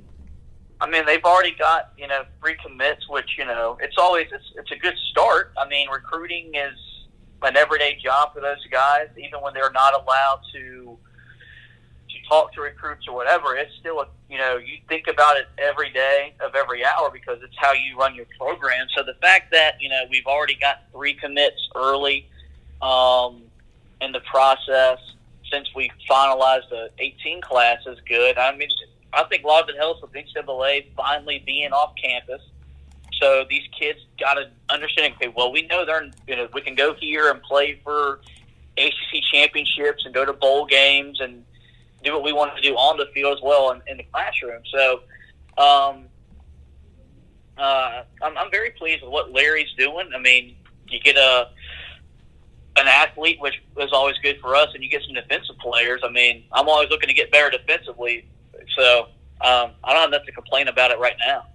I 0.82 0.90
mean, 0.90 1.06
they've 1.06 1.24
already 1.24 1.54
got 1.56 1.94
you 1.98 2.08
know 2.08 2.24
three 2.42 2.56
commits, 2.64 3.08
which 3.10 3.32
you 3.38 3.46
know 3.46 3.78
it's 3.82 3.98
always 3.98 4.28
it's, 4.32 4.46
it's 4.56 4.72
a 4.72 4.78
good 4.78 4.96
start. 5.12 5.52
I 5.58 5.68
mean, 5.68 5.90
recruiting 5.90 6.56
is 6.56 6.78
an 7.42 7.58
everyday 7.58 7.98
job 8.02 8.34
for 8.34 8.42
those 8.42 8.66
guys, 8.72 9.08
even 9.18 9.42
when 9.42 9.54
they're 9.54 9.72
not 9.72 9.94
allowed 9.94 10.42
to 10.54 10.98
talk 12.30 12.54
to 12.54 12.62
recruits 12.62 13.08
or 13.08 13.16
whatever, 13.16 13.56
it's 13.56 13.74
still 13.80 14.00
a 14.00 14.08
you 14.30 14.38
know 14.38 14.58
you 14.58 14.78
think 14.88 15.08
about 15.08 15.38
it 15.38 15.48
every 15.58 15.90
day 15.92 16.34
of 16.40 16.56
every 16.56 16.86
hour 16.86 17.10
because 17.12 17.40
it's 17.44 17.56
how 17.58 17.74
you 17.74 17.98
run 17.98 18.16
your 18.16 18.28
program. 18.38 18.88
So 18.96 19.04
the 19.04 19.16
fact 19.16 19.52
that 19.52 19.82
you 19.82 19.90
know 19.90 20.02
we've 20.10 20.28
already 20.28 20.56
got 20.56 20.84
three 20.92 21.16
commits 21.16 21.68
early 21.76 22.30
um, 22.82 23.42
in 24.02 24.12
the 24.12 24.22
process 24.22 25.00
since 25.52 25.68
we 25.76 25.92
finalized 26.10 26.70
the 26.70 26.92
18 27.00 27.42
class 27.42 27.80
is 27.88 27.98
good. 28.08 28.38
I 28.38 28.56
mean, 28.56 28.70
I 29.14 29.24
think 29.24 29.44
a 29.44 29.48
lot 29.48 29.64
of 29.64 29.70
it 29.70 29.78
helps 29.78 30.02
with 30.02 30.12
NCAA 30.12 30.86
finally 30.96 31.44
being 31.46 31.72
off 31.72 31.94
campus. 32.02 32.42
So 33.20 33.46
these 33.50 33.64
kids 33.78 34.00
got 34.20 34.36
to 34.36 34.50
understand. 34.70 35.16
Okay, 35.16 35.34
well, 35.36 35.52
we 35.52 35.64
know 35.64 35.86
they're 35.86 36.10
you 36.28 36.36
know 36.36 36.48
we 36.54 36.62
can 36.62 36.76
go 36.76 36.94
here 36.94 37.30
and 37.32 37.42
play 37.42 37.80
for 37.84 38.22
ACC 38.78 39.22
championships 39.32 40.06
and 40.06 40.14
go 40.14 40.24
to 40.24 40.34
bowl 40.34 40.66
games 40.66 41.20
and 41.20 41.44
do 42.04 42.14
what 42.14 42.24
we 42.24 42.34
want 42.34 42.56
to 42.56 42.62
do 42.62 42.76
on 42.76 42.98
the 42.98 43.08
field 43.14 43.38
as 43.38 43.44
well 43.44 43.72
in, 43.72 43.82
in 43.88 43.98
the 43.98 44.04
classroom. 44.12 44.62
So, 44.74 45.02
um, 45.58 46.06
uh, 47.58 48.04
I'm, 48.22 48.38
I'm 48.38 48.52
very 48.52 48.72
pleased 48.72 49.04
with 49.04 49.12
what 49.12 49.32
Larry's 49.32 49.74
doing. 49.78 50.10
I 50.16 50.20
mean, 50.20 50.56
you 50.88 51.00
get 51.00 51.18
a 51.18 51.50
an 52.78 52.88
athlete, 52.88 53.40
which 53.42 53.56
is 53.78 53.92
always 53.92 54.18
good 54.20 54.40
for 54.40 54.56
us, 54.56 54.70
and 54.74 54.84
you 54.84 54.90
get 54.90 55.02
some 55.04 55.14
defensive 55.14 55.58
players. 55.58 56.02
I 56.04 56.10
mean, 56.10 56.46
I'm 56.54 56.70
always 56.70 56.90
looking 56.90 57.10
to 57.10 57.14
get 57.14 57.32
better 57.32 57.50
defensively. 57.50 58.30
So 58.78 59.08
um, 59.42 59.72
I 59.84 59.94
don't 59.94 60.02
have 60.02 60.12
nothing 60.12 60.28
to 60.28 60.32
complain 60.32 60.68
about 60.70 60.92
it 60.92 61.00
right 61.00 61.16
now. 61.26 61.48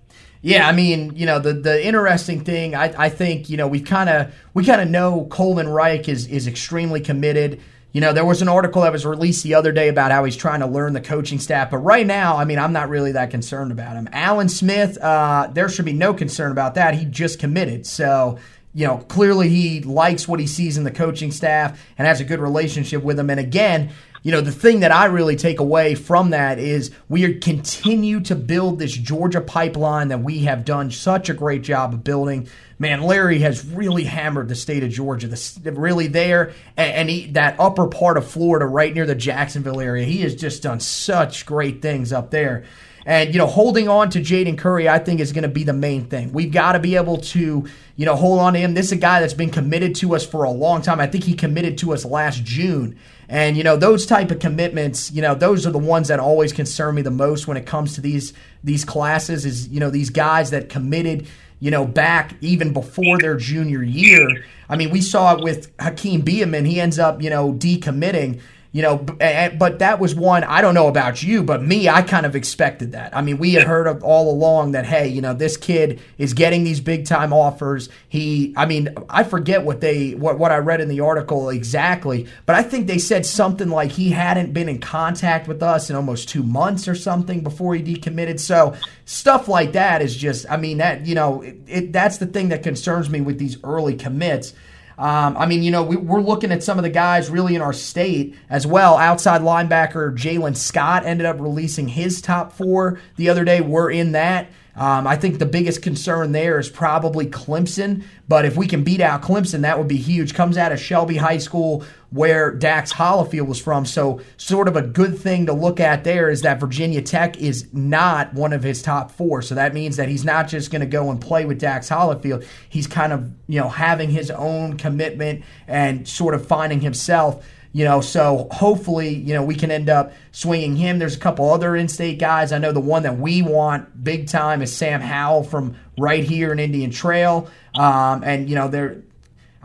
Yeah, 0.42 0.68
I 0.68 0.72
mean, 0.72 1.16
you 1.16 1.24
know, 1.24 1.38
the 1.38 1.54
the 1.54 1.87
interesting 1.87 2.44
thing, 2.44 2.74
I, 2.74 2.92
I 3.04 3.09
think, 3.09 3.48
you 3.48 3.57
know, 3.57 3.66
we 3.66 3.80
kind 3.80 4.11
of 4.11 4.35
we 4.52 4.62
kind 4.64 4.83
of 4.83 4.88
know 4.88 5.26
Coleman 5.30 5.68
Reich 5.68 6.07
is 6.07 6.26
is 6.26 6.46
extremely 6.46 7.00
committed. 7.00 7.62
You 7.94 8.00
know, 8.00 8.12
there 8.12 8.24
was 8.24 8.42
an 8.42 8.48
article 8.48 8.83
that 8.83 8.90
was 8.90 9.07
released 9.07 9.44
the 9.44 9.54
other 9.54 9.70
day 9.70 9.87
about 9.87 10.11
how 10.11 10.24
he's 10.24 10.35
trying 10.35 10.59
to 10.61 10.66
learn 10.66 10.94
the 10.94 11.00
coaching 11.00 11.38
staff, 11.38 11.70
but 11.70 11.78
right 11.78 12.04
now, 12.04 12.37
I 12.37 12.44
mean, 12.44 12.59
I'm 12.59 12.72
not 12.72 12.88
really 12.88 13.12
that 13.12 13.30
concerned 13.30 13.70
about 13.70 13.94
him. 13.94 14.09
Alan 14.12 14.48
Smith, 14.48 14.98
uh, 14.98 15.48
there 15.52 15.68
should 15.68 15.85
be 15.85 15.92
no 15.92 16.12
concern 16.12 16.50
about 16.50 16.74
that. 16.74 16.96
He 16.96 17.04
just 17.04 17.38
committed, 17.38 17.87
so 17.87 18.40
you 18.74 18.85
know, 18.85 18.98
clearly 18.98 19.48
he 19.48 19.80
likes 19.83 20.26
what 20.26 20.40
he 20.40 20.48
sees 20.48 20.76
in 20.76 20.83
the 20.83 20.90
coaching 20.90 21.30
staff 21.30 21.80
and 21.96 22.09
has 22.09 22.20
a 22.20 22.24
good 22.24 22.40
relationship 22.40 23.04
with 23.04 23.16
them. 23.16 23.30
And 23.30 23.38
again, 23.38 23.92
you 24.24 24.33
know, 24.33 24.40
the 24.40 24.50
thing 24.50 24.80
that 24.80 24.90
I 24.90 25.04
really 25.04 25.37
take 25.37 25.61
away 25.61 25.94
from 25.94 26.30
that 26.30 26.59
is 26.59 26.90
we 27.09 27.38
continue 27.38 28.18
to 28.22 28.35
build 28.35 28.80
this 28.80 28.92
Georgia 28.92 29.40
pipeline 29.40 30.09
that 30.09 30.22
we 30.22 30.40
have 30.40 30.64
done 30.64 30.90
such 30.90 31.28
a 31.28 31.35
great 31.35 31.62
job 31.62 31.94
of 31.94 32.02
building. 32.02 32.48
Man, 32.78 33.02
Larry 33.02 33.38
has 33.40 33.64
really 33.64 34.04
hammered 34.04 34.48
the 34.48 34.54
state 34.54 34.82
of 34.82 34.90
Georgia, 34.90 35.28
the, 35.28 35.72
really 35.72 36.08
there, 36.08 36.52
and, 36.76 36.92
and 36.92 37.10
he, 37.10 37.26
that 37.32 37.58
upper 37.58 37.87
part 37.87 38.16
of 38.16 38.26
Florida, 38.26 38.66
right 38.66 38.92
near 38.92 39.06
the 39.06 39.14
Jacksonville 39.14 39.80
area. 39.80 40.04
He 40.04 40.22
has 40.22 40.34
just 40.34 40.62
done 40.62 40.80
such 40.80 41.46
great 41.46 41.82
things 41.82 42.12
up 42.12 42.30
there. 42.30 42.64
And, 43.06 43.34
you 43.34 43.38
know, 43.38 43.46
holding 43.46 43.87
on 43.87 44.08
to 44.10 44.20
Jaden 44.20 44.56
Curry, 44.56 44.88
I 44.88 44.98
think, 44.98 45.20
is 45.20 45.32
going 45.32 45.42
to 45.42 45.48
be 45.48 45.64
the 45.64 45.74
main 45.74 46.06
thing. 46.06 46.32
We've 46.32 46.50
got 46.50 46.72
to 46.72 46.78
be 46.78 46.96
able 46.96 47.18
to, 47.18 47.68
you 47.96 48.06
know, 48.06 48.16
hold 48.16 48.40
on 48.40 48.54
to 48.54 48.58
him. 48.58 48.72
This 48.72 48.87
is 48.87 48.92
a 48.92 48.96
guy 48.96 49.20
that's 49.20 49.34
been 49.34 49.50
committed 49.50 49.94
to 49.96 50.14
us 50.14 50.24
for 50.24 50.44
a 50.44 50.50
long 50.50 50.80
time. 50.80 51.00
I 51.00 51.06
think 51.06 51.24
he 51.24 51.34
committed 51.34 51.76
to 51.78 51.92
us 51.92 52.06
last 52.06 52.42
June. 52.44 52.98
And 53.28 53.56
you 53.56 53.64
know 53.64 53.76
those 53.76 54.06
type 54.06 54.30
of 54.30 54.38
commitments, 54.38 55.10
you 55.10 55.22
know 55.22 55.34
those 55.34 55.66
are 55.66 55.70
the 55.70 55.78
ones 55.78 56.08
that 56.08 56.20
always 56.20 56.52
concern 56.52 56.94
me 56.94 57.02
the 57.02 57.10
most 57.10 57.46
when 57.46 57.56
it 57.56 57.66
comes 57.66 57.94
to 57.94 58.00
these 58.00 58.34
these 58.62 58.84
classes. 58.84 59.46
Is 59.46 59.68
you 59.68 59.80
know 59.80 59.90
these 59.90 60.10
guys 60.10 60.50
that 60.50 60.68
committed, 60.68 61.26
you 61.61 61.71
know, 61.71 61.87
back 61.87 62.35
even 62.40 62.73
before 62.73 63.19
their 63.19 63.37
junior 63.37 63.83
year. 63.83 64.45
I 64.69 64.77
mean, 64.77 64.90
we 64.90 65.01
saw 65.01 65.37
it 65.37 65.43
with 65.43 65.73
Hakeem 65.79 66.23
Beamon. 66.23 66.67
He 66.67 66.81
ends 66.81 66.99
up, 66.99 67.23
you 67.23 67.31
know, 67.31 67.53
decommitting 67.53 68.40
you 68.74 68.82
know, 68.82 68.96
but 68.96 69.78
that 69.78 70.00
was 70.00 70.16
one, 70.16 70.42
I 70.42 70.60
don't 70.60 70.74
know 70.74 70.88
about 70.88 71.22
you, 71.22 71.44
but 71.44 71.62
me, 71.62 71.88
I 71.88 72.02
kind 72.02 72.26
of 72.26 72.34
expected 72.34 72.90
that. 72.90 73.16
I 73.16 73.22
mean, 73.22 73.38
we 73.38 73.52
had 73.52 73.62
heard 73.68 73.87
of 73.87 74.02
all 74.02 74.28
along 74.28 74.72
that, 74.72 74.84
hey, 74.84 75.06
you 75.06 75.22
know, 75.22 75.32
this 75.32 75.56
kid 75.56 76.00
is 76.18 76.34
getting 76.34 76.64
these 76.64 76.80
big 76.80 77.06
time 77.06 77.32
offers. 77.32 77.88
He, 78.08 78.52
I 78.56 78.66
mean, 78.66 78.92
I 79.08 79.22
forget 79.22 79.62
what 79.62 79.80
they, 79.80 80.16
what, 80.16 80.40
what 80.40 80.50
I 80.50 80.56
read 80.56 80.80
in 80.80 80.88
the 80.88 80.98
article 80.98 81.50
exactly, 81.50 82.26
but 82.46 82.56
I 82.56 82.64
think 82.64 82.88
they 82.88 82.98
said 82.98 83.24
something 83.24 83.68
like 83.68 83.92
he 83.92 84.10
hadn't 84.10 84.52
been 84.52 84.68
in 84.68 84.80
contact 84.80 85.46
with 85.46 85.62
us 85.62 85.88
in 85.88 85.94
almost 85.94 86.28
two 86.28 86.42
months 86.42 86.88
or 86.88 86.96
something 86.96 87.44
before 87.44 87.76
he 87.76 87.82
decommitted. 87.94 88.40
So 88.40 88.74
stuff 89.04 89.46
like 89.46 89.70
that 89.74 90.02
is 90.02 90.16
just, 90.16 90.46
I 90.50 90.56
mean, 90.56 90.78
that, 90.78 91.06
you 91.06 91.14
know, 91.14 91.42
it, 91.42 91.58
it, 91.68 91.92
that's 91.92 92.18
the 92.18 92.26
thing 92.26 92.48
that 92.48 92.64
concerns 92.64 93.08
me 93.08 93.20
with 93.20 93.38
these 93.38 93.56
early 93.62 93.94
commits 93.94 94.52
um, 94.98 95.37
I 95.37 95.46
mean, 95.46 95.62
you 95.62 95.70
know, 95.70 95.83
we, 95.83 95.96
are 95.96 96.20
looking 96.20 96.52
at 96.52 96.62
some 96.62 96.78
of 96.78 96.85
the 96.85 96.90
guys 96.90 97.30
really 97.30 97.54
in 97.54 97.61
our 97.61 97.72
state 97.72 98.37
as 98.48 98.66
well. 98.66 98.96
Outside 98.96 99.40
linebacker 99.40 100.16
Jalen 100.16 100.57
Scott 100.57 101.04
ended 101.04 101.26
up 101.26 101.40
releasing 101.40 101.88
his 101.88 102.22
top 102.22 102.52
four 102.52 103.00
the 103.16 103.28
other 103.28 103.44
day. 103.44 103.61
We're 103.61 103.90
in 103.90 104.12
that. 104.12 104.48
Um, 104.76 105.07
I 105.07 105.16
think 105.16 105.38
the 105.38 105.46
biggest 105.46 105.83
concern 105.83 106.33
there 106.33 106.59
is 106.59 106.68
probably 106.68 107.26
Clemson, 107.26 108.02
but 108.26 108.44
if 108.44 108.57
we 108.57 108.66
can 108.66 108.83
beat 108.83 109.00
out 109.00 109.22
Clemson, 109.22 109.61
that 109.61 109.78
would 109.78 109.87
be 109.87 109.96
huge. 109.96 110.35
Comes 110.35 110.57
out 110.57 110.72
of 110.72 110.80
Shelby 110.80 111.16
High 111.16 111.38
School, 111.38 111.85
where 112.14 112.53
Dax 112.53 112.92
Hollifield 112.92 113.48
was 113.48 113.61
from. 113.61 113.85
So, 113.85 114.20
sort 114.37 114.68
of 114.68 114.77
a 114.77 114.83
good 114.83 115.18
thing 115.18 115.46
to 115.46 115.53
look 115.53 115.81
at 115.81 116.05
there 116.05 116.31
is 116.31 116.42
that 116.42 116.61
Virginia 116.61 117.03
Tech 117.03 117.37
is 117.38 117.66
not 117.74 118.33
one 118.35 118.53
of 118.53 118.62
his 118.62 118.83
top 118.83 119.11
four. 119.11 119.42
So 119.42 119.57
that 119.57 119.74
means 119.74 119.96
that 119.96 120.09
he's 120.09 120.24
not 120.24 120.46
just 120.46 120.70
going 120.70 120.81
to 120.81 120.87
go 120.87 121.11
and 121.11 121.20
play 121.20 121.44
with 121.44 121.59
Dax 121.59 121.88
Hollifield. 121.88 122.46
He's 122.68 122.87
kind 122.87 123.12
of 123.12 123.33
you 123.48 123.61
know 123.61 123.68
having 123.68 124.11
his 124.11 124.31
own 124.31 124.77
commitment 124.77 125.44
and 125.66 126.07
sort 126.07 126.35
of 126.35 126.46
finding 126.46 126.81
himself. 126.81 127.44
You 127.72 127.85
know, 127.85 128.00
so 128.00 128.46
hopefully, 128.53 129.12
you 129.12 129.35
know, 129.35 129.42
we 129.42 129.57
can 129.57 129.72
end 129.72 129.90
up 129.90 130.12
swinging 130.31 130.77
him. 130.77 131.00
There's 131.00 131.16
a 131.16 131.18
couple 131.18 131.50
other 131.50 131.74
in-state 131.74 132.21
guys. 132.21 132.52
I 132.52 132.58
know 132.58 132.71
the 132.71 132.79
one 132.79 133.02
that 133.02 133.19
we 133.19 133.42
want 133.42 134.04
big 134.04 134.29
time 134.29 134.62
is 134.62 134.73
Sam 134.73 135.00
Howell 135.00 135.42
from 135.42 135.75
right 135.98 136.23
here 136.23 136.52
in 136.52 136.60
Indian 136.60 136.92
Trail. 136.92 137.50
Um, 137.75 138.23
and 138.23 138.48
you 138.48 138.54
know, 138.54 138.69
there, 138.69 139.02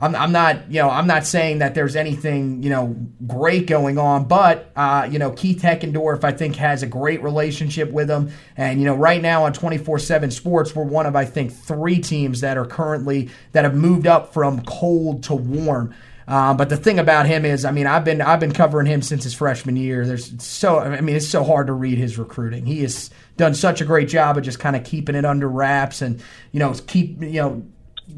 I'm, 0.01 0.15
I'm 0.15 0.31
not, 0.31 0.71
you 0.71 0.81
know, 0.81 0.89
I'm 0.89 1.07
not 1.07 1.25
saying 1.25 1.59
that 1.59 1.75
there's 1.75 1.95
anything, 1.95 2.63
you 2.63 2.69
know, 2.69 2.95
great 3.27 3.67
going 3.67 3.97
on, 3.97 4.25
but, 4.25 4.71
uh, 4.75 5.07
you 5.09 5.19
know, 5.19 5.31
Keith 5.31 5.61
Heckendorf, 5.61 6.23
I 6.23 6.31
think, 6.31 6.55
has 6.55 6.83
a 6.83 6.87
great 6.87 7.21
relationship 7.21 7.91
with 7.91 8.09
him. 8.09 8.31
And, 8.55 8.79
you 8.79 8.85
know, 8.85 8.95
right 8.95 9.21
now 9.21 9.43
on 9.43 9.53
24 9.53 9.99
7 9.99 10.31
Sports, 10.31 10.75
we're 10.75 10.83
one 10.83 11.05
of, 11.05 11.15
I 11.15 11.25
think, 11.25 11.51
three 11.51 11.99
teams 11.99 12.41
that 12.41 12.57
are 12.57 12.65
currently, 12.65 13.29
that 13.51 13.65
have 13.65 13.75
moved 13.75 14.07
up 14.07 14.33
from 14.33 14.63
cold 14.63 15.23
to 15.23 15.35
warm. 15.35 15.93
Uh, 16.29 16.53
but 16.53 16.69
the 16.69 16.77
thing 16.77 16.99
about 16.99 17.25
him 17.25 17.43
is, 17.43 17.65
I 17.65 17.71
mean, 17.71 17.87
I've 17.87 18.05
been 18.05 18.21
I've 18.21 18.39
been 18.39 18.51
covering 18.51 18.85
him 18.85 19.01
since 19.01 19.23
his 19.23 19.33
freshman 19.33 19.75
year. 19.75 20.05
There's 20.05 20.31
so 20.43 20.77
I 20.77 21.01
mean, 21.01 21.15
it's 21.15 21.27
so 21.27 21.43
hard 21.43 21.65
to 21.67 21.73
read 21.73 21.97
his 21.97 22.19
recruiting. 22.19 22.67
He 22.67 22.81
has 22.81 23.09
done 23.35 23.55
such 23.55 23.81
a 23.81 23.85
great 23.85 24.09
job 24.09 24.37
of 24.37 24.43
just 24.43 24.59
kind 24.59 24.75
of 24.75 24.83
keeping 24.83 25.15
it 25.15 25.25
under 25.25 25.49
wraps 25.49 26.03
and 26.03 26.21
you 26.51 26.59
know 26.59 26.75
keep 26.85 27.19
you 27.23 27.41
know 27.41 27.65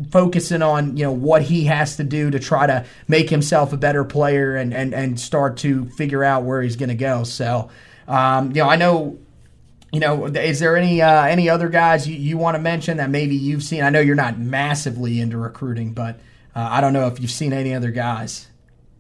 focusing 0.09 0.61
on 0.61 0.97
you 0.97 1.03
know 1.03 1.11
what 1.11 1.41
he 1.41 1.65
has 1.65 1.97
to 1.97 2.03
do 2.03 2.31
to 2.31 2.39
try 2.39 2.67
to 2.67 2.85
make 3.07 3.29
himself 3.29 3.73
a 3.73 3.77
better 3.77 4.03
player 4.03 4.55
and 4.55 4.73
and, 4.73 4.93
and 4.93 5.19
start 5.19 5.57
to 5.57 5.85
figure 5.89 6.23
out 6.23 6.43
where 6.43 6.61
he's 6.61 6.75
going 6.75 6.89
to 6.89 6.95
go. 6.95 7.23
So, 7.23 7.69
um, 8.07 8.49
you 8.49 8.63
know, 8.63 8.69
I 8.69 8.75
know. 8.75 9.17
You 9.93 9.99
know, 9.99 10.27
is 10.27 10.61
there 10.61 10.77
any 10.77 11.01
uh, 11.01 11.25
any 11.25 11.49
other 11.49 11.67
guys 11.67 12.07
you, 12.07 12.15
you 12.15 12.37
want 12.37 12.55
to 12.55 12.61
mention 12.61 12.95
that 12.95 13.09
maybe 13.09 13.35
you've 13.35 13.61
seen? 13.61 13.83
I 13.83 13.89
know 13.89 13.99
you're 13.99 14.15
not 14.15 14.39
massively 14.39 15.19
into 15.19 15.37
recruiting, 15.37 15.91
but 15.91 16.17
uh, 16.55 16.65
I 16.71 16.79
don't 16.79 16.93
know 16.93 17.07
if 17.07 17.19
you've 17.19 17.29
seen 17.29 17.51
any 17.51 17.73
other 17.73 17.91
guys. 17.91 18.47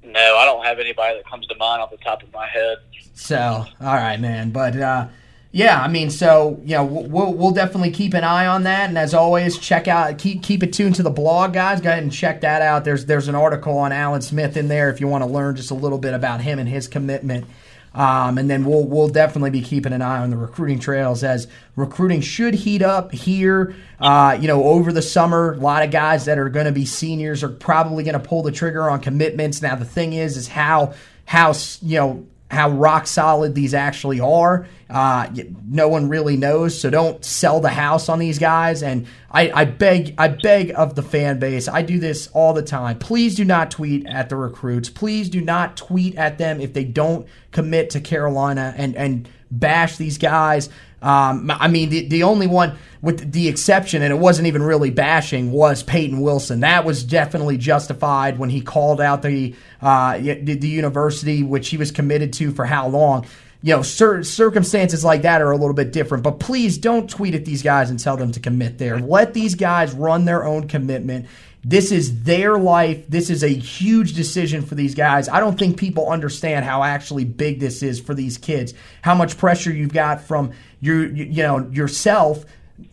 No, 0.03 0.35
I 0.37 0.43
don't 0.43 0.65
have 0.65 0.79
anybody 0.79 1.15
that 1.15 1.25
comes 1.29 1.47
to 1.47 1.55
mind 1.55 1.81
off 1.81 1.91
the 1.91 1.97
top 1.97 2.23
of 2.23 2.33
my 2.33 2.45
head. 2.45 2.79
So, 3.13 3.37
all 3.37 3.93
right, 3.95 4.19
man. 4.19 4.51
But 4.51 4.75
uh, 4.75 5.07
yeah, 5.53 5.81
I 5.81 5.89
mean, 5.89 6.09
so 6.09 6.61
you 6.63 6.75
know, 6.75 6.85
we'll 6.85 7.33
we'll 7.33 7.51
definitely 7.51 7.91
keep 7.91 8.13
an 8.13 8.23
eye 8.23 8.47
on 8.47 8.63
that, 8.63 8.87
and 8.87 8.97
as 8.97 9.13
always, 9.13 9.57
check 9.57 9.87
out 9.89 10.17
keep 10.17 10.43
keep 10.43 10.63
it 10.63 10.71
tuned 10.71 10.95
to 10.95 11.03
the 11.03 11.09
blog, 11.09 11.53
guys. 11.53 11.81
Go 11.81 11.89
ahead 11.89 12.03
and 12.03 12.11
check 12.11 12.41
that 12.41 12.61
out. 12.61 12.85
There's 12.85 13.05
there's 13.05 13.27
an 13.27 13.35
article 13.35 13.77
on 13.77 13.91
Alan 13.91 14.21
Smith 14.21 14.55
in 14.55 14.69
there 14.69 14.89
if 14.89 15.01
you 15.01 15.09
want 15.09 15.23
to 15.23 15.29
learn 15.29 15.57
just 15.57 15.69
a 15.69 15.75
little 15.75 15.97
bit 15.97 16.13
about 16.13 16.39
him 16.39 16.57
and 16.57 16.69
his 16.69 16.87
commitment. 16.87 17.45
Um, 17.93 18.37
and 18.37 18.49
then 18.49 18.63
we'll 18.63 18.85
we'll 18.85 19.09
definitely 19.09 19.49
be 19.49 19.61
keeping 19.61 19.91
an 19.91 20.01
eye 20.01 20.19
on 20.19 20.29
the 20.29 20.37
recruiting 20.37 20.79
trails 20.79 21.21
as 21.21 21.49
recruiting 21.75 22.21
should 22.21 22.53
heat 22.53 22.81
up 22.81 23.11
here. 23.11 23.75
Uh, 23.99 24.37
you 24.39 24.47
know, 24.47 24.63
over 24.63 24.93
the 24.93 25.01
summer, 25.01 25.53
a 25.53 25.57
lot 25.57 25.83
of 25.83 25.91
guys 25.91 26.23
that 26.25 26.39
are 26.39 26.47
going 26.47 26.65
to 26.65 26.71
be 26.71 26.85
seniors 26.85 27.43
are 27.43 27.49
probably 27.49 28.05
going 28.05 28.13
to 28.13 28.25
pull 28.25 28.41
the 28.41 28.53
trigger 28.53 28.89
on 28.89 29.01
commitments. 29.01 29.61
Now, 29.61 29.75
the 29.75 29.83
thing 29.83 30.13
is, 30.13 30.37
is 30.37 30.47
how 30.47 30.93
how 31.25 31.53
you 31.81 31.97
know 31.97 32.25
how 32.51 32.69
rock 32.69 33.07
solid 33.07 33.55
these 33.55 33.73
actually 33.73 34.19
are. 34.19 34.67
Uh, 34.89 35.29
no 35.69 35.87
one 35.87 36.09
really 36.09 36.35
knows, 36.35 36.77
so 36.77 36.89
don't 36.89 37.23
sell 37.23 37.61
the 37.61 37.69
house 37.69 38.09
on 38.09 38.19
these 38.19 38.37
guys. 38.37 38.83
And 38.83 39.07
I, 39.31 39.49
I, 39.51 39.63
beg, 39.63 40.15
I 40.17 40.27
beg 40.27 40.73
of 40.75 40.95
the 40.95 41.01
fan 41.01 41.39
base. 41.39 41.69
I 41.69 41.81
do 41.81 41.97
this 41.97 42.27
all 42.33 42.53
the 42.53 42.61
time. 42.61 42.99
Please 42.99 43.35
do 43.35 43.45
not 43.45 43.71
tweet 43.71 44.05
at 44.05 44.27
the 44.27 44.35
recruits. 44.35 44.89
Please 44.89 45.29
do 45.29 45.39
not 45.39 45.77
tweet 45.77 46.15
at 46.17 46.37
them 46.39 46.59
if 46.59 46.73
they 46.73 46.83
don't 46.83 47.25
commit 47.51 47.89
to 47.91 48.01
Carolina 48.01 48.73
and 48.75 48.97
and 48.97 49.29
bash 49.49 49.95
these 49.95 50.17
guys. 50.17 50.69
Um, 51.01 51.51
I 51.51 51.67
mean, 51.67 51.89
the, 51.89 52.07
the 52.07 52.23
only 52.23 52.47
one 52.47 52.77
with 53.01 53.31
the 53.31 53.47
exception, 53.47 54.03
and 54.03 54.13
it 54.13 54.17
wasn't 54.17 54.47
even 54.47 54.61
really 54.61 54.91
bashing, 54.91 55.51
was 55.51 55.81
Peyton 55.81 56.21
Wilson. 56.21 56.59
That 56.59 56.85
was 56.85 57.03
definitely 57.03 57.57
justified 57.57 58.37
when 58.37 58.51
he 58.51 58.61
called 58.61 59.01
out 59.01 59.23
the 59.23 59.55
uh, 59.81 60.17
the, 60.19 60.35
the 60.35 60.67
university, 60.67 61.41
which 61.41 61.69
he 61.69 61.77
was 61.77 61.91
committed 61.91 62.33
to 62.33 62.51
for 62.51 62.65
how 62.65 62.87
long. 62.87 63.25
You 63.63 63.75
know, 63.75 63.83
certain 63.83 64.23
circumstances 64.23 65.05
like 65.05 65.21
that 65.21 65.39
are 65.39 65.51
a 65.51 65.57
little 65.57 65.75
bit 65.75 65.91
different. 65.91 66.23
But 66.23 66.39
please 66.39 66.79
don't 66.79 67.07
tweet 67.07 67.35
at 67.35 67.45
these 67.45 67.61
guys 67.61 67.91
and 67.91 67.99
tell 67.99 68.17
them 68.17 68.31
to 68.31 68.39
commit 68.39 68.79
there. 68.79 68.99
Let 68.99 69.35
these 69.35 69.53
guys 69.53 69.93
run 69.93 70.25
their 70.25 70.43
own 70.45 70.67
commitment. 70.67 71.27
This 71.63 71.91
is 71.91 72.23
their 72.23 72.57
life. 72.57 73.07
This 73.07 73.29
is 73.29 73.43
a 73.43 73.49
huge 73.49 74.13
decision 74.13 74.63
for 74.63 74.73
these 74.73 74.95
guys. 74.95 75.29
I 75.29 75.39
don't 75.39 75.59
think 75.59 75.77
people 75.77 76.09
understand 76.09 76.65
how 76.65 76.83
actually 76.83 77.23
big 77.23 77.59
this 77.59 77.83
is 77.83 77.99
for 77.99 78.15
these 78.15 78.37
kids. 78.37 78.73
How 79.03 79.13
much 79.13 79.37
pressure 79.37 79.71
you've 79.71 79.93
got 79.93 80.21
from 80.21 80.51
your 80.79 81.05
you 81.05 81.43
know 81.43 81.69
yourself 81.69 82.45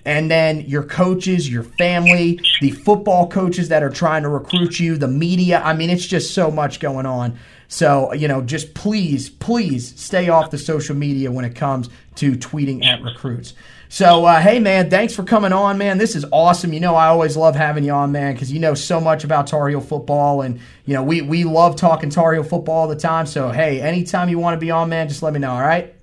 and 0.04 0.30
then 0.30 0.60
your 0.60 0.82
coaches, 0.82 1.50
your 1.50 1.62
family, 1.62 2.40
the 2.60 2.70
football 2.70 3.28
coaches 3.28 3.68
that 3.68 3.82
are 3.82 3.90
trying 3.90 4.22
to 4.22 4.28
recruit 4.28 4.78
you, 4.78 4.96
the 4.96 5.08
media. 5.08 5.62
I 5.64 5.72
mean, 5.72 5.90
it's 5.90 6.06
just 6.06 6.34
so 6.34 6.50
much 6.50 6.80
going 6.80 7.06
on. 7.06 7.38
So, 7.68 8.12
you 8.12 8.28
know, 8.28 8.42
just 8.42 8.74
please, 8.74 9.28
please 9.28 9.98
stay 10.00 10.28
off 10.28 10.50
the 10.50 10.58
social 10.58 10.96
media 10.96 11.30
when 11.30 11.44
it 11.44 11.54
comes 11.54 11.88
to 12.16 12.32
tweeting 12.32 12.84
at 12.84 13.02
recruits. 13.02 13.54
So, 13.90 14.26
uh, 14.26 14.40
hey, 14.40 14.58
man, 14.58 14.90
thanks 14.90 15.14
for 15.14 15.22
coming 15.22 15.52
on, 15.52 15.78
man. 15.78 15.96
This 15.96 16.14
is 16.14 16.26
awesome. 16.30 16.74
You 16.74 16.80
know, 16.80 16.94
I 16.94 17.06
always 17.06 17.36
love 17.38 17.56
having 17.56 17.84
you 17.84 17.92
on, 17.92 18.12
man, 18.12 18.34
because 18.34 18.52
you 18.52 18.60
know 18.60 18.74
so 18.74 19.00
much 19.00 19.24
about 19.24 19.46
Tar 19.46 19.68
Heel 19.68 19.80
football. 19.80 20.42
And, 20.42 20.60
you 20.84 20.92
know, 20.94 21.02
we, 21.02 21.22
we 21.22 21.44
love 21.44 21.76
talking 21.76 22.10
Tar 22.10 22.34
Heel 22.34 22.42
football 22.42 22.80
all 22.80 22.88
the 22.88 22.96
time. 22.96 23.24
So, 23.24 23.50
hey, 23.50 23.80
anytime 23.80 24.28
you 24.28 24.38
want 24.38 24.54
to 24.54 24.60
be 24.60 24.70
on, 24.70 24.90
man, 24.90 25.08
just 25.08 25.22
let 25.22 25.32
me 25.32 25.38
know, 25.40 25.52
all 25.52 25.62
right? 25.62 25.94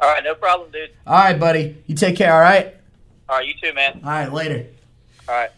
All 0.00 0.08
right, 0.08 0.24
no 0.24 0.34
problem, 0.34 0.70
dude. 0.72 0.90
All 1.06 1.14
right, 1.14 1.38
buddy. 1.38 1.76
You 1.86 1.94
take 1.94 2.16
care, 2.16 2.32
all 2.32 2.40
right? 2.40 2.74
All 3.28 3.36
right, 3.36 3.46
you 3.46 3.54
too, 3.62 3.72
man. 3.74 4.00
All 4.02 4.10
right, 4.10 4.32
later. 4.32 4.66
All 5.28 5.34
right. 5.36 5.50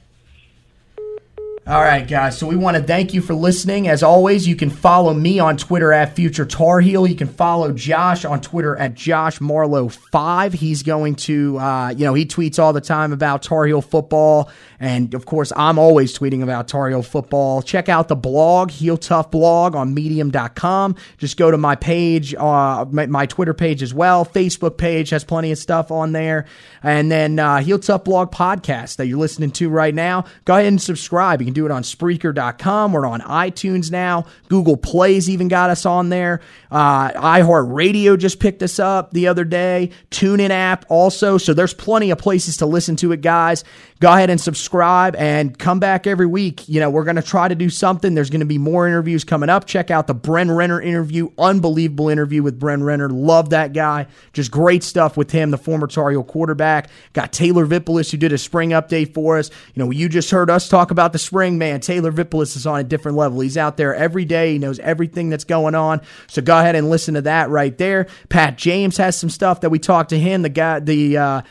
All 1.64 1.80
right, 1.80 2.08
guys. 2.08 2.36
So 2.36 2.48
we 2.48 2.56
want 2.56 2.76
to 2.76 2.82
thank 2.82 3.14
you 3.14 3.20
for 3.20 3.34
listening. 3.34 3.86
As 3.86 4.02
always, 4.02 4.48
you 4.48 4.56
can 4.56 4.68
follow 4.68 5.14
me 5.14 5.38
on 5.38 5.56
Twitter 5.56 5.92
at 5.92 6.16
Future 6.16 6.44
Tar 6.44 6.80
Heel. 6.80 7.06
You 7.06 7.14
can 7.14 7.28
follow 7.28 7.70
Josh 7.70 8.24
on 8.24 8.40
Twitter 8.40 8.74
at 8.74 8.94
Josh 8.94 9.40
Marlow 9.40 9.88
Five. 9.88 10.54
He's 10.54 10.82
going 10.82 11.14
to, 11.14 11.56
uh, 11.60 11.90
you 11.90 12.04
know, 12.04 12.14
he 12.14 12.26
tweets 12.26 12.58
all 12.58 12.72
the 12.72 12.80
time 12.80 13.12
about 13.12 13.44
Tar 13.44 13.64
Heel 13.66 13.80
football, 13.80 14.50
and 14.82 15.14
of 15.14 15.26
course, 15.26 15.52
I'm 15.54 15.78
always 15.78 16.18
tweeting 16.18 16.42
about 16.42 16.66
Tar 16.66 16.88
Heel 16.88 17.04
football. 17.04 17.62
Check 17.62 17.88
out 17.88 18.08
the 18.08 18.16
blog, 18.16 18.72
Heel 18.72 18.96
Tough 18.96 19.30
Blog 19.30 19.76
on 19.76 19.94
Medium.com. 19.94 20.96
Just 21.18 21.36
go 21.36 21.52
to 21.52 21.56
my 21.56 21.76
page, 21.76 22.34
uh, 22.34 22.84
my, 22.90 23.06
my, 23.06 23.26
Twitter 23.26 23.54
page 23.54 23.80
as 23.80 23.94
well. 23.94 24.26
Facebook 24.26 24.78
page 24.78 25.10
has 25.10 25.22
plenty 25.22 25.52
of 25.52 25.58
stuff 25.58 25.92
on 25.92 26.10
there, 26.10 26.46
and 26.82 27.12
then 27.12 27.38
uh, 27.38 27.58
Heel 27.58 27.78
Tough 27.78 28.02
Blog 28.02 28.32
podcast 28.32 28.96
that 28.96 29.06
you're 29.06 29.20
listening 29.20 29.52
to 29.52 29.68
right 29.68 29.94
now. 29.94 30.24
Go 30.46 30.54
ahead 30.54 30.66
and 30.66 30.82
subscribe. 30.82 31.40
You 31.40 31.44
can 31.44 31.54
do 31.54 31.64
it 31.64 31.70
on 31.70 31.84
Spreaker.com. 31.84 32.92
We're 32.92 33.06
on 33.06 33.20
iTunes 33.20 33.92
now. 33.92 34.26
Google 34.48 34.76
Play's 34.76 35.30
even 35.30 35.46
got 35.46 35.70
us 35.70 35.86
on 35.86 36.08
there. 36.08 36.40
Uh, 36.72 37.12
iHeartRadio 37.12 38.18
just 38.18 38.40
picked 38.40 38.64
us 38.64 38.80
up 38.80 39.12
the 39.12 39.28
other 39.28 39.44
day. 39.44 39.90
TuneIn 40.10 40.50
app 40.50 40.86
also. 40.88 41.38
So 41.38 41.54
there's 41.54 41.72
plenty 41.72 42.10
of 42.10 42.18
places 42.18 42.56
to 42.56 42.66
listen 42.66 42.96
to 42.96 43.12
it, 43.12 43.20
guys. 43.20 43.62
Go 44.00 44.12
ahead 44.12 44.28
and 44.28 44.40
subscribe 44.40 44.71
and 44.72 45.58
come 45.58 45.80
back 45.80 46.06
every 46.06 46.26
week. 46.26 46.68
You 46.68 46.80
know, 46.80 46.88
we're 46.88 47.04
going 47.04 47.16
to 47.16 47.22
try 47.22 47.48
to 47.48 47.54
do 47.54 47.68
something. 47.68 48.14
There's 48.14 48.30
going 48.30 48.40
to 48.40 48.46
be 48.46 48.58
more 48.58 48.86
interviews 48.86 49.24
coming 49.24 49.50
up. 49.50 49.66
Check 49.66 49.90
out 49.90 50.06
the 50.06 50.14
Bryn 50.14 50.50
Renner 50.50 50.80
interview. 50.80 51.30
Unbelievable 51.36 52.08
interview 52.08 52.42
with 52.42 52.58
Bryn 52.58 52.82
Renner. 52.82 53.10
Love 53.10 53.50
that 53.50 53.72
guy. 53.72 54.06
Just 54.32 54.50
great 54.50 54.82
stuff 54.82 55.16
with 55.16 55.30
him, 55.30 55.50
the 55.50 55.58
former 55.58 55.86
Tar 55.86 56.10
Heel 56.10 56.24
quarterback. 56.24 56.88
Got 57.12 57.32
Taylor 57.32 57.66
Vippolis 57.66 58.10
who 58.10 58.16
did 58.16 58.32
a 58.32 58.38
spring 58.38 58.70
update 58.70 59.12
for 59.12 59.38
us. 59.38 59.50
You 59.74 59.84
know, 59.84 59.90
you 59.90 60.08
just 60.08 60.30
heard 60.30 60.50
us 60.50 60.68
talk 60.68 60.90
about 60.90 61.12
the 61.12 61.18
spring, 61.18 61.58
man. 61.58 61.80
Taylor 61.80 62.10
Vippolis 62.10 62.56
is 62.56 62.66
on 62.66 62.80
a 62.80 62.84
different 62.84 63.18
level. 63.18 63.40
He's 63.40 63.56
out 63.56 63.76
there 63.76 63.94
every 63.94 64.24
day. 64.24 64.52
He 64.52 64.58
knows 64.58 64.78
everything 64.78 65.28
that's 65.28 65.44
going 65.44 65.74
on. 65.74 66.00
So 66.28 66.40
go 66.42 66.58
ahead 66.58 66.76
and 66.76 66.88
listen 66.88 67.14
to 67.14 67.22
that 67.22 67.50
right 67.50 67.76
there. 67.76 68.06
Pat 68.28 68.56
James 68.56 68.96
has 68.96 69.18
some 69.18 69.30
stuff 69.30 69.60
that 69.60 69.70
we 69.70 69.78
talked 69.78 70.10
to 70.10 70.18
him. 70.18 70.42
The 70.42 70.48
guy, 70.48 70.80
the 70.80 71.16
uh, 71.16 71.42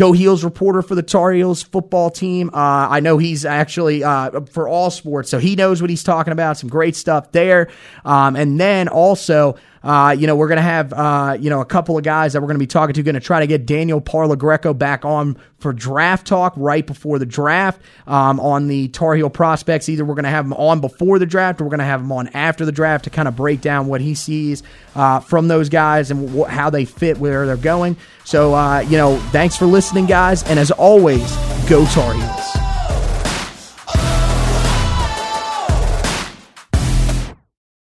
Go 0.00 0.12
Heels 0.12 0.44
reporter 0.44 0.80
for 0.80 0.94
the 0.94 1.02
Tar 1.02 1.30
Heels 1.32 1.62
football 1.62 2.08
team. 2.08 2.48
Uh, 2.54 2.88
I 2.88 3.00
know 3.00 3.18
he's 3.18 3.44
actually 3.44 4.02
uh, 4.02 4.40
for 4.46 4.66
all 4.66 4.90
sports, 4.90 5.28
so 5.28 5.38
he 5.38 5.56
knows 5.56 5.82
what 5.82 5.90
he's 5.90 6.02
talking 6.02 6.32
about. 6.32 6.56
Some 6.56 6.70
great 6.70 6.96
stuff 6.96 7.32
there. 7.32 7.68
Um, 8.02 8.34
and 8.34 8.58
then 8.58 8.88
also, 8.88 9.56
uh, 9.82 10.14
you 10.18 10.26
know, 10.26 10.36
we're 10.36 10.48
going 10.48 10.56
to 10.56 10.62
have, 10.62 10.92
uh, 10.92 11.36
you 11.40 11.48
know, 11.48 11.60
a 11.60 11.64
couple 11.64 11.96
of 11.96 12.04
guys 12.04 12.32
that 12.32 12.40
we're 12.40 12.46
going 12.46 12.56
to 12.56 12.60
be 12.60 12.66
talking 12.66 12.94
to, 12.94 13.02
going 13.02 13.14
to 13.14 13.20
try 13.20 13.40
to 13.40 13.46
get 13.46 13.64
Daniel 13.64 14.00
Parla 14.00 14.36
Greco 14.36 14.74
back 14.74 15.04
on 15.04 15.38
for 15.58 15.72
draft 15.72 16.26
talk 16.26 16.52
right 16.56 16.86
before 16.86 17.18
the 17.18 17.26
draft 17.26 17.80
um, 18.06 18.38
on 18.40 18.68
the 18.68 18.88
Tar 18.88 19.14
Heel 19.14 19.30
prospects. 19.30 19.88
Either 19.88 20.04
we're 20.04 20.14
going 20.14 20.24
to 20.24 20.30
have 20.30 20.44
him 20.44 20.52
on 20.54 20.80
before 20.80 21.18
the 21.18 21.26
draft 21.26 21.60
or 21.60 21.64
we're 21.64 21.70
going 21.70 21.78
to 21.78 21.84
have 21.84 22.00
him 22.00 22.12
on 22.12 22.28
after 22.28 22.64
the 22.66 22.72
draft 22.72 23.04
to 23.04 23.10
kind 23.10 23.26
of 23.26 23.36
break 23.36 23.60
down 23.62 23.86
what 23.86 24.00
he 24.00 24.14
sees 24.14 24.62
uh, 24.94 25.20
from 25.20 25.48
those 25.48 25.68
guys 25.68 26.10
and 26.10 26.44
how 26.46 26.68
they 26.68 26.84
fit 26.84 27.18
where 27.18 27.46
they're 27.46 27.56
going. 27.56 27.96
So, 28.24 28.54
uh, 28.54 28.80
you 28.80 28.98
know, 28.98 29.18
thanks 29.30 29.56
for 29.56 29.66
listening, 29.66 30.06
guys. 30.06 30.42
And 30.42 30.58
as 30.58 30.70
always, 30.70 31.34
go 31.68 31.86
Tar 31.86 32.12
Heels. 32.12 32.59